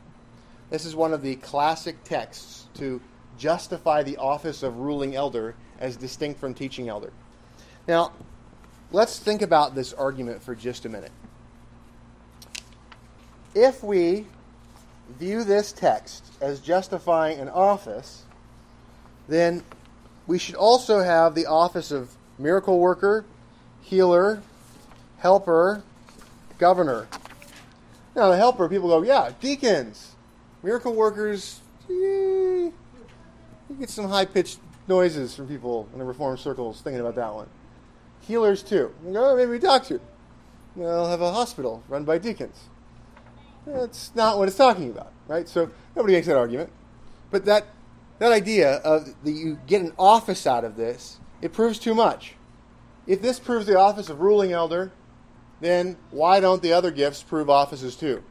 This 0.71 0.85
is 0.85 0.95
one 0.95 1.13
of 1.13 1.23
the 1.23 1.37
classic 1.37 2.05
texts 2.05 2.67
to 2.75 3.01
justify 3.39 4.03
the 4.03 4.17
office 4.19 4.63
of 4.63 4.79
ruling 4.79 5.17
elder 5.17 5.57
as 5.81 5.97
distinct 5.97 6.39
from 6.39 6.55
teaching 6.55 6.89
elder. 6.89 7.13
Now, 7.89 8.13
let's 8.93 9.19
think 9.19 9.43
about 9.43 9.75
this 9.75 9.93
argument 9.93 10.43
for 10.43 10.55
just 10.55 10.85
a 10.85 10.89
minute 10.89 11.13
if 13.55 13.83
we 13.83 14.27
view 15.19 15.45
this 15.45 15.73
text 15.73 16.25
as 16.41 16.61
justifying 16.61 17.41
an 17.41 17.49
office, 17.49 18.25
then 19.29 19.63
we 20.31 20.39
should 20.39 20.55
also 20.55 21.01
have 21.01 21.35
the 21.35 21.45
office 21.45 21.91
of 21.91 22.15
miracle 22.39 22.79
worker, 22.79 23.25
healer, 23.83 24.41
helper, 25.19 25.83
governor. 26.57 27.09
Now, 28.15 28.31
the 28.31 28.37
helper, 28.37 28.69
people 28.69 28.89
go, 28.89 29.03
yeah, 29.03 29.33
deacons, 29.41 30.15
miracle 30.63 30.95
workers, 30.95 31.59
eh, 31.91 32.71
you 32.71 32.73
get 33.81 33.91
some 33.91 34.09
high 34.09 34.25
pitched 34.25 34.61
noises 34.87 35.35
from 35.35 35.49
people 35.49 35.89
in 35.93 35.99
the 35.99 36.05
reform 36.05 36.39
circles 36.39 36.81
thinking 36.81 37.01
about 37.01 37.17
that 37.17 37.35
one. 37.35 37.49
Healers, 38.21 38.63
too. 38.63 38.95
go, 39.13 39.33
oh, 39.33 39.37
maybe 39.37 39.59
doctor. 39.59 40.01
They'll 40.77 41.09
have 41.09 41.23
a 41.23 41.33
hospital 41.33 41.83
run 41.89 42.05
by 42.05 42.19
deacons. 42.19 42.69
That's 43.67 44.15
not 44.15 44.39
what 44.39 44.47
it's 44.47 44.57
talking 44.57 44.91
about, 44.91 45.13
right? 45.27 45.49
So 45.49 45.73
nobody 45.97 46.15
makes 46.15 46.29
that 46.29 46.37
argument. 46.37 46.71
But 47.33 47.47
that, 47.47 47.67
that 48.21 48.33
idea 48.33 48.77
of 48.77 49.15
that 49.25 49.33
you 49.33 49.59
get 49.67 49.81
an 49.81 49.93
office 49.99 50.47
out 50.47 50.63
of 50.63 50.77
this, 50.77 51.19
it 51.43 51.53
proves 51.53 51.79
too 51.79 51.95
much. 51.95 52.35
If 53.07 53.23
this 53.23 53.41
proves 53.41 53.67
the 53.67 53.79
office 53.79 54.09
of 54.11 54.21
ruling 54.21 54.53
elder, 54.53 54.93
then 55.61 55.97
why 56.11 56.39
don't 56.39 56.63
the 56.63 56.73
other 56.73 56.91
gifts 56.91 57.23
prove 57.23 57.51
offices 57.51 57.97
too? 57.97 58.23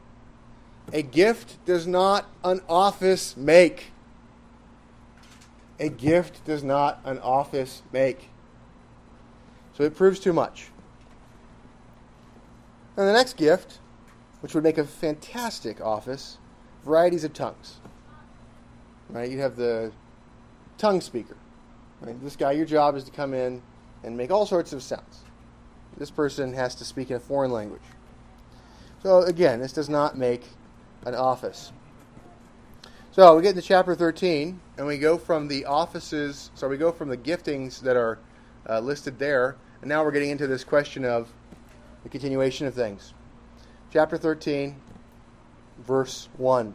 A 0.92 1.02
gift 1.02 1.64
does 1.66 1.86
not 1.88 2.26
an 2.44 2.60
office 2.68 3.36
make. 3.36 3.90
A 5.80 5.88
gift 5.88 6.44
does 6.44 6.62
not 6.62 7.00
an 7.04 7.18
office 7.18 7.82
make. 7.92 8.28
So 9.74 9.82
it 9.82 9.96
proves 9.96 10.20
too 10.20 10.32
much. 10.32 10.68
And 12.96 13.08
the 13.08 13.12
next 13.12 13.36
gift, 13.36 13.78
which 14.40 14.54
would 14.54 14.62
make 14.62 14.78
a 14.78 14.84
fantastic 14.84 15.80
office, 15.80 16.38
varieties 16.84 17.24
of 17.24 17.32
tongues. 17.32 17.80
Right? 19.10 19.30
You 19.30 19.40
have 19.40 19.56
the 19.56 19.92
tongue 20.78 21.00
speaker. 21.00 21.36
Right? 22.00 22.20
This 22.22 22.36
guy, 22.36 22.52
your 22.52 22.66
job 22.66 22.96
is 22.96 23.04
to 23.04 23.10
come 23.10 23.34
in 23.34 23.62
and 24.02 24.16
make 24.16 24.30
all 24.30 24.46
sorts 24.46 24.72
of 24.72 24.82
sounds. 24.82 25.24
This 25.96 26.10
person 26.10 26.54
has 26.54 26.74
to 26.76 26.84
speak 26.84 27.10
in 27.10 27.16
a 27.16 27.20
foreign 27.20 27.50
language. 27.50 27.82
So 29.02 29.22
again, 29.22 29.60
this 29.60 29.72
does 29.72 29.88
not 29.88 30.16
make 30.16 30.44
an 31.04 31.14
office. 31.14 31.72
So 33.12 33.34
we 33.34 33.42
get 33.42 33.50
into 33.50 33.62
chapter 33.62 33.94
13, 33.94 34.60
and 34.78 34.86
we 34.86 34.96
go 34.96 35.18
from 35.18 35.48
the 35.48 35.64
offices, 35.64 36.50
so 36.54 36.68
we 36.68 36.76
go 36.76 36.92
from 36.92 37.08
the 37.08 37.16
giftings 37.16 37.80
that 37.80 37.96
are 37.96 38.18
uh, 38.68 38.78
listed 38.78 39.18
there, 39.18 39.56
and 39.80 39.88
now 39.88 40.04
we're 40.04 40.12
getting 40.12 40.30
into 40.30 40.46
this 40.46 40.62
question 40.62 41.04
of 41.04 41.28
the 42.04 42.08
continuation 42.08 42.66
of 42.66 42.74
things. 42.74 43.12
Chapter 43.92 44.16
13, 44.16 44.76
verse 45.84 46.28
1. 46.36 46.72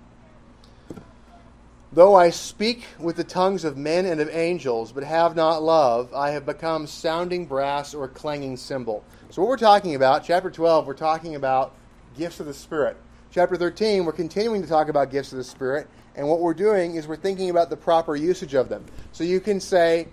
Though 1.96 2.14
I 2.14 2.30
speak 2.30 2.88
with 3.00 3.16
the 3.16 3.24
tongues 3.24 3.64
of 3.64 3.78
men 3.78 4.06
and 4.06 4.20
of 4.20 4.28
angels, 4.28 4.92
but 4.92 5.06
have 5.06 5.34
not 5.34 5.64
love, 5.64 6.14
I 6.14 6.32
have 6.32 6.46
become 6.46 6.88
sounding 6.88 7.46
brass 7.46 7.94
or 7.94 8.10
clanging 8.10 8.58
cymbal. 8.58 9.02
So, 9.30 9.42
what 9.42 9.48
we're 9.48 9.56
talking 9.56 9.96
about, 9.96 10.26
chapter 10.26 10.52
12, 10.52 10.88
we're 10.88 10.94
talking 10.94 11.36
about 11.36 11.74
gifts 12.18 12.42
of 12.42 12.48
the 12.48 12.54
Spirit. 12.54 12.98
Chapter 13.32 13.56
13, 13.56 14.04
we're 14.04 14.12
continuing 14.12 14.62
to 14.62 14.68
talk 14.68 14.90
about 14.90 15.10
gifts 15.10 15.32
of 15.32 15.38
the 15.38 15.44
Spirit, 15.46 15.88
and 16.18 16.28
what 16.28 16.42
we're 16.42 16.54
doing 16.54 16.96
is 16.96 17.08
we're 17.08 17.16
thinking 17.16 17.50
about 17.50 17.70
the 17.70 17.78
proper 17.78 18.18
usage 18.18 18.56
of 18.56 18.68
them. 18.68 18.84
So 19.14 19.24
you 19.24 19.40
can 19.40 19.62
say, 19.62 20.10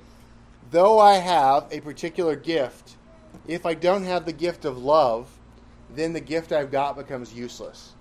though 0.70 1.00
I 1.00 1.14
have 1.14 1.66
a 1.72 1.80
particular 1.80 2.36
gift, 2.36 2.94
if 3.48 3.66
I 3.66 3.74
don't 3.74 4.04
have 4.04 4.24
the 4.24 4.32
gift 4.32 4.64
of 4.64 4.78
love, 4.78 5.28
then 5.92 6.12
the 6.12 6.20
gift 6.20 6.52
I've 6.52 6.70
got 6.70 6.94
becomes 6.94 7.34
useless. 7.34 7.94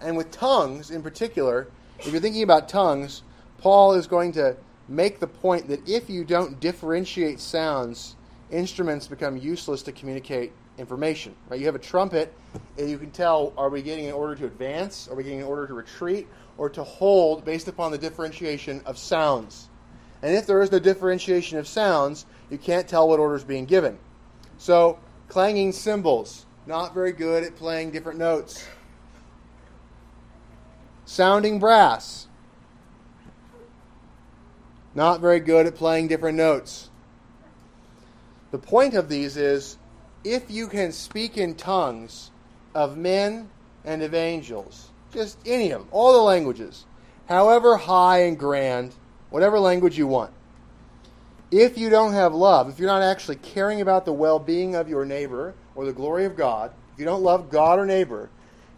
And 0.00 0.16
with 0.16 0.30
tongues 0.30 0.92
in 0.92 1.02
particular, 1.02 1.66
if 2.04 2.12
you're 2.12 2.20
thinking 2.20 2.42
about 2.42 2.68
tongues, 2.68 3.22
Paul 3.58 3.94
is 3.94 4.06
going 4.06 4.32
to 4.32 4.56
make 4.88 5.20
the 5.20 5.26
point 5.26 5.68
that 5.68 5.88
if 5.88 6.10
you 6.10 6.24
don't 6.24 6.60
differentiate 6.60 7.40
sounds, 7.40 8.16
instruments 8.50 9.06
become 9.06 9.36
useless 9.36 9.82
to 9.82 9.92
communicate 9.92 10.52
information. 10.78 11.34
Right? 11.48 11.60
You 11.60 11.66
have 11.66 11.74
a 11.74 11.80
trumpet, 11.80 12.34
and 12.78 12.90
you 12.90 12.98
can 12.98 13.10
tell: 13.10 13.52
are 13.56 13.68
we 13.68 13.82
getting 13.82 14.06
an 14.06 14.12
order 14.12 14.34
to 14.34 14.46
advance? 14.46 15.08
Are 15.08 15.14
we 15.14 15.22
getting 15.22 15.40
an 15.40 15.46
order 15.46 15.66
to 15.66 15.74
retreat? 15.74 16.26
or 16.58 16.68
to 16.70 16.84
hold 16.84 17.44
based 17.44 17.68
upon 17.68 17.90
the 17.90 17.98
differentiation 17.98 18.82
of 18.86 18.98
sounds. 18.98 19.68
And 20.22 20.36
if 20.36 20.46
there 20.46 20.62
is 20.62 20.70
no 20.70 20.78
differentiation 20.78 21.58
of 21.58 21.66
sounds, 21.66 22.26
you 22.50 22.58
can't 22.58 22.86
tell 22.86 23.08
what 23.08 23.18
order 23.18 23.34
is 23.34 23.44
being 23.44 23.64
given. 23.64 23.98
So, 24.58 24.98
clanging 25.28 25.72
cymbals, 25.72 26.46
not 26.66 26.94
very 26.94 27.12
good 27.12 27.42
at 27.42 27.56
playing 27.56 27.90
different 27.90 28.18
notes. 28.18 28.64
Sounding 31.12 31.58
brass, 31.58 32.26
not 34.94 35.20
very 35.20 35.40
good 35.40 35.66
at 35.66 35.74
playing 35.74 36.08
different 36.08 36.38
notes. 36.38 36.88
The 38.50 38.56
point 38.56 38.94
of 38.94 39.10
these 39.10 39.36
is 39.36 39.76
if 40.24 40.50
you 40.50 40.68
can 40.68 40.90
speak 40.90 41.36
in 41.36 41.54
tongues 41.54 42.30
of 42.74 42.96
men 42.96 43.50
and 43.84 44.02
of 44.02 44.14
angels, 44.14 44.88
just 45.12 45.36
any 45.44 45.70
of 45.72 45.82
them, 45.82 45.88
all 45.90 46.14
the 46.14 46.22
languages, 46.22 46.86
however 47.28 47.76
high 47.76 48.22
and 48.22 48.38
grand, 48.38 48.94
whatever 49.28 49.60
language 49.60 49.98
you 49.98 50.06
want. 50.06 50.32
If 51.50 51.76
you 51.76 51.90
don't 51.90 52.14
have 52.14 52.32
love, 52.32 52.70
if 52.70 52.78
you're 52.78 52.88
not 52.88 53.02
actually 53.02 53.36
caring 53.36 53.82
about 53.82 54.06
the 54.06 54.14
well 54.14 54.38
being 54.38 54.74
of 54.74 54.88
your 54.88 55.04
neighbor 55.04 55.52
or 55.74 55.84
the 55.84 55.92
glory 55.92 56.24
of 56.24 56.38
God, 56.38 56.72
if 56.94 56.98
you 56.98 57.04
don't 57.04 57.22
love 57.22 57.50
God 57.50 57.78
or 57.78 57.84
neighbor, 57.84 58.30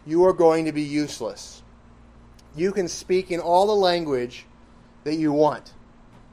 you 0.05 0.25
are 0.25 0.33
going 0.33 0.65
to 0.65 0.73
be 0.73 0.81
useless. 0.81 1.61
You 2.55 2.71
can 2.71 2.87
speak 2.87 3.31
in 3.31 3.39
all 3.39 3.67
the 3.67 3.75
language 3.75 4.45
that 5.03 5.15
you 5.15 5.31
want, 5.31 5.73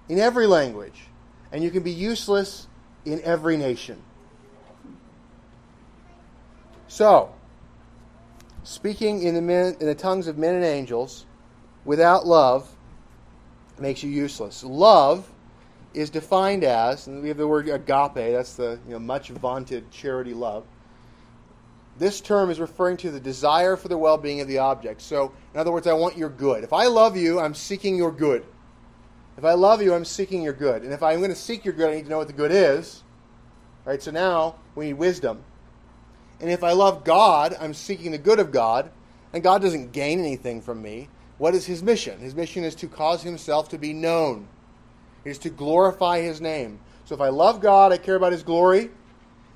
in 0.08 0.18
every 0.18 0.46
language, 0.46 1.08
and 1.50 1.62
you 1.62 1.70
can 1.70 1.82
be 1.82 1.90
useless 1.90 2.68
in 3.04 3.20
every 3.22 3.56
nation. 3.56 4.02
So, 6.86 7.34
speaking 8.62 9.22
in 9.22 9.34
the, 9.34 9.42
men, 9.42 9.76
in 9.80 9.86
the 9.86 9.94
tongues 9.94 10.26
of 10.26 10.38
men 10.38 10.54
and 10.54 10.64
angels 10.64 11.26
without 11.84 12.26
love 12.26 12.70
makes 13.78 14.02
you 14.02 14.10
useless. 14.10 14.62
Love 14.62 15.28
is 15.94 16.10
defined 16.10 16.64
as, 16.64 17.06
and 17.06 17.22
we 17.22 17.28
have 17.28 17.36
the 17.36 17.46
word 17.48 17.68
agape, 17.68 18.14
that's 18.14 18.54
the 18.54 18.78
you 18.86 18.92
know, 18.92 18.98
much 18.98 19.30
vaunted 19.30 19.90
charity 19.90 20.34
love. 20.34 20.64
This 22.02 22.20
term 22.20 22.50
is 22.50 22.58
referring 22.58 22.96
to 22.96 23.12
the 23.12 23.20
desire 23.20 23.76
for 23.76 23.86
the 23.86 23.96
well 23.96 24.18
being 24.18 24.40
of 24.40 24.48
the 24.48 24.58
object. 24.58 25.02
So, 25.02 25.32
in 25.54 25.60
other 25.60 25.70
words, 25.70 25.86
I 25.86 25.92
want 25.92 26.16
your 26.16 26.30
good. 26.30 26.64
If 26.64 26.72
I 26.72 26.86
love 26.86 27.16
you, 27.16 27.38
I'm 27.38 27.54
seeking 27.54 27.94
your 27.94 28.10
good. 28.10 28.44
If 29.38 29.44
I 29.44 29.52
love 29.52 29.80
you, 29.80 29.94
I'm 29.94 30.04
seeking 30.04 30.42
your 30.42 30.52
good. 30.52 30.82
And 30.82 30.92
if 30.92 31.00
I'm 31.00 31.18
going 31.18 31.30
to 31.30 31.36
seek 31.36 31.64
your 31.64 31.74
good, 31.74 31.90
I 31.90 31.94
need 31.94 32.06
to 32.06 32.10
know 32.10 32.18
what 32.18 32.26
the 32.26 32.32
good 32.32 32.50
is. 32.50 33.04
Right? 33.84 34.02
So 34.02 34.10
now 34.10 34.56
we 34.74 34.86
need 34.86 34.94
wisdom. 34.94 35.44
And 36.40 36.50
if 36.50 36.64
I 36.64 36.72
love 36.72 37.04
God, 37.04 37.54
I'm 37.60 37.72
seeking 37.72 38.10
the 38.10 38.18
good 38.18 38.40
of 38.40 38.50
God, 38.50 38.90
and 39.32 39.40
God 39.40 39.62
doesn't 39.62 39.92
gain 39.92 40.18
anything 40.18 40.60
from 40.60 40.82
me. 40.82 41.08
What 41.38 41.54
is 41.54 41.66
his 41.66 41.84
mission? 41.84 42.18
His 42.18 42.34
mission 42.34 42.64
is 42.64 42.74
to 42.74 42.88
cause 42.88 43.22
himself 43.22 43.68
to 43.68 43.78
be 43.78 43.92
known, 43.92 44.48
it 45.24 45.30
is 45.30 45.38
to 45.38 45.50
glorify 45.50 46.20
his 46.20 46.40
name. 46.40 46.80
So 47.04 47.14
if 47.14 47.20
I 47.20 47.28
love 47.28 47.60
God, 47.60 47.92
I 47.92 47.96
care 47.96 48.16
about 48.16 48.32
his 48.32 48.42
glory. 48.42 48.90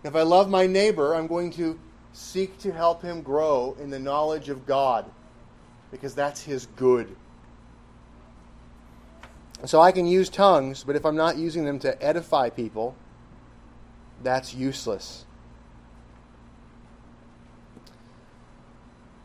If 0.04 0.14
I 0.14 0.22
love 0.22 0.48
my 0.48 0.68
neighbor, 0.68 1.12
I'm 1.12 1.26
going 1.26 1.50
to 1.54 1.80
seek 2.16 2.58
to 2.58 2.72
help 2.72 3.02
him 3.02 3.20
grow 3.20 3.76
in 3.78 3.90
the 3.90 3.98
knowledge 3.98 4.48
of 4.48 4.64
God 4.64 5.04
because 5.90 6.14
that's 6.14 6.42
his 6.42 6.64
good. 6.76 7.14
So 9.66 9.80
I 9.80 9.92
can 9.92 10.06
use 10.06 10.30
tongues, 10.30 10.82
but 10.82 10.96
if 10.96 11.04
I'm 11.04 11.16
not 11.16 11.36
using 11.36 11.66
them 11.66 11.78
to 11.80 12.02
edify 12.02 12.48
people, 12.48 12.96
that's 14.22 14.54
useless. 14.54 15.26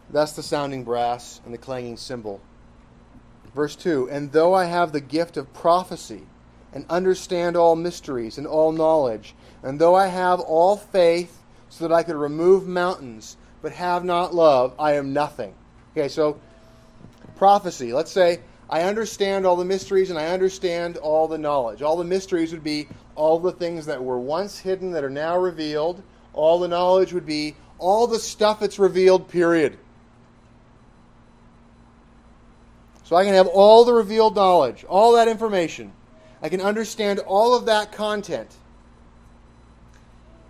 Thus 0.09 0.33
the 0.33 0.43
sounding 0.43 0.83
brass 0.83 1.39
and 1.45 1.53
the 1.53 1.57
clanging 1.57 1.95
cymbal. 1.95 2.41
Verse 3.55 3.77
2 3.77 4.09
And 4.09 4.33
though 4.33 4.53
I 4.53 4.65
have 4.65 4.91
the 4.91 4.99
gift 4.99 5.37
of 5.37 5.53
prophecy, 5.53 6.23
and 6.73 6.85
understand 6.89 7.55
all 7.55 7.75
mysteries 7.75 8.37
and 8.37 8.47
all 8.47 8.71
knowledge, 8.73 9.33
and 9.63 9.79
though 9.79 9.95
I 9.95 10.07
have 10.07 10.41
all 10.41 10.75
faith 10.75 11.40
so 11.71 11.87
that 11.87 11.93
I 11.93 12.03
could 12.03 12.17
remove 12.17 12.67
mountains, 12.67 13.37
but 13.61 13.71
have 13.71 14.03
not 14.03 14.35
love, 14.35 14.75
I 14.77 14.93
am 14.93 15.13
nothing. 15.13 15.55
Okay, 15.93 16.09
so 16.09 16.39
prophecy. 17.37 17.93
Let's 17.93 18.11
say 18.11 18.41
I 18.69 18.83
understand 18.83 19.45
all 19.45 19.55
the 19.55 19.65
mysteries 19.65 20.09
and 20.09 20.19
I 20.19 20.27
understand 20.27 20.97
all 20.97 21.29
the 21.29 21.37
knowledge. 21.37 21.81
All 21.81 21.95
the 21.95 22.03
mysteries 22.03 22.51
would 22.51 22.63
be 22.63 22.87
all 23.15 23.39
the 23.39 23.53
things 23.53 23.85
that 23.85 24.03
were 24.03 24.19
once 24.19 24.59
hidden 24.59 24.91
that 24.91 25.03
are 25.03 25.09
now 25.09 25.37
revealed. 25.37 26.03
All 26.33 26.59
the 26.59 26.67
knowledge 26.67 27.13
would 27.13 27.25
be 27.25 27.55
all 27.79 28.05
the 28.05 28.19
stuff 28.19 28.59
that's 28.59 28.77
revealed, 28.77 29.29
period. 29.29 29.77
So 33.05 33.15
I 33.15 33.23
can 33.23 33.33
have 33.33 33.47
all 33.47 33.85
the 33.85 33.93
revealed 33.93 34.35
knowledge, 34.35 34.83
all 34.83 35.13
that 35.13 35.29
information. 35.29 35.93
I 36.41 36.49
can 36.49 36.61
understand 36.61 37.19
all 37.19 37.55
of 37.55 37.65
that 37.65 37.93
content. 37.93 38.55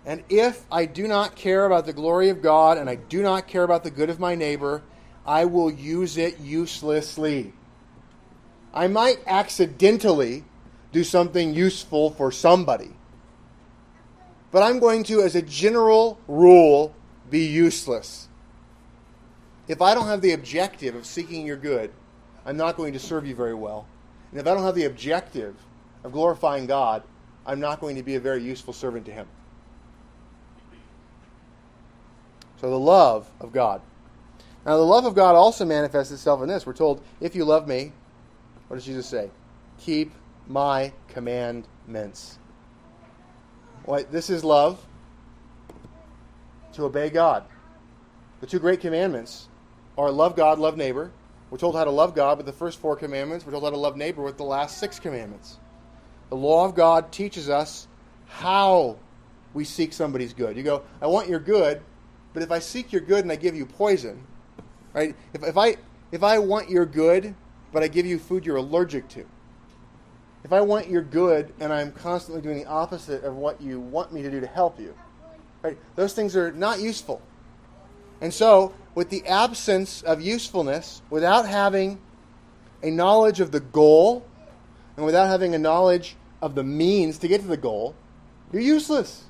And 0.04 0.24
if 0.28 0.64
I 0.70 0.86
do 0.86 1.06
not 1.06 1.36
care 1.36 1.64
about 1.64 1.86
the 1.86 1.92
glory 1.92 2.28
of 2.28 2.42
God 2.42 2.76
and 2.76 2.90
I 2.90 2.96
do 2.96 3.22
not 3.22 3.46
care 3.46 3.62
about 3.62 3.84
the 3.84 3.90
good 3.90 4.10
of 4.10 4.18
my 4.18 4.34
neighbor, 4.34 4.82
I 5.24 5.44
will 5.44 5.70
use 5.70 6.16
it 6.16 6.40
uselessly. 6.40 7.52
I 8.74 8.88
might 8.88 9.18
accidentally 9.26 10.44
do 10.90 11.04
something 11.04 11.54
useful 11.54 12.10
for 12.10 12.32
somebody. 12.32 12.90
But 14.50 14.62
I'm 14.62 14.80
going 14.80 15.04
to, 15.04 15.22
as 15.22 15.34
a 15.34 15.42
general 15.42 16.18
rule, 16.26 16.94
be 17.30 17.46
useless. 17.46 18.28
If 19.68 19.80
I 19.80 19.94
don't 19.94 20.06
have 20.06 20.20
the 20.20 20.32
objective 20.32 20.94
of 20.94 21.06
seeking 21.06 21.46
your 21.46 21.56
good, 21.56 21.92
I'm 22.44 22.56
not 22.56 22.76
going 22.76 22.92
to 22.92 22.98
serve 22.98 23.26
you 23.26 23.34
very 23.34 23.54
well. 23.54 23.86
And 24.30 24.40
if 24.40 24.46
I 24.46 24.54
don't 24.54 24.64
have 24.64 24.74
the 24.74 24.84
objective 24.84 25.54
of 26.02 26.12
glorifying 26.12 26.66
God, 26.66 27.02
I'm 27.46 27.60
not 27.60 27.80
going 27.80 27.96
to 27.96 28.02
be 28.02 28.16
a 28.16 28.20
very 28.20 28.42
useful 28.42 28.74
servant 28.74 29.06
to 29.06 29.12
Him. 29.12 29.28
So, 32.62 32.70
the 32.70 32.78
love 32.78 33.28
of 33.40 33.52
God. 33.52 33.82
Now, 34.64 34.76
the 34.76 34.84
love 34.84 35.04
of 35.04 35.14
God 35.14 35.34
also 35.34 35.64
manifests 35.64 36.12
itself 36.12 36.40
in 36.40 36.48
this. 36.48 36.64
We're 36.64 36.72
told, 36.72 37.02
if 37.20 37.34
you 37.34 37.44
love 37.44 37.66
me, 37.68 37.92
what 38.68 38.76
does 38.76 38.86
Jesus 38.86 39.06
say? 39.06 39.30
Keep 39.80 40.12
my 40.46 40.92
commandments. 41.08 42.38
This 44.10 44.30
is 44.30 44.44
love 44.44 44.86
to 46.74 46.84
obey 46.84 47.10
God. 47.10 47.44
The 48.40 48.46
two 48.46 48.60
great 48.60 48.80
commandments 48.80 49.48
are 49.98 50.10
love 50.10 50.36
God, 50.36 50.58
love 50.58 50.76
neighbor, 50.76 51.10
We're 51.52 51.58
told 51.58 51.76
how 51.76 51.84
to 51.84 51.90
love 51.90 52.14
God 52.14 52.38
with 52.38 52.46
the 52.46 52.52
first 52.52 52.78
four 52.78 52.96
commandments. 52.96 53.44
We're 53.44 53.52
told 53.52 53.64
how 53.64 53.70
to 53.70 53.76
love 53.76 53.94
neighbor 53.94 54.22
with 54.22 54.38
the 54.38 54.44
last 54.44 54.78
six 54.78 54.98
commandments. 54.98 55.58
The 56.30 56.36
law 56.36 56.64
of 56.64 56.74
God 56.74 57.12
teaches 57.12 57.50
us 57.50 57.86
how 58.26 58.96
we 59.52 59.66
seek 59.66 59.92
somebody's 59.92 60.32
good. 60.32 60.56
You 60.56 60.62
go, 60.62 60.82
I 61.02 61.08
want 61.08 61.28
your 61.28 61.40
good, 61.40 61.82
but 62.32 62.42
if 62.42 62.50
I 62.50 62.58
seek 62.58 62.92
your 62.92 63.00
good 63.00 63.24
and 63.24 63.32
I 63.32 63.36
give 63.36 63.54
you 63.54 63.66
poison, 63.66 64.24
right? 64.92 65.14
If, 65.34 65.42
if 65.42 65.56
I 65.56 65.76
if 66.10 66.22
I 66.22 66.38
want 66.38 66.68
your 66.68 66.84
good, 66.84 67.34
but 67.72 67.82
I 67.82 67.88
give 67.88 68.06
you 68.06 68.18
food 68.18 68.44
you're 68.44 68.56
allergic 68.56 69.08
to, 69.10 69.24
if 70.44 70.52
I 70.52 70.60
want 70.60 70.88
your 70.88 71.02
good 71.02 71.52
and 71.60 71.72
I'm 71.72 71.92
constantly 71.92 72.42
doing 72.42 72.58
the 72.58 72.66
opposite 72.66 73.24
of 73.24 73.36
what 73.36 73.60
you 73.60 73.80
want 73.80 74.12
me 74.12 74.22
to 74.22 74.30
do 74.30 74.40
to 74.40 74.46
help 74.46 74.78
you, 74.78 74.94
right? 75.62 75.78
Those 75.96 76.12
things 76.12 76.36
are 76.36 76.52
not 76.52 76.80
useful. 76.80 77.22
And 78.20 78.32
so, 78.32 78.74
with 78.94 79.10
the 79.10 79.26
absence 79.26 80.02
of 80.02 80.20
usefulness, 80.20 81.02
without 81.10 81.48
having 81.48 82.00
a 82.82 82.90
knowledge 82.90 83.40
of 83.40 83.50
the 83.52 83.60
goal, 83.60 84.24
and 84.96 85.06
without 85.06 85.28
having 85.28 85.54
a 85.54 85.58
knowledge 85.58 86.16
of 86.40 86.54
the 86.54 86.62
means 86.62 87.18
to 87.18 87.28
get 87.28 87.40
to 87.40 87.46
the 87.46 87.56
goal, 87.56 87.94
you're 88.52 88.62
useless. 88.62 89.24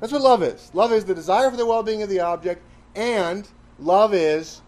That's 0.00 0.12
what 0.12 0.22
love 0.22 0.42
is. 0.42 0.70
Love 0.74 0.92
is 0.92 1.04
the 1.04 1.14
desire 1.14 1.50
for 1.50 1.56
the 1.56 1.66
well 1.66 1.82
being 1.82 2.02
of 2.02 2.08
the 2.08 2.20
object, 2.20 2.62
and 2.94 3.48
love 3.78 4.14
is 4.14 4.60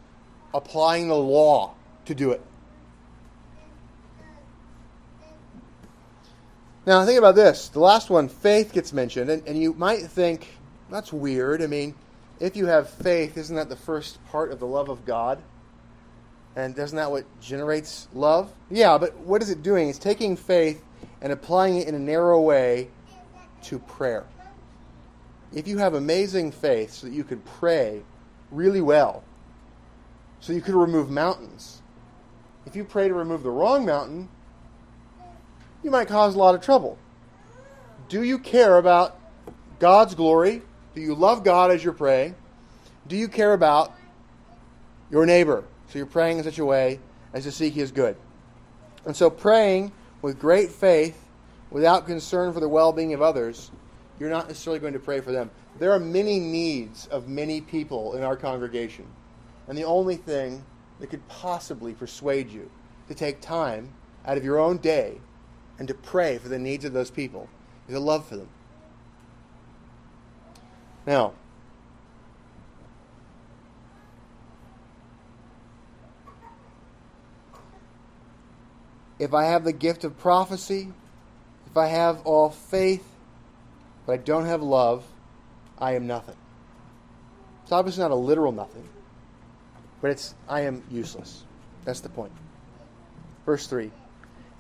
applying 0.55 1.09
the 1.09 1.17
law 1.17 1.75
to 2.07 2.15
do 2.15 2.31
it. 2.31 2.43
Now, 6.87 7.05
think 7.05 7.19
about 7.19 7.35
this. 7.35 7.69
The 7.69 7.81
last 7.81 8.09
one, 8.09 8.29
faith, 8.29 8.73
gets 8.73 8.95
mentioned, 8.95 9.29
and, 9.29 9.47
and 9.47 9.61
you 9.61 9.75
might 9.75 10.07
think, 10.07 10.49
that's 10.91 11.13
weird. 11.13 11.61
I 11.61 11.67
mean, 11.67 11.95
if 12.41 12.57
you 12.57 12.65
have 12.65 12.89
faith, 12.89 13.37
isn't 13.37 13.55
that 13.57 13.69
the 13.69 13.77
first 13.77 14.25
part 14.29 14.51
of 14.53 14.59
the 14.59 14.67
love 14.67 14.89
of 14.89 15.05
God? 15.05 15.43
And 16.57 16.75
doesn't 16.75 16.97
that 16.97 17.11
what 17.11 17.27
generates 17.41 18.09
love? 18.15 18.51
Yeah, 18.71 18.97
but 18.97 19.15
what 19.19 19.43
is 19.43 19.51
it 19.51 19.63
doing? 19.63 19.91
It's 19.91 19.99
taking 19.99 20.35
faith 20.35 20.83
and 21.21 21.31
applying 21.31 21.77
it 21.77 21.89
in 21.89 21.95
a 21.95 21.99
narrow 21.99 22.41
way 22.41 22.89
to 23.65 23.79
prayer. 23.81 24.25
If 25.53 25.67
you 25.67 25.79
have 25.79 25.95
amazing 25.95 26.53
faith 26.53 26.93
so 26.93 27.07
that 27.07 27.13
you 27.13 27.25
could 27.25 27.45
pray 27.45 28.03
really 28.51 28.81
well, 28.81 29.25
so 30.41 30.53
you 30.53 30.61
could 30.61 30.75
remove 30.75 31.11
mountains, 31.11 31.83
if 32.67 32.77
you 32.77 32.85
pray 32.85 33.09
to 33.09 33.15
remove 33.15 33.43
the 33.43 33.51
wrong 33.51 33.87
mountain, 33.87 34.29
you 35.83 35.91
might 35.91 36.09
cause 36.09 36.35
a 36.35 36.39
lot 36.39 36.55
of 36.55 36.61
trouble. 36.61 36.99
Do 38.09 38.23
you 38.23 38.39
care 38.39 38.79
about 38.79 39.19
God's 39.79 40.15
glory? 40.15 40.63
Do 40.95 41.01
you 41.01 41.15
love 41.15 41.45
God 41.45 41.71
as 41.71 41.83
you're 41.83 41.93
praying? 41.93 42.35
Do 43.07 43.17
you 43.17 43.29
care 43.29 43.53
about 43.53 43.95
your 45.11 45.25
neighbor? 45.25 45.65
So 45.89 45.99
you're 45.99 46.07
praying 46.07 46.39
in 46.39 46.45
such 46.45 46.59
a 46.59 46.65
way 46.65 47.01
as 47.33 47.45
to 47.45 47.53
seek 47.53 47.75
his 47.75 47.91
good. 47.91 48.17
And 49.07 49.17
so 49.17 49.31
praying 49.31 49.93
with 50.21 50.39
great 50.39 50.71
faith, 50.71 51.25
without 51.71 52.07
concern 52.07 52.53
for 52.53 52.61
the 52.61 52.69
well 52.69 52.93
being 52.93 53.15
of 53.15 53.23
others, 53.23 53.71
you're 54.19 54.31
not 54.31 54.49
necessarily 54.49 54.81
going 54.81 54.95
to 54.95 54.99
pray 54.99 55.21
for 55.21 55.33
them. 55.33 55.51
There 55.79 55.93
are 55.93 56.01
many 56.01 56.41
needs 56.41 57.07
of 57.07 57.29
many 57.29 57.61
people 57.61 58.15
in 58.15 58.23
our 58.23 58.37
congregation. 58.37 59.07
And 59.69 59.77
the 59.77 59.85
only 59.85 60.17
thing 60.17 60.65
that 60.99 61.09
could 61.09 61.27
possibly 61.29 61.93
persuade 61.93 62.51
you 62.51 62.71
to 63.09 63.15
take 63.15 63.41
time 63.41 63.93
out 64.27 64.37
of 64.37 64.45
your 64.45 64.59
own 64.59 64.79
day 64.79 65.21
and 65.79 65.87
to 65.89 65.95
pray 65.95 66.39
for 66.39 66.49
the 66.49 66.59
needs 66.59 66.85
of 66.85 66.93
those 66.93 67.11
people 67.11 67.49
is 67.89 67.95
a 67.95 68.01
love 68.01 68.27
for 68.27 68.37
them. 68.37 68.49
Now, 71.07 71.33
if 79.19 79.33
I 79.33 79.45
have 79.45 79.65
the 79.65 79.73
gift 79.73 80.05
of 80.05 80.19
prophecy, 80.19 80.93
if 81.67 81.77
I 81.77 81.87
have 81.87 82.21
all 82.23 82.51
faith, 82.51 83.05
but 84.09 84.15
I 84.15 84.23
don't 84.23 84.47
have 84.47 84.63
love, 84.63 85.05
I 85.79 85.93
am 85.93 86.07
nothing. 86.07 86.37
It's 87.63 87.73
obviously 87.73 88.01
not 88.01 88.11
a 88.11 88.15
literal 88.15 88.53
nothing, 88.53 88.89
but 90.01 90.11
it's 90.11 90.35
I 90.49 90.63
am 90.63 90.83
useless. 90.91 91.45
That's 91.85 92.01
the 92.01 92.09
point. 92.09 92.33
Verse 93.45 93.67
3 93.67 93.91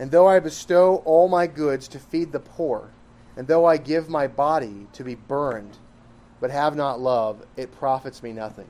And 0.00 0.10
though 0.10 0.26
I 0.28 0.38
bestow 0.38 0.96
all 1.06 1.28
my 1.28 1.46
goods 1.46 1.88
to 1.88 1.98
feed 1.98 2.30
the 2.30 2.40
poor, 2.40 2.90
and 3.38 3.48
though 3.48 3.64
I 3.64 3.78
give 3.78 4.10
my 4.10 4.26
body 4.26 4.86
to 4.92 5.02
be 5.02 5.14
burned, 5.14 5.78
but 6.40 6.50
have 6.50 6.76
not 6.76 7.00
love, 7.00 7.42
it 7.56 7.72
profits 7.72 8.22
me 8.22 8.34
nothing. 8.34 8.68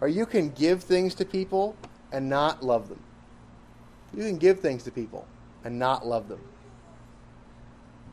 Or 0.00 0.08
you 0.08 0.26
can 0.26 0.50
give 0.50 0.82
things 0.82 1.14
to 1.14 1.24
people 1.24 1.76
and 2.10 2.28
not 2.28 2.64
love 2.64 2.88
them. 2.88 3.00
You 4.12 4.24
can 4.24 4.38
give 4.38 4.58
things 4.58 4.82
to 4.82 4.90
people 4.90 5.28
and 5.62 5.78
not 5.78 6.04
love 6.04 6.28
them. 6.28 6.40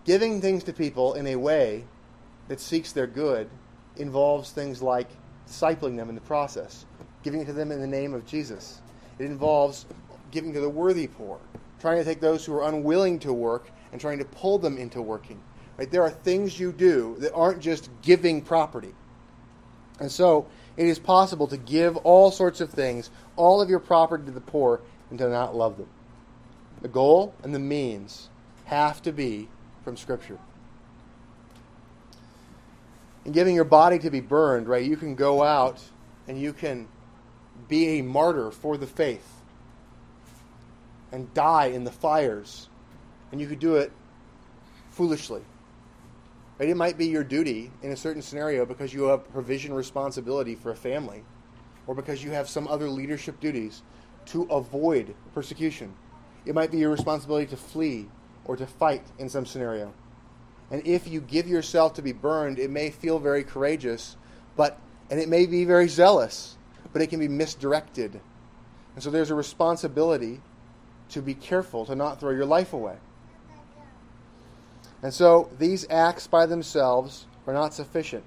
Giving 0.07 0.39
things 0.39 0.63
to 0.63 0.73
people 0.73 1.15
in 1.15 1.27
a 1.27 1.35
way 1.35 1.83
that 2.47 2.61
seeks 2.61 2.93
their 2.93 3.07
good 3.07 3.49
involves 3.97 4.51
things 4.51 4.81
like 4.81 5.09
discipling 5.49 5.97
them 5.97 6.07
in 6.07 6.15
the 6.15 6.21
process, 6.21 6.85
giving 7.23 7.41
it 7.41 7.45
to 7.45 7.53
them 7.53 7.73
in 7.73 7.81
the 7.81 7.87
name 7.87 8.13
of 8.13 8.25
Jesus. 8.25 8.79
It 9.19 9.25
involves 9.25 9.85
giving 10.31 10.53
to 10.53 10.61
the 10.61 10.69
worthy 10.69 11.07
poor, 11.07 11.39
trying 11.81 11.97
to 11.97 12.05
take 12.05 12.21
those 12.21 12.45
who 12.45 12.53
are 12.53 12.69
unwilling 12.69 13.19
to 13.19 13.33
work 13.33 13.69
and 13.91 13.99
trying 13.99 14.19
to 14.19 14.25
pull 14.25 14.57
them 14.57 14.77
into 14.77 15.01
working. 15.01 15.41
Right? 15.77 15.91
There 15.91 16.03
are 16.03 16.09
things 16.09 16.57
you 16.57 16.71
do 16.71 17.17
that 17.19 17.33
aren't 17.33 17.59
just 17.59 17.89
giving 18.01 18.41
property. 18.41 18.95
And 19.99 20.09
so 20.09 20.47
it 20.77 20.85
is 20.85 20.99
possible 20.99 21.47
to 21.47 21.57
give 21.57 21.97
all 21.97 22.31
sorts 22.31 22.61
of 22.61 22.69
things, 22.69 23.09
all 23.35 23.61
of 23.61 23.69
your 23.69 23.79
property 23.79 24.23
to 24.23 24.31
the 24.31 24.39
poor, 24.39 24.79
and 25.09 25.19
to 25.19 25.27
not 25.27 25.53
love 25.53 25.75
them. 25.75 25.89
The 26.81 26.87
goal 26.87 27.33
and 27.43 27.53
the 27.53 27.59
means 27.59 28.29
have 28.65 29.01
to 29.01 29.11
be 29.11 29.49
from 29.87 29.95
Scripture. 29.95 30.37
And 33.23 33.33
giving 33.33 33.55
your 33.55 33.63
body 33.63 33.97
to 33.99 34.09
be 34.09 34.19
burned, 34.19 34.67
right, 34.67 34.83
you 34.83 34.97
can 34.97 35.15
go 35.15 35.41
out 35.41 35.81
and 36.27 36.37
you 36.37 36.51
can 36.51 36.89
be 37.69 37.99
a 37.99 38.03
martyr 38.03 38.51
for 38.51 38.75
the 38.75 38.85
faith 38.85 39.25
and 41.13 41.33
die 41.33 41.67
in 41.67 41.85
the 41.85 41.91
fires. 41.91 42.67
And 43.31 43.39
you 43.39 43.47
could 43.47 43.59
do 43.59 43.77
it 43.77 43.93
foolishly. 44.91 45.41
Right? 46.59 46.67
It 46.67 46.75
might 46.75 46.97
be 46.97 47.05
your 47.05 47.23
duty 47.23 47.71
in 47.81 47.93
a 47.93 47.95
certain 47.95 48.21
scenario 48.21 48.65
because 48.65 48.93
you 48.93 49.03
have 49.03 49.31
provision 49.31 49.73
responsibility 49.73 50.55
for 50.55 50.71
a 50.71 50.75
family 50.75 51.23
or 51.87 51.95
because 51.95 52.21
you 52.21 52.31
have 52.31 52.49
some 52.49 52.67
other 52.67 52.89
leadership 52.89 53.39
duties 53.39 53.83
to 54.25 54.43
avoid 54.51 55.15
persecution. 55.33 55.93
It 56.45 56.53
might 56.53 56.71
be 56.71 56.77
your 56.77 56.91
responsibility 56.91 57.45
to 57.51 57.55
flee 57.55 58.09
or 58.47 58.55
to 58.55 58.65
fight 58.65 59.03
in 59.19 59.29
some 59.29 59.45
scenario. 59.45 59.93
And 60.71 60.85
if 60.85 61.07
you 61.07 61.21
give 61.21 61.47
yourself 61.47 61.93
to 61.95 62.01
be 62.01 62.11
burned, 62.11 62.59
it 62.59 62.69
may 62.69 62.89
feel 62.89 63.19
very 63.19 63.43
courageous, 63.43 64.17
but 64.55 64.79
and 65.09 65.19
it 65.19 65.29
may 65.29 65.45
be 65.45 65.63
very 65.63 65.87
zealous, 65.87 66.57
but 66.91 67.01
it 67.01 67.07
can 67.07 67.19
be 67.19 67.27
misdirected. 67.27 68.19
And 68.95 69.03
so 69.03 69.09
there's 69.09 69.29
a 69.29 69.35
responsibility 69.35 70.41
to 71.09 71.21
be 71.21 71.33
careful 71.33 71.85
to 71.85 71.95
not 71.95 72.19
throw 72.19 72.31
your 72.31 72.45
life 72.45 72.73
away. 72.73 72.97
And 75.01 75.13
so 75.13 75.49
these 75.59 75.85
acts 75.89 76.27
by 76.27 76.45
themselves 76.45 77.25
are 77.45 77.53
not 77.53 77.73
sufficient. 77.73 78.25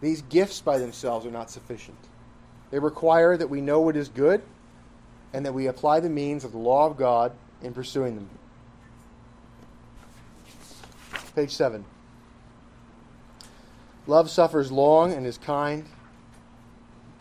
These 0.00 0.22
gifts 0.22 0.60
by 0.60 0.78
themselves 0.78 1.26
are 1.26 1.30
not 1.30 1.50
sufficient. 1.50 1.98
They 2.70 2.78
require 2.78 3.36
that 3.36 3.50
we 3.50 3.60
know 3.60 3.80
what 3.80 3.96
is 3.96 4.08
good 4.08 4.42
and 5.32 5.44
that 5.46 5.54
we 5.54 5.66
apply 5.66 6.00
the 6.00 6.10
means 6.10 6.44
of 6.44 6.52
the 6.52 6.58
law 6.58 6.86
of 6.86 6.96
God 6.96 7.32
in 7.62 7.72
pursuing 7.72 8.14
them. 8.16 8.28
Page 11.34 11.52
7. 11.52 11.84
Love 14.06 14.28
suffers 14.28 14.70
long 14.70 15.12
and 15.12 15.26
is 15.26 15.38
kind. 15.38 15.86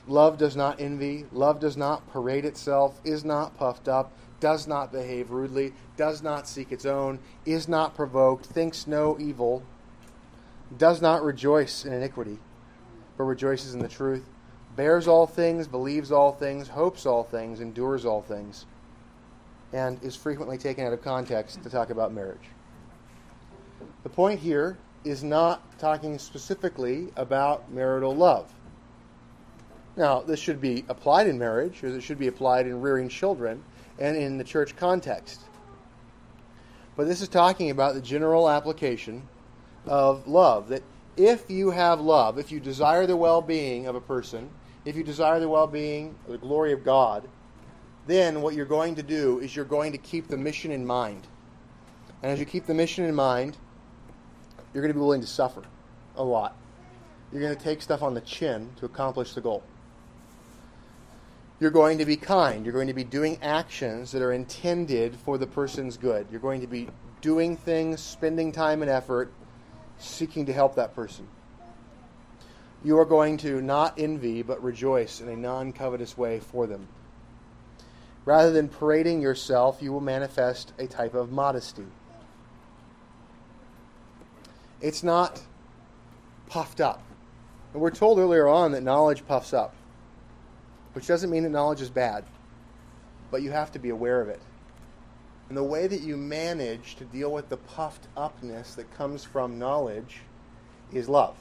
Love 0.07 0.37
does 0.37 0.55
not 0.55 0.81
envy. 0.81 1.25
Love 1.31 1.59
does 1.59 1.77
not 1.77 2.11
parade 2.11 2.43
itself, 2.43 2.99
is 3.05 3.23
not 3.23 3.57
puffed 3.57 3.87
up, 3.87 4.11
does 4.39 4.67
not 4.67 4.91
behave 4.91 5.31
rudely, 5.31 5.73
does 5.95 6.21
not 6.21 6.47
seek 6.47 6.71
its 6.71 6.85
own, 6.85 7.19
is 7.45 7.67
not 7.67 7.95
provoked, 7.95 8.45
thinks 8.45 8.87
no 8.87 9.17
evil, 9.19 9.63
does 10.77 11.01
not 11.01 11.23
rejoice 11.23 11.85
in 11.85 11.93
iniquity, 11.93 12.39
but 13.17 13.23
rejoices 13.23 13.73
in 13.73 13.79
the 13.79 13.87
truth, 13.87 14.25
bears 14.75 15.07
all 15.07 15.27
things, 15.27 15.67
believes 15.67 16.11
all 16.11 16.31
things, 16.31 16.69
hopes 16.69 17.05
all 17.05 17.23
things, 17.23 17.61
endures 17.61 18.05
all 18.05 18.21
things, 18.21 18.65
and 19.71 20.03
is 20.03 20.15
frequently 20.15 20.57
taken 20.57 20.85
out 20.85 20.93
of 20.93 21.01
context 21.01 21.61
to 21.63 21.69
talk 21.69 21.89
about 21.89 22.11
marriage. 22.11 22.49
The 24.03 24.09
point 24.09 24.39
here 24.39 24.77
is 25.03 25.23
not 25.23 25.79
talking 25.79 26.17
specifically 26.17 27.09
about 27.15 27.71
marital 27.71 28.15
love. 28.15 28.51
Now, 29.95 30.21
this 30.21 30.39
should 30.39 30.61
be 30.61 30.85
applied 30.89 31.27
in 31.27 31.37
marriage, 31.37 31.83
as 31.83 31.93
it 31.93 32.01
should 32.01 32.19
be 32.19 32.27
applied 32.27 32.65
in 32.65 32.81
rearing 32.81 33.09
children, 33.09 33.63
and 33.99 34.15
in 34.15 34.37
the 34.37 34.43
church 34.43 34.75
context. 34.75 35.41
But 36.95 37.07
this 37.07 37.21
is 37.21 37.27
talking 37.27 37.69
about 37.69 37.93
the 37.93 38.01
general 38.01 38.49
application 38.49 39.27
of 39.85 40.27
love. 40.27 40.69
That 40.69 40.83
if 41.17 41.49
you 41.49 41.71
have 41.71 41.99
love, 41.99 42.39
if 42.39 42.51
you 42.51 42.59
desire 42.59 43.05
the 43.05 43.17
well 43.17 43.41
being 43.41 43.87
of 43.87 43.95
a 43.95 44.01
person, 44.01 44.49
if 44.85 44.95
you 44.95 45.03
desire 45.03 45.39
the 45.39 45.49
well 45.49 45.67
being, 45.67 46.15
the 46.27 46.37
glory 46.37 46.71
of 46.73 46.83
God, 46.83 47.27
then 48.07 48.41
what 48.41 48.55
you're 48.55 48.65
going 48.65 48.95
to 48.95 49.03
do 49.03 49.39
is 49.39 49.55
you're 49.55 49.65
going 49.65 49.91
to 49.91 49.97
keep 49.97 50.27
the 50.27 50.37
mission 50.37 50.71
in 50.71 50.85
mind. 50.85 51.27
And 52.23 52.31
as 52.31 52.39
you 52.39 52.45
keep 52.45 52.65
the 52.65 52.73
mission 52.73 53.05
in 53.05 53.15
mind, 53.15 53.57
you're 54.73 54.81
going 54.81 54.93
to 54.93 54.97
be 54.97 55.01
willing 55.01 55.21
to 55.21 55.27
suffer 55.27 55.63
a 56.15 56.23
lot. 56.23 56.55
You're 57.31 57.41
going 57.41 57.55
to 57.55 57.63
take 57.63 57.81
stuff 57.81 58.01
on 58.01 58.13
the 58.13 58.21
chin 58.21 58.69
to 58.77 58.85
accomplish 58.85 59.33
the 59.33 59.41
goal. 59.41 59.63
You're 61.59 61.71
going 61.71 61.99
to 61.99 62.05
be 62.05 62.17
kind. 62.17 62.65
You're 62.65 62.73
going 62.73 62.87
to 62.87 62.93
be 62.93 63.03
doing 63.03 63.37
actions 63.41 64.11
that 64.11 64.21
are 64.21 64.33
intended 64.33 65.15
for 65.15 65.37
the 65.37 65.47
person's 65.47 65.95
good. 65.95 66.27
You're 66.31 66.39
going 66.39 66.61
to 66.61 66.67
be 66.67 66.89
doing 67.21 67.55
things, 67.55 68.01
spending 68.01 68.51
time 68.51 68.81
and 68.81 68.89
effort, 68.89 69.31
seeking 69.99 70.47
to 70.47 70.53
help 70.53 70.75
that 70.75 70.95
person. 70.95 71.27
You 72.83 72.97
are 72.97 73.05
going 73.05 73.37
to 73.37 73.61
not 73.61 73.99
envy, 73.99 74.41
but 74.41 74.63
rejoice 74.63 75.21
in 75.21 75.29
a 75.29 75.35
non 75.35 75.71
covetous 75.71 76.17
way 76.17 76.39
for 76.39 76.65
them. 76.65 76.87
Rather 78.25 78.51
than 78.51 78.67
parading 78.67 79.21
yourself, 79.21 79.81
you 79.81 79.93
will 79.93 80.01
manifest 80.01 80.73
a 80.79 80.87
type 80.87 81.13
of 81.13 81.31
modesty. 81.31 81.85
It's 84.81 85.03
not 85.03 85.41
puffed 86.47 86.81
up. 86.81 87.03
And 87.73 87.81
we're 87.81 87.91
told 87.91 88.19
earlier 88.19 88.47
on 88.47 88.71
that 88.73 88.83
knowledge 88.83 89.25
puffs 89.27 89.53
up, 89.53 89.73
which 90.93 91.07
doesn't 91.07 91.29
mean 91.29 91.43
that 91.43 91.49
knowledge 91.49 91.81
is 91.81 91.89
bad, 91.89 92.25
but 93.29 93.41
you 93.41 93.51
have 93.51 93.71
to 93.71 93.79
be 93.79 93.89
aware 93.89 94.19
of 94.19 94.27
it. 94.27 94.41
And 95.47 95.57
the 95.57 95.63
way 95.63 95.87
that 95.87 96.01
you 96.01 96.17
manage 96.17 96.95
to 96.95 97.05
deal 97.05 97.31
with 97.31 97.49
the 97.49 97.57
puffed 97.57 98.07
upness 98.17 98.75
that 98.75 98.93
comes 98.95 99.23
from 99.23 99.59
knowledge 99.59 100.21
is 100.91 101.07
love. 101.07 101.35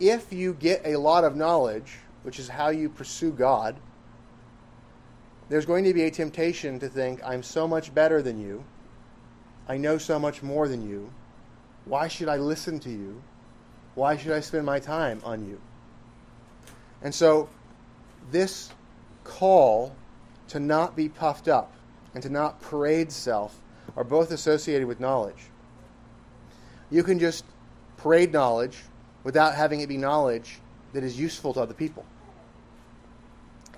If 0.00 0.32
you 0.32 0.54
get 0.54 0.82
a 0.84 0.96
lot 0.96 1.24
of 1.24 1.36
knowledge, 1.36 1.98
which 2.22 2.38
is 2.38 2.48
how 2.48 2.68
you 2.68 2.88
pursue 2.88 3.32
God, 3.32 3.76
there's 5.48 5.64
going 5.64 5.84
to 5.84 5.94
be 5.94 6.02
a 6.04 6.10
temptation 6.10 6.78
to 6.80 6.88
think, 6.88 7.20
I'm 7.24 7.42
so 7.42 7.68
much 7.68 7.94
better 7.94 8.20
than 8.20 8.40
you. 8.40 8.64
I 9.68 9.76
know 9.76 9.96
so 9.96 10.18
much 10.18 10.42
more 10.42 10.68
than 10.68 10.88
you. 10.88 11.12
Why 11.86 12.08
should 12.08 12.28
I 12.28 12.36
listen 12.36 12.78
to 12.80 12.90
you? 12.90 13.22
Why 13.94 14.16
should 14.16 14.32
I 14.32 14.40
spend 14.40 14.66
my 14.66 14.78
time 14.78 15.20
on 15.24 15.46
you? 15.48 15.60
And 17.00 17.14
so, 17.14 17.48
this 18.30 18.70
call 19.24 19.94
to 20.48 20.60
not 20.60 20.94
be 20.96 21.08
puffed 21.08 21.48
up 21.48 21.72
and 22.14 22.22
to 22.22 22.28
not 22.28 22.60
parade 22.60 23.10
self 23.10 23.58
are 23.96 24.04
both 24.04 24.30
associated 24.32 24.86
with 24.86 25.00
knowledge. 25.00 25.46
You 26.90 27.02
can 27.02 27.18
just 27.18 27.44
parade 27.96 28.32
knowledge 28.32 28.78
without 29.24 29.54
having 29.54 29.80
it 29.80 29.88
be 29.88 29.96
knowledge 29.96 30.58
that 30.92 31.04
is 31.04 31.18
useful 31.18 31.54
to 31.54 31.60
other 31.60 31.74
people. 31.74 32.04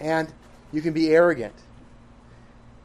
And 0.01 0.33
you 0.73 0.83
can 0.83 0.93
be 0.93 1.11
arrogant. 1.11 1.55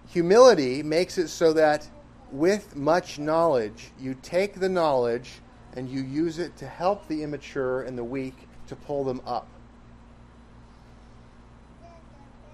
Humility 0.10 0.84
makes 0.84 1.18
it 1.18 1.28
so 1.28 1.54
that 1.54 1.88
with 2.34 2.76
much 2.76 3.20
knowledge, 3.20 3.92
you 4.00 4.16
take 4.24 4.60
the 4.60 4.68
knowledge 4.68 5.34
and 5.76 5.88
you 5.88 6.02
use 6.02 6.40
it 6.40 6.58
to 6.58 6.66
help 6.66 7.08
the 7.08 7.22
immature 7.22 7.84
and 7.84 7.96
the 7.96 8.04
weak 8.04 8.36
to 8.68 8.76
pull 8.76 9.04
them 9.04 9.22
up. 9.26 9.48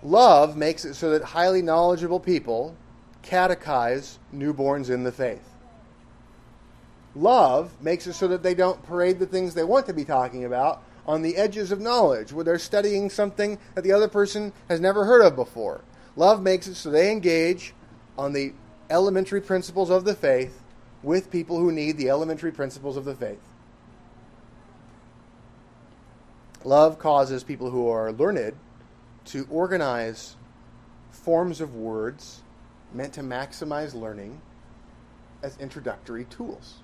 Love 0.03 0.57
makes 0.57 0.83
it 0.83 0.95
so 0.95 1.11
that 1.11 1.23
highly 1.23 1.61
knowledgeable 1.61 2.19
people 2.19 2.75
catechize 3.23 4.17
newborns 4.35 4.89
in 4.89 5.03
the 5.03 5.11
faith. 5.11 5.47
Love 7.15 7.71
makes 7.81 8.05
it 8.05 8.13
so 8.13 8.27
that 8.27 8.43
they 8.43 8.53
don't 8.53 8.83
parade 8.83 9.17
the 9.17 9.25
things 9.25 9.53
they 9.53 9.63
want 9.63 9.85
to 9.85 9.93
be 9.93 10.05
talking 10.05 10.43
about 10.43 10.83
on 11.07 11.21
the 11.21 11.37
edges 11.37 11.71
of 11.71 11.79
knowledge, 11.79 12.31
where 12.31 12.43
they're 12.43 12.59
studying 12.59 13.09
something 13.09 13.57
that 13.75 13.83
the 13.83 13.91
other 13.91 14.07
person 14.07 14.53
has 14.67 14.79
never 14.79 15.05
heard 15.05 15.21
of 15.21 15.35
before. 15.35 15.81
Love 16.15 16.41
makes 16.41 16.67
it 16.67 16.75
so 16.75 16.91
they 16.91 17.11
engage 17.11 17.73
on 18.17 18.33
the 18.33 18.53
elementary 18.89 19.41
principles 19.41 19.89
of 19.89 20.05
the 20.05 20.15
faith 20.15 20.61
with 21.03 21.31
people 21.31 21.59
who 21.59 21.71
need 21.71 21.97
the 21.97 22.09
elementary 22.09 22.51
principles 22.51 22.97
of 22.97 23.05
the 23.05 23.15
faith. 23.15 23.41
Love 26.63 26.99
causes 26.99 27.43
people 27.43 27.69
who 27.69 27.87
are 27.87 28.11
learned 28.11 28.55
to 29.25 29.47
organize 29.49 30.35
forms 31.11 31.61
of 31.61 31.75
words 31.75 32.41
meant 32.93 33.13
to 33.13 33.21
maximize 33.21 33.93
learning 33.93 34.41
as 35.41 35.55
introductory 35.57 36.25
tools. 36.25 36.79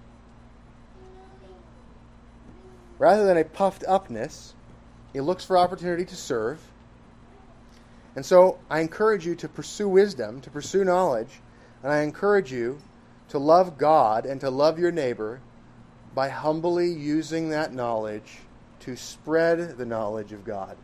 Rather 2.98 3.26
than 3.26 3.38
a 3.38 3.44
puffed 3.44 3.84
upness, 3.88 4.54
it 5.14 5.22
looks 5.22 5.44
for 5.44 5.58
opportunity 5.58 6.06
to 6.06 6.16
serve. 6.16 6.60
And 8.16 8.26
so 8.26 8.60
I 8.70 8.80
encourage 8.80 9.26
you 9.26 9.36
to 9.36 9.50
pursue 9.50 9.90
wisdom, 9.90 10.40
to 10.42 10.50
pursue 10.50 10.86
knowledge, 10.86 11.42
and 11.86 11.94
I 11.94 12.02
encourage 12.02 12.52
you 12.52 12.80
to 13.30 13.38
love 13.38 13.78
God 13.78 14.26
and 14.26 14.42
to 14.42 14.50
love 14.50 14.80
your 14.80 14.92
neighbor 14.92 15.40
by 16.16 16.30
humbly 16.30 16.92
using 16.92 17.50
that 17.50 17.76
knowledge 17.76 18.40
to 18.80 18.96
spread 18.96 19.78
the 19.78 19.86
knowledge 19.86 20.32
of 20.32 20.44
God 20.44 20.78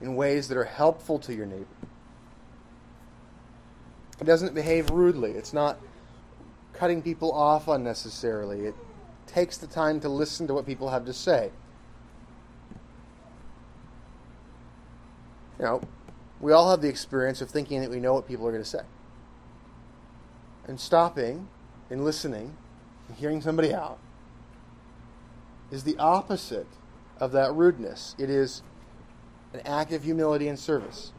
in 0.00 0.16
ways 0.16 0.48
that 0.48 0.56
are 0.56 0.64
helpful 0.64 1.18
to 1.18 1.34
your 1.34 1.44
neighbor. 1.44 1.66
It 4.18 4.24
doesn't 4.24 4.54
behave 4.54 4.88
rudely. 4.88 5.32
It's 5.32 5.52
not 5.52 5.78
cutting 6.72 7.02
people 7.02 7.32
off 7.32 7.68
unnecessarily. 7.68 8.60
It 8.64 8.74
takes 9.26 9.58
the 9.58 9.66
time 9.66 10.00
to 10.00 10.08
listen 10.08 10.46
to 10.46 10.54
what 10.54 10.64
people 10.64 10.88
have 10.88 11.04
to 11.04 11.12
say. 11.12 11.50
You 15.58 15.66
know, 15.66 15.80
we 16.40 16.52
all 16.52 16.70
have 16.70 16.80
the 16.80 16.88
experience 16.88 17.42
of 17.42 17.50
thinking 17.50 17.82
that 17.82 17.90
we 17.90 18.00
know 18.00 18.14
what 18.14 18.26
people 18.26 18.48
are 18.48 18.52
going 18.52 18.64
to 18.64 18.68
say. 18.68 18.80
And 20.66 20.80
stopping 20.80 21.48
and 21.90 22.04
listening 22.04 22.56
and 23.08 23.16
hearing 23.16 23.40
somebody 23.40 23.72
out 23.72 23.98
is 25.70 25.84
the 25.84 25.96
opposite 25.98 26.66
of 27.18 27.32
that 27.32 27.54
rudeness. 27.54 28.14
It 28.18 28.30
is 28.30 28.62
an 29.52 29.60
act 29.64 29.92
of 29.92 30.04
humility 30.04 30.48
and 30.48 30.58
service. 30.58 31.12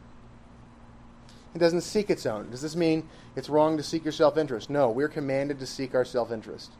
It 1.54 1.58
doesn't 1.58 1.80
seek 1.80 2.10
its 2.10 2.26
own. 2.26 2.50
Does 2.50 2.60
this 2.60 2.76
mean 2.76 3.08
it's 3.34 3.48
wrong 3.48 3.76
to 3.78 3.82
seek 3.82 4.04
your 4.04 4.12
self 4.12 4.36
interest? 4.36 4.70
No, 4.70 4.90
we're 4.90 5.08
commanded 5.08 5.58
to 5.60 5.66
seek 5.66 5.94
our 5.94 6.04
self 6.04 6.30
interest. 6.30 6.72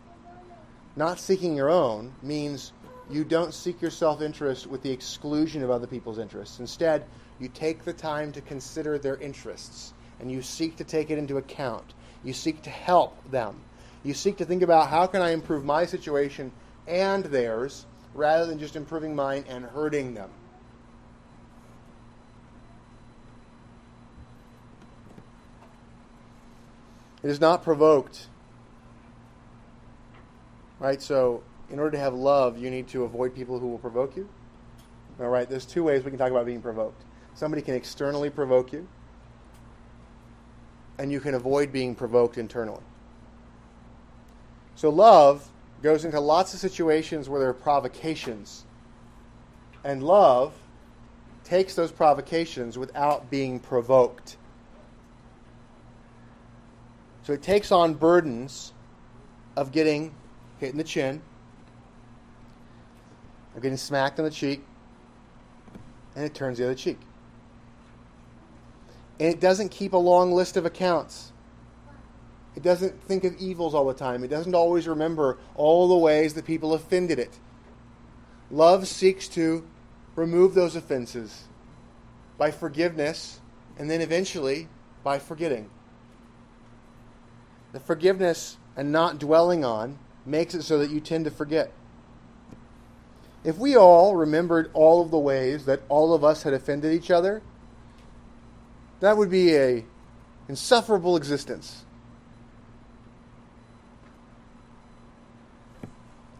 Not 0.94 1.18
seeking 1.18 1.56
your 1.56 1.70
own 1.70 2.12
means 2.22 2.72
you 3.10 3.24
don't 3.24 3.54
seek 3.54 3.80
your 3.80 3.90
self 3.90 4.20
interest 4.20 4.66
with 4.66 4.82
the 4.82 4.90
exclusion 4.90 5.62
of 5.62 5.70
other 5.70 5.86
people's 5.86 6.18
interests. 6.18 6.60
Instead, 6.60 7.06
you 7.40 7.48
take 7.48 7.84
the 7.84 7.92
time 7.92 8.30
to 8.32 8.40
consider 8.40 8.98
their 8.98 9.16
interests 9.16 9.94
and 10.20 10.30
you 10.30 10.42
seek 10.42 10.76
to 10.76 10.84
take 10.84 11.10
it 11.10 11.18
into 11.18 11.38
account. 11.38 11.94
You 12.24 12.32
seek 12.32 12.62
to 12.62 12.70
help 12.70 13.30
them. 13.30 13.60
You 14.04 14.14
seek 14.14 14.36
to 14.38 14.44
think 14.44 14.62
about 14.62 14.88
how 14.88 15.06
can 15.06 15.22
I 15.22 15.30
improve 15.30 15.64
my 15.64 15.86
situation 15.86 16.52
and 16.86 17.24
theirs 17.24 17.86
rather 18.14 18.46
than 18.46 18.58
just 18.58 18.76
improving 18.76 19.14
mine 19.14 19.44
and 19.48 19.64
hurting 19.64 20.14
them. 20.14 20.30
It 27.22 27.30
is 27.30 27.40
not 27.40 27.62
provoked. 27.62 28.28
Right? 30.78 31.02
So, 31.02 31.42
in 31.70 31.78
order 31.78 31.92
to 31.92 31.98
have 31.98 32.14
love, 32.14 32.58
you 32.58 32.70
need 32.70 32.88
to 32.88 33.04
avoid 33.04 33.34
people 33.34 33.58
who 33.58 33.68
will 33.68 33.78
provoke 33.78 34.16
you. 34.16 34.28
All 35.20 35.28
right, 35.28 35.48
there's 35.48 35.66
two 35.66 35.82
ways 35.82 36.04
we 36.04 36.10
can 36.10 36.18
talk 36.18 36.30
about 36.30 36.46
being 36.46 36.62
provoked. 36.62 37.02
Somebody 37.34 37.60
can 37.62 37.74
externally 37.74 38.30
provoke 38.30 38.72
you, 38.72 38.86
and 40.98 41.12
you 41.12 41.20
can 41.20 41.34
avoid 41.34 41.72
being 41.72 41.94
provoked 41.94 42.38
internally. 42.38 42.82
So, 44.74 44.90
love 44.90 45.48
goes 45.82 46.04
into 46.04 46.20
lots 46.20 46.54
of 46.54 46.60
situations 46.60 47.28
where 47.28 47.40
there 47.40 47.48
are 47.48 47.54
provocations, 47.54 48.64
and 49.84 50.02
love 50.02 50.52
takes 51.48 51.74
those 51.74 51.90
provocations 51.90 52.76
without 52.76 53.30
being 53.30 53.58
provoked. 53.58 54.36
So 57.22 57.32
it 57.32 57.42
takes 57.42 57.72
on 57.72 57.94
burdens 57.94 58.72
of 59.56 59.72
getting 59.72 60.14
hit 60.58 60.70
in 60.70 60.78
the 60.78 60.84
chin, 60.84 61.20
of 63.54 63.62
getting 63.62 63.76
smacked 63.76 64.18
on 64.18 64.24
the 64.24 64.30
cheek, 64.30 64.64
and 66.14 66.24
it 66.24 66.34
turns 66.34 66.58
the 66.58 66.64
other 66.64 66.74
cheek. 66.74 66.98
And 69.20 69.28
it 69.28 69.40
doesn't 69.40 69.70
keep 69.70 69.92
a 69.92 69.98
long 69.98 70.32
list 70.32 70.56
of 70.56 70.64
accounts. 70.64 71.32
It 72.54 72.62
doesn't 72.62 73.02
think 73.02 73.24
of 73.24 73.36
evils 73.36 73.74
all 73.74 73.86
the 73.86 73.94
time. 73.94 74.24
It 74.24 74.28
doesn't 74.28 74.54
always 74.54 74.88
remember 74.88 75.38
all 75.54 75.88
the 75.88 75.96
ways 75.96 76.34
that 76.34 76.44
people 76.44 76.74
offended 76.74 77.18
it. 77.18 77.38
Love 78.50 78.88
seeks 78.88 79.28
to 79.28 79.64
remove 80.16 80.54
those 80.54 80.74
offenses 80.74 81.44
by 82.36 82.50
forgiveness 82.50 83.40
and 83.78 83.90
then 83.90 84.00
eventually 84.00 84.68
by 85.04 85.18
forgetting. 85.18 85.70
The 87.72 87.80
forgiveness 87.80 88.56
and 88.76 88.90
not 88.90 89.18
dwelling 89.18 89.64
on 89.64 89.98
makes 90.24 90.54
it 90.54 90.62
so 90.62 90.78
that 90.78 90.90
you 90.90 91.00
tend 91.00 91.24
to 91.26 91.30
forget. 91.30 91.72
If 93.44 93.56
we 93.58 93.76
all 93.76 94.16
remembered 94.16 94.70
all 94.74 95.00
of 95.02 95.10
the 95.10 95.18
ways 95.18 95.64
that 95.66 95.82
all 95.88 96.12
of 96.12 96.24
us 96.24 96.42
had 96.42 96.54
offended 96.54 96.92
each 96.92 97.10
other, 97.10 97.42
that 99.00 99.16
would 99.16 99.30
be 99.30 99.56
a 99.56 99.84
insufferable 100.48 101.16
existence. 101.16 101.84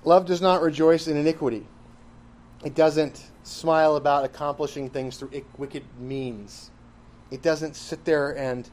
Love 0.04 0.26
does 0.26 0.40
not 0.40 0.62
rejoice 0.62 1.06
in 1.06 1.16
iniquity. 1.16 1.66
It 2.64 2.74
doesn't 2.74 3.30
smile 3.42 3.96
about 3.96 4.24
accomplishing 4.24 4.90
things 4.90 5.18
through 5.18 5.42
wicked 5.56 5.84
means. 5.98 6.70
It 7.30 7.42
doesn't 7.42 7.76
sit 7.76 8.04
there 8.04 8.36
and 8.36 8.68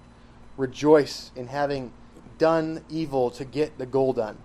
rejoice 0.57 1.31
in 1.35 1.47
having 1.47 1.91
done 2.37 2.83
evil 2.89 3.29
to 3.31 3.45
get 3.45 3.77
the 3.77 3.85
goal 3.85 4.13
done. 4.13 4.37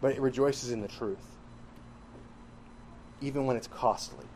But 0.00 0.12
it 0.12 0.20
rejoices 0.20 0.70
in 0.70 0.80
the 0.80 0.88
truth, 0.88 1.24
even 3.20 3.46
when 3.46 3.56
it's 3.56 3.68
costly, 3.68 4.26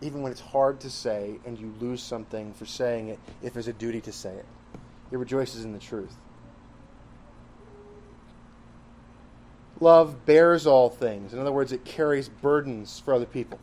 even 0.00 0.22
when 0.22 0.32
it's 0.32 0.40
hard 0.40 0.80
to 0.80 0.90
say 0.90 1.38
and 1.44 1.58
you 1.58 1.72
lose 1.80 2.02
something 2.02 2.52
for 2.54 2.66
saying 2.66 3.08
it 3.08 3.18
if 3.42 3.52
there's 3.52 3.68
a 3.68 3.72
duty 3.72 4.00
to 4.00 4.12
say 4.12 4.32
it. 4.32 4.46
It 5.10 5.18
rejoices 5.18 5.64
in 5.64 5.72
the 5.72 5.78
truth. 5.78 6.14
Love 9.80 10.26
bears 10.26 10.66
all 10.66 10.90
things. 10.90 11.32
In 11.32 11.38
other 11.38 11.52
words, 11.52 11.72
it 11.72 11.84
carries 11.84 12.28
burdens 12.28 13.00
for 13.00 13.14
other 13.14 13.26
people. 13.26 13.58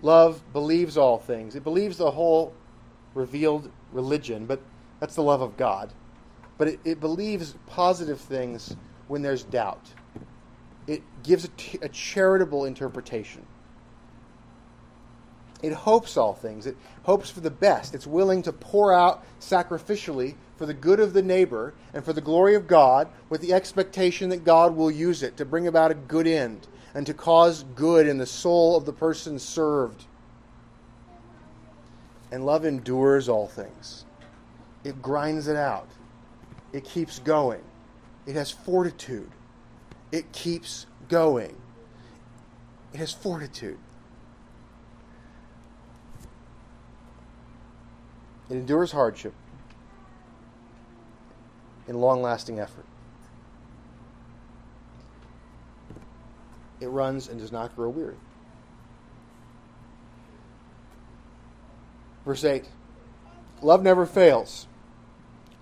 Love 0.00 0.40
believes 0.52 0.96
all 0.96 1.18
things. 1.18 1.54
It 1.54 1.64
believes 1.64 1.98
the 1.98 2.10
whole 2.10 2.54
revealed 3.14 3.70
religion, 3.92 4.46
but 4.46 4.60
that's 5.00 5.14
the 5.14 5.22
love 5.22 5.42
of 5.42 5.56
God. 5.56 5.92
But 6.56 6.68
it, 6.68 6.80
it 6.84 7.00
believes 7.00 7.54
positive 7.66 8.20
things 8.20 8.74
when 9.08 9.22
there's 9.22 9.42
doubt. 9.42 9.92
It 10.86 11.02
gives 11.22 11.44
a, 11.44 11.48
t- 11.48 11.78
a 11.82 11.88
charitable 11.88 12.64
interpretation. 12.64 13.44
It 15.62 15.72
hopes 15.72 16.16
all 16.16 16.34
things. 16.34 16.66
It 16.66 16.76
hopes 17.02 17.30
for 17.30 17.40
the 17.40 17.50
best. 17.50 17.94
It's 17.94 18.06
willing 18.06 18.42
to 18.42 18.52
pour 18.52 18.92
out 18.92 19.24
sacrificially 19.40 20.34
for 20.56 20.66
the 20.66 20.74
good 20.74 21.00
of 21.00 21.12
the 21.12 21.22
neighbor 21.22 21.74
and 21.92 22.04
for 22.04 22.12
the 22.12 22.20
glory 22.20 22.54
of 22.54 22.66
God 22.66 23.08
with 23.28 23.40
the 23.40 23.52
expectation 23.52 24.28
that 24.28 24.44
God 24.44 24.76
will 24.76 24.90
use 24.90 25.22
it 25.22 25.36
to 25.36 25.44
bring 25.44 25.66
about 25.66 25.90
a 25.90 25.94
good 25.94 26.26
end 26.26 26.66
and 26.94 27.06
to 27.06 27.14
cause 27.14 27.64
good 27.74 28.06
in 28.06 28.18
the 28.18 28.26
soul 28.26 28.76
of 28.76 28.84
the 28.84 28.92
person 28.92 29.38
served. 29.38 30.04
And 32.30 32.44
love 32.44 32.64
endures 32.64 33.28
all 33.28 33.46
things, 33.46 34.04
it 34.84 35.00
grinds 35.00 35.48
it 35.48 35.56
out, 35.56 35.88
it 36.72 36.84
keeps 36.84 37.18
going, 37.20 37.62
it 38.26 38.34
has 38.34 38.50
fortitude, 38.50 39.30
it 40.12 40.30
keeps 40.32 40.86
going, 41.08 41.56
it 42.92 42.98
has 42.98 43.12
fortitude. 43.12 43.78
It 48.50 48.54
endures 48.54 48.92
hardship 48.92 49.34
in 51.86 52.00
long 52.00 52.22
lasting 52.22 52.58
effort. 52.58 52.84
It 56.80 56.86
runs 56.86 57.28
and 57.28 57.40
does 57.40 57.50
not 57.50 57.74
grow 57.74 57.88
weary. 57.88 58.16
Verse 62.24 62.44
8 62.44 62.68
Love 63.62 63.82
never 63.82 64.06
fails. 64.06 64.66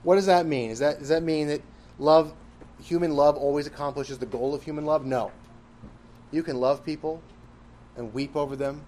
What 0.02 0.16
does 0.16 0.26
that 0.26 0.46
mean? 0.46 0.70
Is 0.70 0.80
that, 0.80 0.98
does 0.98 1.08
that 1.08 1.22
mean 1.22 1.48
that 1.48 1.62
love, 1.98 2.32
human 2.82 3.16
love, 3.16 3.36
always 3.36 3.66
accomplishes 3.66 4.18
the 4.18 4.26
goal 4.26 4.54
of 4.54 4.62
human 4.62 4.84
love? 4.84 5.04
No. 5.04 5.32
You 6.30 6.42
can 6.42 6.60
love 6.60 6.84
people 6.84 7.22
and 7.96 8.12
weep 8.12 8.36
over 8.36 8.54
them, 8.54 8.84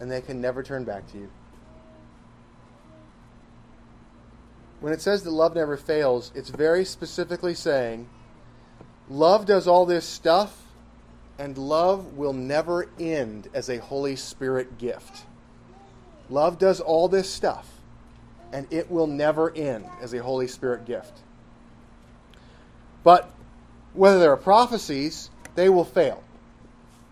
and 0.00 0.10
they 0.10 0.20
can 0.20 0.40
never 0.40 0.62
turn 0.62 0.84
back 0.84 1.06
to 1.12 1.18
you. 1.18 1.30
When 4.82 4.92
it 4.92 5.00
says 5.00 5.22
that 5.22 5.30
love 5.30 5.54
never 5.54 5.76
fails, 5.76 6.32
it's 6.34 6.50
very 6.50 6.84
specifically 6.84 7.54
saying 7.54 8.08
love 9.08 9.46
does 9.46 9.68
all 9.68 9.86
this 9.86 10.04
stuff, 10.04 10.60
and 11.38 11.56
love 11.56 12.16
will 12.16 12.32
never 12.32 12.88
end 12.98 13.48
as 13.54 13.70
a 13.70 13.78
Holy 13.78 14.16
Spirit 14.16 14.78
gift. 14.78 15.24
Love 16.28 16.58
does 16.58 16.80
all 16.80 17.08
this 17.08 17.30
stuff, 17.30 17.70
and 18.52 18.66
it 18.72 18.90
will 18.90 19.06
never 19.06 19.54
end 19.54 19.86
as 20.00 20.14
a 20.14 20.18
Holy 20.18 20.48
Spirit 20.48 20.84
gift. 20.84 21.20
But 23.04 23.30
whether 23.94 24.18
there 24.18 24.32
are 24.32 24.36
prophecies, 24.36 25.30
they 25.54 25.68
will 25.68 25.84
fail. 25.84 26.24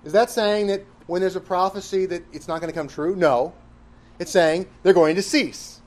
Is 0.05 0.13
that 0.13 0.31
saying 0.31 0.67
that 0.69 0.85
when 1.07 1.21
there's 1.21 1.37
a 1.37 1.41
prophecy 1.41 2.07
that 2.07 2.25
it's 2.33 2.49
not 2.49 2.61
going 2.61 2.73
to 2.73 2.77
come 2.77 2.89
true? 2.89 3.15
No. 3.15 3.53
It's 4.19 4.33
saying 4.33 4.67
they're 4.83 4.93
going 4.93 5.17
to 5.17 5.23
cease. 5.23 5.80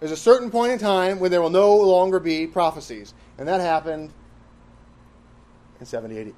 There's 0.00 0.12
a 0.12 0.16
certain 0.16 0.50
point 0.50 0.72
in 0.72 0.78
time 0.78 1.20
when 1.20 1.30
there 1.30 1.42
will 1.42 1.50
no 1.50 1.76
longer 1.76 2.18
be 2.18 2.46
prophecies. 2.46 3.14
And 3.38 3.46
that 3.46 3.60
happened 3.60 4.12
in 5.78 5.86
70 5.86 6.18
AD. 6.18 6.32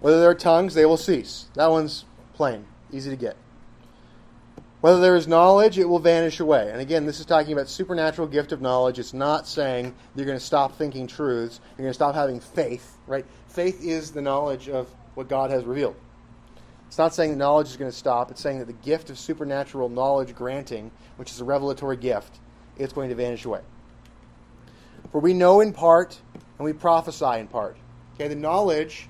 Whether 0.00 0.20
there 0.20 0.30
are 0.30 0.34
tongues, 0.34 0.74
they 0.74 0.86
will 0.86 0.96
cease. 0.96 1.46
That 1.54 1.70
one's 1.70 2.06
plain, 2.34 2.64
easy 2.92 3.10
to 3.10 3.16
get. 3.16 3.36
Whether 4.80 5.00
there 5.00 5.16
is 5.16 5.26
knowledge, 5.26 5.76
it 5.76 5.86
will 5.86 5.98
vanish 5.98 6.38
away. 6.38 6.70
And 6.70 6.80
again, 6.80 7.04
this 7.04 7.18
is 7.18 7.26
talking 7.26 7.52
about 7.52 7.68
supernatural 7.68 8.28
gift 8.28 8.52
of 8.52 8.62
knowledge. 8.62 9.00
It's 9.00 9.12
not 9.12 9.48
saying 9.48 9.92
you're 10.14 10.24
going 10.24 10.38
to 10.38 10.44
stop 10.44 10.76
thinking 10.76 11.08
truths. 11.08 11.60
You're 11.76 11.84
going 11.84 11.90
to 11.90 11.94
stop 11.94 12.14
having 12.14 12.38
faith, 12.38 12.96
right? 13.08 13.26
Faith 13.48 13.82
is 13.82 14.12
the 14.12 14.22
knowledge 14.22 14.68
of 14.68 14.88
what 15.14 15.28
God 15.28 15.50
has 15.50 15.64
revealed. 15.64 15.96
It's 16.88 16.98
not 16.98 17.14
saying 17.14 17.30
that 17.30 17.36
knowledge 17.36 17.68
is 17.68 17.76
going 17.76 17.90
to 17.90 17.96
stop. 17.96 18.30
It's 18.30 18.40
saying 18.40 18.58
that 18.58 18.66
the 18.66 18.72
gift 18.72 19.10
of 19.10 19.18
supernatural 19.18 19.90
knowledge 19.90 20.34
granting, 20.34 20.90
which 21.16 21.30
is 21.30 21.40
a 21.40 21.44
revelatory 21.44 21.98
gift, 21.98 22.40
is 22.78 22.92
going 22.92 23.10
to 23.10 23.14
vanish 23.14 23.44
away. 23.44 23.60
For 25.12 25.20
we 25.20 25.34
know 25.34 25.60
in 25.60 25.72
part 25.72 26.18
and 26.58 26.64
we 26.64 26.72
prophesy 26.72 27.38
in 27.38 27.46
part. 27.46 27.76
Okay, 28.14 28.28
the 28.28 28.34
knowledge, 28.34 29.08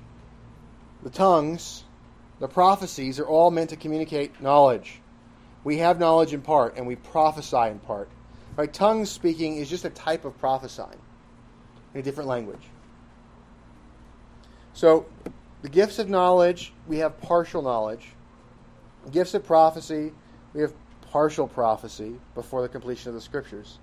the 1.03 1.11
tongues, 1.11 1.85
the 2.41 2.49
prophecies 2.49 3.19
are 3.21 3.27
all 3.27 3.51
meant 3.51 3.71
to 3.71 3.77
communicate 3.77 4.41
knowledge. 4.41 5.01
We 5.65 5.79
have 5.79 5.99
knowledge 5.99 6.35
in 6.35 6.43
part 6.43 6.77
and 6.77 6.87
we 6.87 6.97
prophesy 6.97 7.69
in 7.69 7.79
part. 7.79 8.09
Right? 8.57 8.73
Tongues 8.73 9.09
speaking 9.09 9.57
is 9.57 9.71
just 9.71 9.85
a 9.85 9.91
type 9.91 10.25
of 10.25 10.37
prophesying 10.39 10.99
in 11.95 12.01
a 12.01 12.03
different 12.03 12.29
language. 12.29 12.63
So 14.73 15.07
the 15.63 15.69
gifts 15.69 15.99
of 15.99 16.09
knowledge, 16.09 16.73
we 16.87 16.99
have 16.99 17.21
partial 17.21 17.63
knowledge. 17.63 18.13
Gifts 19.11 19.35
of 19.35 19.45
prophecy, 19.45 20.13
we 20.55 20.61
have 20.61 20.73
partial 21.11 21.49
prophecy 21.49 22.15
before 22.35 22.63
the 22.63 22.69
completion 22.69 23.09
of 23.09 23.15
the 23.15 23.21
scriptures. 23.21 23.79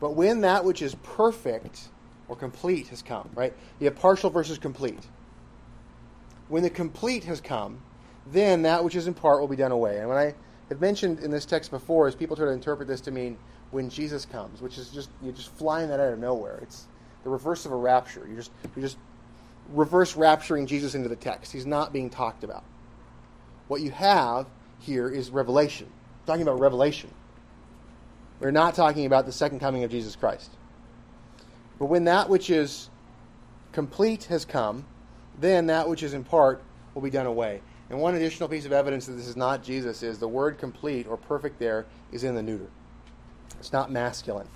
But 0.00 0.14
when 0.14 0.40
that 0.40 0.64
which 0.64 0.82
is 0.82 0.94
perfect 1.02 1.88
or 2.28 2.36
complete 2.36 2.88
has 2.88 3.02
come, 3.02 3.28
right? 3.34 3.52
You 3.78 3.86
have 3.86 3.96
partial 3.96 4.30
versus 4.30 4.58
complete. 4.58 5.00
When 6.48 6.62
the 6.62 6.70
complete 6.70 7.24
has 7.24 7.40
come, 7.40 7.82
then 8.26 8.62
that 8.62 8.82
which 8.82 8.94
is 8.94 9.06
in 9.06 9.14
part 9.14 9.40
will 9.40 9.48
be 9.48 9.56
done 9.56 9.72
away. 9.72 9.98
And 9.98 10.08
when 10.08 10.18
I 10.18 10.34
have 10.68 10.80
mentioned 10.80 11.20
in 11.20 11.30
this 11.30 11.44
text 11.44 11.70
before, 11.70 12.08
is 12.08 12.14
people 12.14 12.36
try 12.36 12.46
to 12.46 12.52
interpret 12.52 12.88
this 12.88 13.00
to 13.02 13.10
mean 13.10 13.36
when 13.70 13.88
Jesus 13.90 14.24
comes, 14.24 14.60
which 14.60 14.78
is 14.78 14.88
just 14.90 15.10
you're 15.22 15.32
just 15.32 15.50
flying 15.56 15.88
that 15.88 16.00
out 16.00 16.12
of 16.12 16.18
nowhere. 16.18 16.58
It's 16.62 16.86
the 17.24 17.30
reverse 17.30 17.66
of 17.66 17.72
a 17.72 17.76
rapture. 17.76 18.24
You're 18.26 18.36
just 18.36 18.52
you're 18.74 18.84
just 18.84 18.98
reverse 19.72 20.14
rapturing 20.14 20.66
Jesus 20.66 20.94
into 20.94 21.08
the 21.08 21.16
text. 21.16 21.52
He's 21.52 21.66
not 21.66 21.92
being 21.92 22.10
talked 22.10 22.44
about. 22.44 22.64
What 23.68 23.80
you 23.80 23.90
have 23.90 24.46
here 24.80 25.08
is 25.08 25.30
revelation. 25.30 25.86
We're 26.20 26.32
talking 26.32 26.42
about 26.42 26.60
revelation. 26.60 27.10
We're 28.40 28.50
not 28.50 28.74
talking 28.74 29.06
about 29.06 29.26
the 29.26 29.32
second 29.32 29.60
coming 29.60 29.84
of 29.84 29.90
Jesus 29.90 30.16
Christ. 30.16 30.50
But 31.78 31.86
when 31.86 32.04
that 32.04 32.28
which 32.28 32.50
is 32.50 32.90
complete 33.72 34.24
has 34.24 34.44
come, 34.44 34.84
then 35.38 35.66
that 35.66 35.88
which 35.88 36.02
is 36.02 36.14
in 36.14 36.24
part 36.24 36.62
will 36.94 37.02
be 37.02 37.10
done 37.10 37.26
away. 37.26 37.60
And 37.88 38.00
one 38.00 38.14
additional 38.14 38.48
piece 38.48 38.66
of 38.66 38.72
evidence 38.72 39.06
that 39.06 39.12
this 39.12 39.26
is 39.26 39.36
not 39.36 39.62
Jesus 39.62 40.02
is 40.02 40.18
the 40.18 40.28
word 40.28 40.58
complete 40.58 41.06
or 41.06 41.16
perfect 41.16 41.58
there 41.58 41.86
is 42.12 42.24
in 42.24 42.34
the 42.34 42.42
neuter. 42.42 42.68
It's 43.58 43.72
not 43.72 43.90
masculine. 43.90 44.46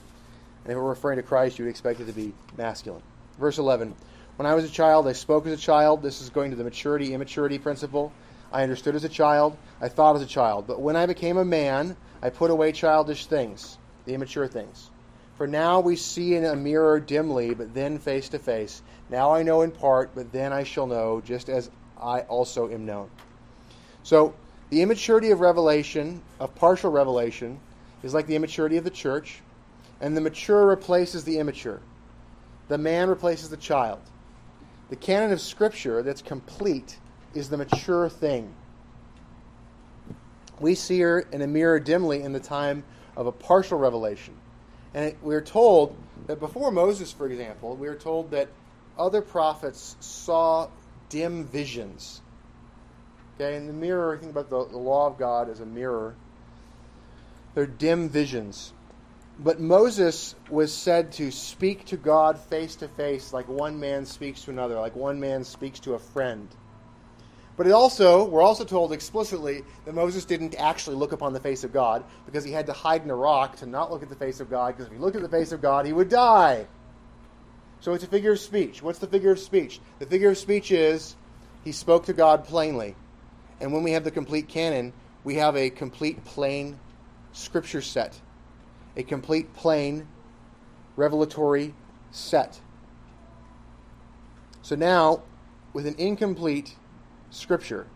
And 0.64 0.72
if 0.72 0.76
we're 0.78 0.88
referring 0.88 1.16
to 1.16 1.22
Christ, 1.22 1.58
you 1.58 1.64
would 1.64 1.70
expect 1.70 2.00
it 2.00 2.06
to 2.06 2.12
be 2.12 2.32
masculine. 2.56 3.02
Verse 3.38 3.58
11 3.58 3.94
when 4.36 4.46
I 4.46 4.54
was 4.54 4.64
a 4.64 4.68
child, 4.68 5.06
I 5.06 5.12
spoke 5.12 5.46
as 5.46 5.52
a 5.52 5.62
child. 5.62 6.02
This 6.02 6.20
is 6.20 6.28
going 6.28 6.50
to 6.50 6.56
the 6.56 6.64
maturity 6.64 7.14
immaturity 7.14 7.58
principle. 7.58 8.12
I 8.52 8.62
understood 8.62 8.96
as 8.96 9.04
a 9.04 9.08
child. 9.08 9.56
I 9.80 9.88
thought 9.88 10.16
as 10.16 10.22
a 10.22 10.26
child. 10.26 10.66
But 10.66 10.80
when 10.80 10.96
I 10.96 11.06
became 11.06 11.36
a 11.36 11.44
man, 11.44 11.96
I 12.22 12.30
put 12.30 12.50
away 12.50 12.72
childish 12.72 13.26
things, 13.26 13.78
the 14.06 14.14
immature 14.14 14.48
things. 14.48 14.90
For 15.36 15.46
now 15.46 15.80
we 15.80 15.96
see 15.96 16.34
in 16.34 16.44
a 16.44 16.56
mirror 16.56 17.00
dimly, 17.00 17.54
but 17.54 17.74
then 17.74 17.98
face 17.98 18.28
to 18.30 18.38
face. 18.38 18.82
Now 19.08 19.32
I 19.32 19.42
know 19.42 19.62
in 19.62 19.70
part, 19.70 20.14
but 20.14 20.32
then 20.32 20.52
I 20.52 20.64
shall 20.64 20.86
know, 20.86 21.20
just 21.20 21.48
as 21.48 21.70
I 22.00 22.20
also 22.20 22.70
am 22.70 22.86
known. 22.86 23.10
So, 24.02 24.34
the 24.70 24.82
immaturity 24.82 25.30
of 25.30 25.40
revelation, 25.40 26.22
of 26.40 26.54
partial 26.54 26.90
revelation, 26.90 27.60
is 28.02 28.14
like 28.14 28.26
the 28.26 28.36
immaturity 28.36 28.76
of 28.76 28.84
the 28.84 28.90
church, 28.90 29.40
and 30.00 30.16
the 30.16 30.20
mature 30.20 30.66
replaces 30.66 31.24
the 31.24 31.38
immature. 31.38 31.80
The 32.68 32.78
man 32.78 33.08
replaces 33.08 33.50
the 33.50 33.56
child. 33.56 34.00
The 34.90 34.96
canon 34.96 35.32
of 35.32 35.40
Scripture 35.40 36.02
that's 36.02 36.22
complete 36.22 36.98
is 37.34 37.48
the 37.48 37.56
mature 37.56 38.08
thing. 38.08 38.54
we 40.60 40.74
see 40.74 41.00
her 41.00 41.20
in 41.20 41.42
a 41.42 41.46
mirror 41.46 41.80
dimly 41.80 42.22
in 42.22 42.32
the 42.32 42.40
time 42.40 42.84
of 43.16 43.26
a 43.26 43.32
partial 43.32 43.78
revelation. 43.78 44.34
And 44.92 45.14
we're 45.22 45.40
told 45.40 45.96
that 46.26 46.38
before 46.38 46.70
Moses, 46.70 47.12
for 47.12 47.26
example, 47.26 47.76
we 47.76 47.88
are 47.88 47.96
told 47.96 48.30
that 48.30 48.48
other 48.98 49.20
prophets 49.22 49.96
saw 50.00 50.68
dim 51.08 51.44
visions. 51.46 52.22
Okay, 53.34 53.56
in 53.56 53.66
the 53.66 53.72
mirror, 53.72 54.16
think 54.16 54.30
about 54.30 54.50
the, 54.50 54.66
the 54.66 54.78
law 54.78 55.08
of 55.08 55.18
God 55.18 55.48
as 55.48 55.60
a 55.60 55.66
mirror. 55.66 56.14
They're 57.54 57.66
dim 57.66 58.08
visions. 58.08 58.73
But 59.38 59.60
Moses 59.60 60.34
was 60.48 60.72
said 60.72 61.12
to 61.12 61.30
speak 61.30 61.86
to 61.86 61.96
God 61.96 62.38
face 62.38 62.76
to 62.76 62.88
face 62.88 63.32
like 63.32 63.48
one 63.48 63.80
man 63.80 64.06
speaks 64.06 64.42
to 64.42 64.50
another, 64.50 64.76
like 64.76 64.94
one 64.94 65.18
man 65.18 65.42
speaks 65.44 65.80
to 65.80 65.94
a 65.94 65.98
friend. 65.98 66.48
But 67.56 67.66
it 67.66 67.72
also, 67.72 68.24
we're 68.24 68.42
also 68.42 68.64
told 68.64 68.92
explicitly 68.92 69.62
that 69.84 69.94
Moses 69.94 70.24
didn't 70.24 70.56
actually 70.56 70.96
look 70.96 71.12
upon 71.12 71.32
the 71.32 71.40
face 71.40 71.62
of 71.62 71.72
God 71.72 72.04
because 72.26 72.44
he 72.44 72.52
had 72.52 72.66
to 72.66 72.72
hide 72.72 73.02
in 73.02 73.10
a 73.10 73.14
rock 73.14 73.56
to 73.56 73.66
not 73.66 73.92
look 73.92 74.02
at 74.02 74.08
the 74.08 74.16
face 74.16 74.40
of 74.40 74.50
God 74.50 74.74
because 74.74 74.86
if 74.86 74.92
he 74.92 74.98
looked 74.98 75.16
at 75.16 75.22
the 75.22 75.28
face 75.28 75.52
of 75.52 75.62
God, 75.62 75.86
he 75.86 75.92
would 75.92 76.08
die. 76.08 76.66
So 77.80 77.92
it's 77.92 78.02
a 78.02 78.08
figure 78.08 78.32
of 78.32 78.40
speech. 78.40 78.82
What's 78.82 78.98
the 78.98 79.06
figure 79.06 79.30
of 79.30 79.38
speech? 79.38 79.80
The 79.98 80.06
figure 80.06 80.30
of 80.30 80.38
speech 80.38 80.72
is 80.72 81.16
he 81.64 81.72
spoke 81.72 82.06
to 82.06 82.12
God 82.12 82.44
plainly. 82.44 82.96
And 83.60 83.72
when 83.72 83.82
we 83.82 83.92
have 83.92 84.04
the 84.04 84.10
complete 84.10 84.48
canon, 84.48 84.92
we 85.22 85.36
have 85.36 85.56
a 85.56 85.70
complete 85.70 86.24
plain 86.24 86.78
scripture 87.32 87.82
set, 87.82 88.18
a 88.96 89.02
complete 89.02 89.52
plain 89.54 90.06
revelatory 90.96 91.74
set. 92.10 92.60
So 94.62 94.76
now, 94.76 95.22
with 95.72 95.86
an 95.86 95.96
incomplete 95.98 96.76
Scripture. 97.34 97.86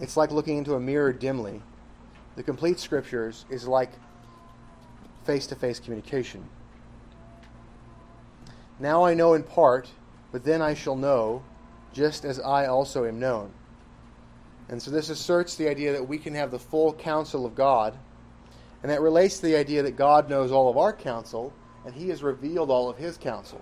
It's 0.00 0.16
like 0.16 0.30
looking 0.30 0.58
into 0.58 0.74
a 0.74 0.80
mirror 0.80 1.12
dimly. 1.12 1.62
The 2.36 2.42
complete 2.42 2.78
Scriptures 2.78 3.44
is 3.50 3.66
like 3.66 3.90
face 5.24 5.46
to 5.48 5.56
face 5.56 5.80
communication. 5.80 6.48
Now 8.78 9.04
I 9.04 9.14
know 9.14 9.34
in 9.34 9.42
part, 9.42 9.90
but 10.30 10.44
then 10.44 10.62
I 10.62 10.74
shall 10.74 10.96
know, 10.96 11.42
just 11.92 12.24
as 12.24 12.38
I 12.38 12.66
also 12.66 13.04
am 13.04 13.18
known. 13.18 13.50
And 14.68 14.80
so 14.80 14.90
this 14.90 15.10
asserts 15.10 15.56
the 15.56 15.68
idea 15.68 15.92
that 15.92 16.06
we 16.06 16.18
can 16.18 16.34
have 16.34 16.50
the 16.50 16.58
full 16.58 16.92
counsel 16.92 17.46
of 17.46 17.54
God, 17.54 17.98
and 18.86 18.92
that 18.92 19.00
relates 19.00 19.38
to 19.38 19.46
the 19.46 19.56
idea 19.56 19.82
that 19.82 19.96
God 19.96 20.30
knows 20.30 20.52
all 20.52 20.70
of 20.70 20.76
our 20.76 20.92
counsel, 20.92 21.52
and 21.84 21.92
He 21.92 22.08
has 22.10 22.22
revealed 22.22 22.70
all 22.70 22.88
of 22.88 22.96
His 22.96 23.16
counsel. 23.16 23.60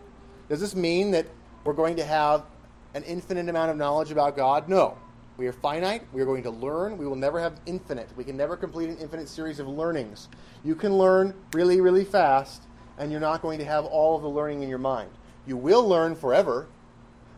Does 0.50 0.60
this 0.60 0.76
mean 0.76 1.12
that 1.12 1.24
we're 1.64 1.72
going 1.72 1.96
to 1.96 2.04
have 2.04 2.44
an 2.92 3.04
infinite 3.04 3.48
amount 3.48 3.70
of 3.70 3.78
knowledge 3.78 4.10
about 4.10 4.36
God? 4.36 4.68
No. 4.68 4.98
We 5.38 5.46
are 5.46 5.52
finite. 5.54 6.02
We 6.12 6.20
are 6.20 6.26
going 6.26 6.42
to 6.42 6.50
learn. 6.50 6.98
We 6.98 7.06
will 7.06 7.16
never 7.16 7.40
have 7.40 7.58
infinite. 7.64 8.10
We 8.18 8.24
can 8.24 8.36
never 8.36 8.54
complete 8.54 8.90
an 8.90 8.98
infinite 8.98 9.30
series 9.30 9.60
of 9.60 9.66
learnings. 9.66 10.28
You 10.62 10.74
can 10.74 10.98
learn 10.98 11.32
really, 11.54 11.80
really 11.80 12.04
fast, 12.04 12.64
and 12.98 13.10
you're 13.10 13.18
not 13.18 13.40
going 13.40 13.58
to 13.60 13.64
have 13.64 13.86
all 13.86 14.16
of 14.16 14.22
the 14.22 14.28
learning 14.28 14.62
in 14.62 14.68
your 14.68 14.76
mind. 14.76 15.08
You 15.46 15.56
will 15.56 15.88
learn 15.88 16.16
forever, 16.16 16.66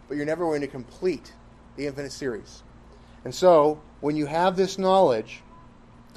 but 0.09 0.16
you're 0.16 0.26
never 0.26 0.45
going 0.45 0.62
to 0.62 0.66
complete 0.66 1.34
the 1.76 1.87
infinite 1.87 2.11
series. 2.11 2.64
And 3.24 3.32
so, 3.32 3.80
when 4.01 4.16
you 4.16 4.26
have 4.26 4.57
this 4.57 4.76
knowledge, 4.76 5.41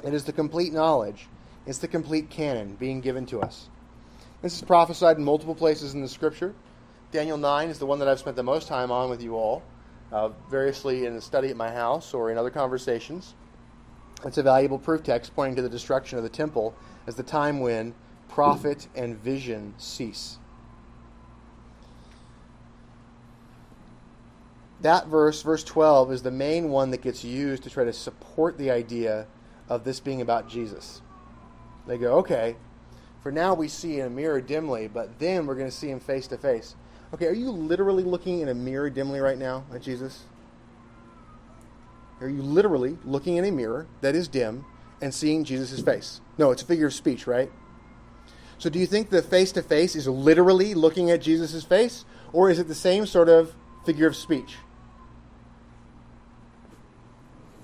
it 0.02 0.14
is 0.14 0.24
the 0.24 0.32
complete 0.32 0.72
knowledge, 0.72 1.28
it's 1.66 1.78
the 1.78 1.88
complete 1.88 2.30
canon 2.30 2.76
being 2.76 3.00
given 3.00 3.26
to 3.26 3.40
us. 3.40 3.68
This 4.42 4.54
is 4.54 4.62
prophesied 4.62 5.18
in 5.18 5.24
multiple 5.24 5.54
places 5.54 5.94
in 5.94 6.00
the 6.00 6.08
scripture. 6.08 6.54
Daniel 7.12 7.36
9 7.36 7.68
is 7.68 7.78
the 7.78 7.86
one 7.86 7.98
that 7.98 8.08
I've 8.08 8.18
spent 8.18 8.36
the 8.36 8.42
most 8.42 8.68
time 8.68 8.90
on 8.90 9.10
with 9.10 9.22
you 9.22 9.36
all, 9.36 9.62
uh, 10.12 10.30
variously 10.50 11.06
in 11.06 11.14
the 11.14 11.20
study 11.20 11.48
at 11.48 11.56
my 11.56 11.70
house 11.70 12.14
or 12.14 12.30
in 12.30 12.38
other 12.38 12.50
conversations. 12.50 13.34
It's 14.24 14.38
a 14.38 14.42
valuable 14.42 14.78
proof 14.78 15.02
text 15.02 15.34
pointing 15.34 15.56
to 15.56 15.62
the 15.62 15.68
destruction 15.68 16.18
of 16.18 16.24
the 16.24 16.30
temple 16.30 16.74
as 17.06 17.16
the 17.16 17.22
time 17.22 17.60
when 17.60 17.94
prophet 18.28 18.86
and 18.94 19.18
vision 19.18 19.74
cease. 19.76 20.38
That 24.80 25.08
verse, 25.08 25.42
verse 25.42 25.64
12, 25.64 26.12
is 26.12 26.22
the 26.22 26.30
main 26.30 26.70
one 26.70 26.90
that 26.90 27.02
gets 27.02 27.22
used 27.22 27.62
to 27.64 27.70
try 27.70 27.84
to 27.84 27.92
support 27.92 28.56
the 28.56 28.70
idea 28.70 29.26
of 29.68 29.84
this 29.84 30.00
being 30.00 30.22
about 30.22 30.48
Jesus. 30.48 31.02
They 31.90 31.98
go, 31.98 32.18
okay, 32.18 32.54
for 33.20 33.32
now 33.32 33.52
we 33.52 33.66
see 33.66 33.98
in 33.98 34.06
a 34.06 34.10
mirror 34.10 34.40
dimly, 34.40 34.86
but 34.86 35.18
then 35.18 35.44
we're 35.44 35.56
going 35.56 35.68
to 35.68 35.76
see 35.76 35.90
him 35.90 35.98
face 35.98 36.28
to 36.28 36.38
face. 36.38 36.76
Okay, 37.12 37.26
are 37.26 37.32
you 37.32 37.50
literally 37.50 38.04
looking 38.04 38.38
in 38.38 38.48
a 38.48 38.54
mirror 38.54 38.88
dimly 38.90 39.18
right 39.18 39.36
now 39.36 39.64
at 39.74 39.82
Jesus? 39.82 40.22
Are 42.20 42.28
you 42.28 42.42
literally 42.42 42.96
looking 43.04 43.38
in 43.38 43.44
a 43.44 43.50
mirror 43.50 43.88
that 44.02 44.14
is 44.14 44.28
dim 44.28 44.64
and 45.02 45.12
seeing 45.12 45.42
Jesus' 45.42 45.80
face? 45.80 46.20
No, 46.38 46.52
it's 46.52 46.62
a 46.62 46.64
figure 46.64 46.86
of 46.86 46.94
speech, 46.94 47.26
right? 47.26 47.50
So 48.58 48.70
do 48.70 48.78
you 48.78 48.86
think 48.86 49.10
the 49.10 49.20
face 49.20 49.50
to 49.50 49.62
face 49.62 49.96
is 49.96 50.06
literally 50.06 50.74
looking 50.74 51.10
at 51.10 51.20
Jesus' 51.20 51.64
face? 51.64 52.04
Or 52.32 52.50
is 52.50 52.60
it 52.60 52.68
the 52.68 52.74
same 52.76 53.04
sort 53.04 53.28
of 53.28 53.52
figure 53.84 54.06
of 54.06 54.14
speech? 54.14 54.58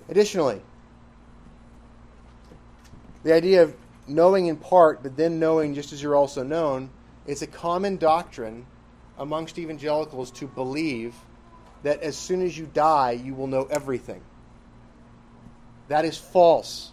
Additionally, 0.08 0.62
the 3.22 3.32
idea 3.32 3.62
of 3.62 3.76
knowing 4.08 4.46
in 4.46 4.56
part, 4.56 5.02
but 5.02 5.16
then 5.16 5.38
knowing 5.38 5.74
just 5.74 5.92
as 5.92 6.02
you're 6.02 6.16
also 6.16 6.42
known, 6.42 6.90
it's 7.26 7.42
a 7.42 7.46
common 7.46 7.96
doctrine 7.96 8.66
amongst 9.18 9.58
evangelicals 9.58 10.30
to 10.32 10.46
believe 10.46 11.14
that 11.82 12.02
as 12.02 12.16
soon 12.16 12.42
as 12.42 12.56
you 12.56 12.66
die, 12.66 13.12
you 13.12 13.34
will 13.34 13.46
know 13.46 13.66
everything. 13.70 14.20
That 15.88 16.04
is 16.04 16.16
false. 16.16 16.90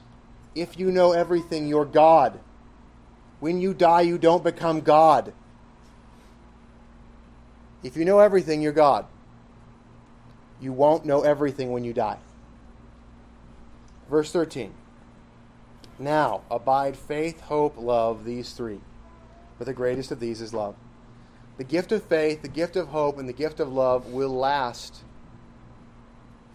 If 0.56 0.78
you 0.78 0.92
know 0.92 1.14
everything, 1.14 1.68
you're 1.68 1.86
God. 1.86 2.40
When 3.40 3.60
you 3.60 3.74
die, 3.74 4.02
you 4.02 4.18
don't 4.18 4.44
become 4.44 4.82
God. 4.82 5.34
If 7.84 7.98
you 7.98 8.06
know 8.06 8.20
everything, 8.20 8.62
you're 8.62 8.72
God. 8.72 9.06
You 10.62 10.72
won't 10.72 11.06
know 11.06 11.22
everything 11.22 11.72
when 11.72 11.84
you 11.84 11.92
die. 11.92 12.20
Verse 14.10 14.32
13. 14.32 14.74
Now, 16.00 16.42
abide 16.50 16.98
faith, 16.98 17.42
hope, 17.42 17.78
love, 17.78 18.26
these 18.26 18.54
three. 18.54 18.82
But 19.58 19.68
the 19.68 19.74
greatest 19.74 20.12
of 20.12 20.20
these 20.20 20.42
is 20.42 20.54
love. 20.54 20.76
The 21.58 21.64
gift 21.64 21.92
of 21.92 22.04
faith, 22.04 22.42
the 22.42 22.48
gift 22.48 22.76
of 22.76 22.88
hope, 22.88 23.20
and 23.20 23.30
the 23.30 23.34
gift 23.34 23.60
of 23.60 23.72
love 23.72 24.08
will 24.08 24.36
last 24.36 25.04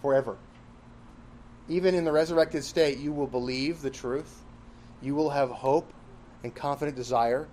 forever. 0.02 0.36
Even 1.68 1.94
in 1.94 2.04
the 2.04 2.12
resurrected 2.12 2.64
state, 2.64 2.98
you 2.98 3.12
will 3.12 3.26
believe 3.26 3.80
the 3.80 3.90
truth. 3.90 4.42
You 5.00 5.14
will 5.14 5.30
have 5.30 5.50
hope 5.50 5.92
and 6.42 6.54
confident 6.54 6.96
desire 6.96 7.46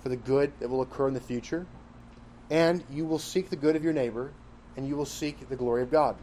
for 0.00 0.08
the 0.08 0.16
good 0.16 0.52
that 0.58 0.68
will 0.68 0.82
occur 0.82 1.06
in 1.06 1.14
the 1.14 1.20
future. 1.20 1.66
And 2.50 2.82
you 2.90 3.04
will 3.04 3.18
seek 3.18 3.50
the 3.50 3.56
good 3.56 3.76
of 3.76 3.84
your 3.84 3.92
neighbor, 3.92 4.32
and 4.76 4.88
you 4.88 4.96
will 4.96 5.04
seek 5.04 5.48
the 5.48 5.56
glory 5.56 5.82
of 5.82 5.90
God. 5.90 6.16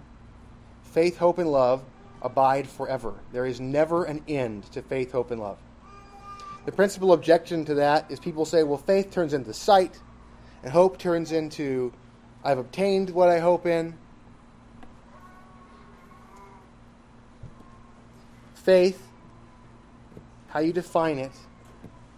Faith, 0.81 1.17
hope, 1.17 1.37
and 1.37 1.51
love 1.51 1.83
abide 2.25 2.67
forever. 2.67 3.13
There 3.31 3.45
is 3.45 3.61
never 3.61 4.03
an 4.03 4.23
end 4.27 4.63
to 4.71 4.81
faith, 4.81 5.11
hope, 5.11 5.29
and 5.29 5.39
love. 5.39 5.59
The 6.65 6.71
principal 6.71 7.13
objection 7.13 7.63
to 7.65 7.75
that 7.75 8.09
is 8.09 8.19
people 8.19 8.45
say, 8.45 8.63
well, 8.63 8.79
faith 8.79 9.11
turns 9.11 9.33
into 9.33 9.53
sight, 9.53 9.99
and 10.63 10.71
hope 10.71 10.97
turns 10.97 11.31
into, 11.31 11.93
I've 12.43 12.57
obtained 12.57 13.11
what 13.11 13.29
I 13.29 13.37
hope 13.37 13.67
in. 13.67 13.95
Faith, 18.55 19.07
how 20.47 20.61
you 20.61 20.73
define 20.73 21.19
it, 21.19 21.31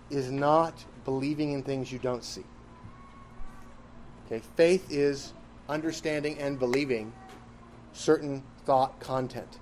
is 0.09 0.31
not 0.31 0.85
believing 1.03 1.51
in 1.51 1.63
things 1.63 1.91
you 1.91 1.99
don't 1.99 2.23
see. 2.23 2.45
Okay, 4.25 4.41
faith 4.55 4.89
is 4.89 5.33
understanding 5.67 6.37
and 6.39 6.57
believing 6.57 7.11
certain 7.91 8.41
thought 8.63 8.97
content. 9.01 9.59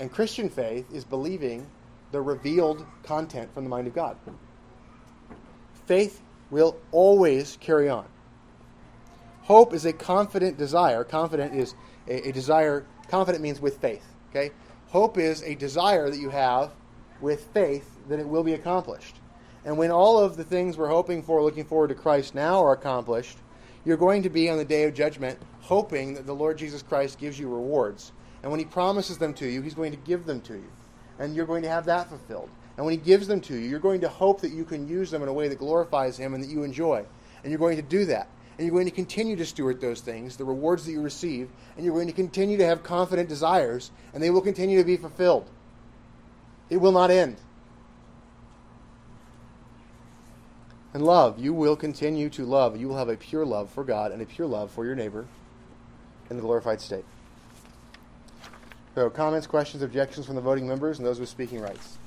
And 0.00 0.10
Christian 0.10 0.48
faith 0.48 0.86
is 0.92 1.04
believing 1.04 1.66
the 2.10 2.20
revealed 2.20 2.84
content 3.02 3.52
from 3.54 3.64
the 3.64 3.70
mind 3.70 3.86
of 3.86 3.94
God. 3.94 4.16
Faith 5.86 6.20
will 6.50 6.76
always 6.92 7.58
carry 7.60 7.88
on. 7.88 8.06
Hope 9.42 9.74
is 9.74 9.84
a 9.84 9.92
confident 9.92 10.56
desire. 10.56 11.04
Confident 11.04 11.54
is 11.54 11.74
a, 12.08 12.28
a, 12.28 12.32
desire, 12.32 12.86
confident 13.08 13.42
means 13.42 13.60
with 13.60 13.78
faith. 13.78 14.06
Okay? 14.30 14.52
Hope 14.88 15.18
is 15.18 15.42
a 15.42 15.54
desire 15.54 16.08
that 16.08 16.18
you 16.18 16.30
have 16.30 16.72
with 17.20 17.44
faith 17.52 17.98
that 18.08 18.18
it 18.18 18.26
will 18.26 18.42
be 18.42 18.54
accomplished. 18.54 19.16
And 19.64 19.76
when 19.78 19.90
all 19.90 20.18
of 20.18 20.36
the 20.36 20.44
things 20.44 20.76
we're 20.76 20.88
hoping 20.88 21.22
for, 21.22 21.42
looking 21.42 21.64
forward 21.64 21.88
to 21.88 21.94
Christ 21.94 22.34
now 22.34 22.62
are 22.62 22.72
accomplished, 22.72 23.38
you're 23.84 23.96
going 23.96 24.22
to 24.22 24.30
be 24.30 24.48
on 24.48 24.58
the 24.58 24.64
day 24.64 24.84
of 24.84 24.94
judgment 24.94 25.38
hoping 25.60 26.14
that 26.14 26.26
the 26.26 26.34
Lord 26.34 26.58
Jesus 26.58 26.82
Christ 26.82 27.18
gives 27.18 27.38
you 27.38 27.48
rewards. 27.48 28.12
And 28.44 28.50
when 28.50 28.60
he 28.60 28.66
promises 28.66 29.16
them 29.16 29.32
to 29.34 29.48
you, 29.48 29.62
he's 29.62 29.72
going 29.72 29.90
to 29.92 29.96
give 29.96 30.26
them 30.26 30.42
to 30.42 30.52
you. 30.52 30.70
And 31.18 31.34
you're 31.34 31.46
going 31.46 31.62
to 31.62 31.68
have 31.70 31.86
that 31.86 32.10
fulfilled. 32.10 32.50
And 32.76 32.84
when 32.84 32.92
he 32.92 32.98
gives 32.98 33.26
them 33.26 33.40
to 33.40 33.54
you, 33.54 33.66
you're 33.66 33.78
going 33.78 34.02
to 34.02 34.08
hope 34.08 34.42
that 34.42 34.52
you 34.52 34.66
can 34.66 34.86
use 34.86 35.10
them 35.10 35.22
in 35.22 35.28
a 35.28 35.32
way 35.32 35.48
that 35.48 35.58
glorifies 35.58 36.18
him 36.18 36.34
and 36.34 36.44
that 36.44 36.50
you 36.50 36.62
enjoy. 36.62 37.06
And 37.42 37.50
you're 37.50 37.58
going 37.58 37.76
to 37.76 37.82
do 37.82 38.04
that. 38.04 38.28
And 38.58 38.66
you're 38.66 38.74
going 38.74 38.84
to 38.84 38.90
continue 38.90 39.34
to 39.36 39.46
steward 39.46 39.80
those 39.80 40.02
things, 40.02 40.36
the 40.36 40.44
rewards 40.44 40.84
that 40.84 40.92
you 40.92 41.00
receive, 41.00 41.48
and 41.76 41.86
you're 41.86 41.94
going 41.94 42.06
to 42.06 42.12
continue 42.12 42.58
to 42.58 42.66
have 42.66 42.82
confident 42.82 43.30
desires, 43.30 43.90
and 44.12 44.22
they 44.22 44.28
will 44.28 44.42
continue 44.42 44.78
to 44.78 44.84
be 44.84 44.98
fulfilled. 44.98 45.48
It 46.68 46.76
will 46.76 46.92
not 46.92 47.10
end. 47.10 47.38
And 50.92 51.02
love, 51.02 51.42
you 51.42 51.54
will 51.54 51.76
continue 51.76 52.28
to 52.28 52.44
love. 52.44 52.78
You 52.78 52.88
will 52.88 52.98
have 52.98 53.08
a 53.08 53.16
pure 53.16 53.46
love 53.46 53.70
for 53.70 53.84
God 53.84 54.12
and 54.12 54.20
a 54.20 54.26
pure 54.26 54.46
love 54.46 54.70
for 54.70 54.84
your 54.84 54.94
neighbor 54.94 55.26
in 56.28 56.36
the 56.36 56.42
glorified 56.42 56.82
state. 56.82 57.06
So, 58.94 59.10
comments, 59.10 59.46
questions, 59.48 59.82
objections 59.82 60.26
from 60.26 60.36
the 60.36 60.40
voting 60.40 60.68
members 60.68 60.98
and 60.98 61.06
those 61.06 61.18
with 61.18 61.28
speaking 61.28 61.60
rights. 61.60 61.98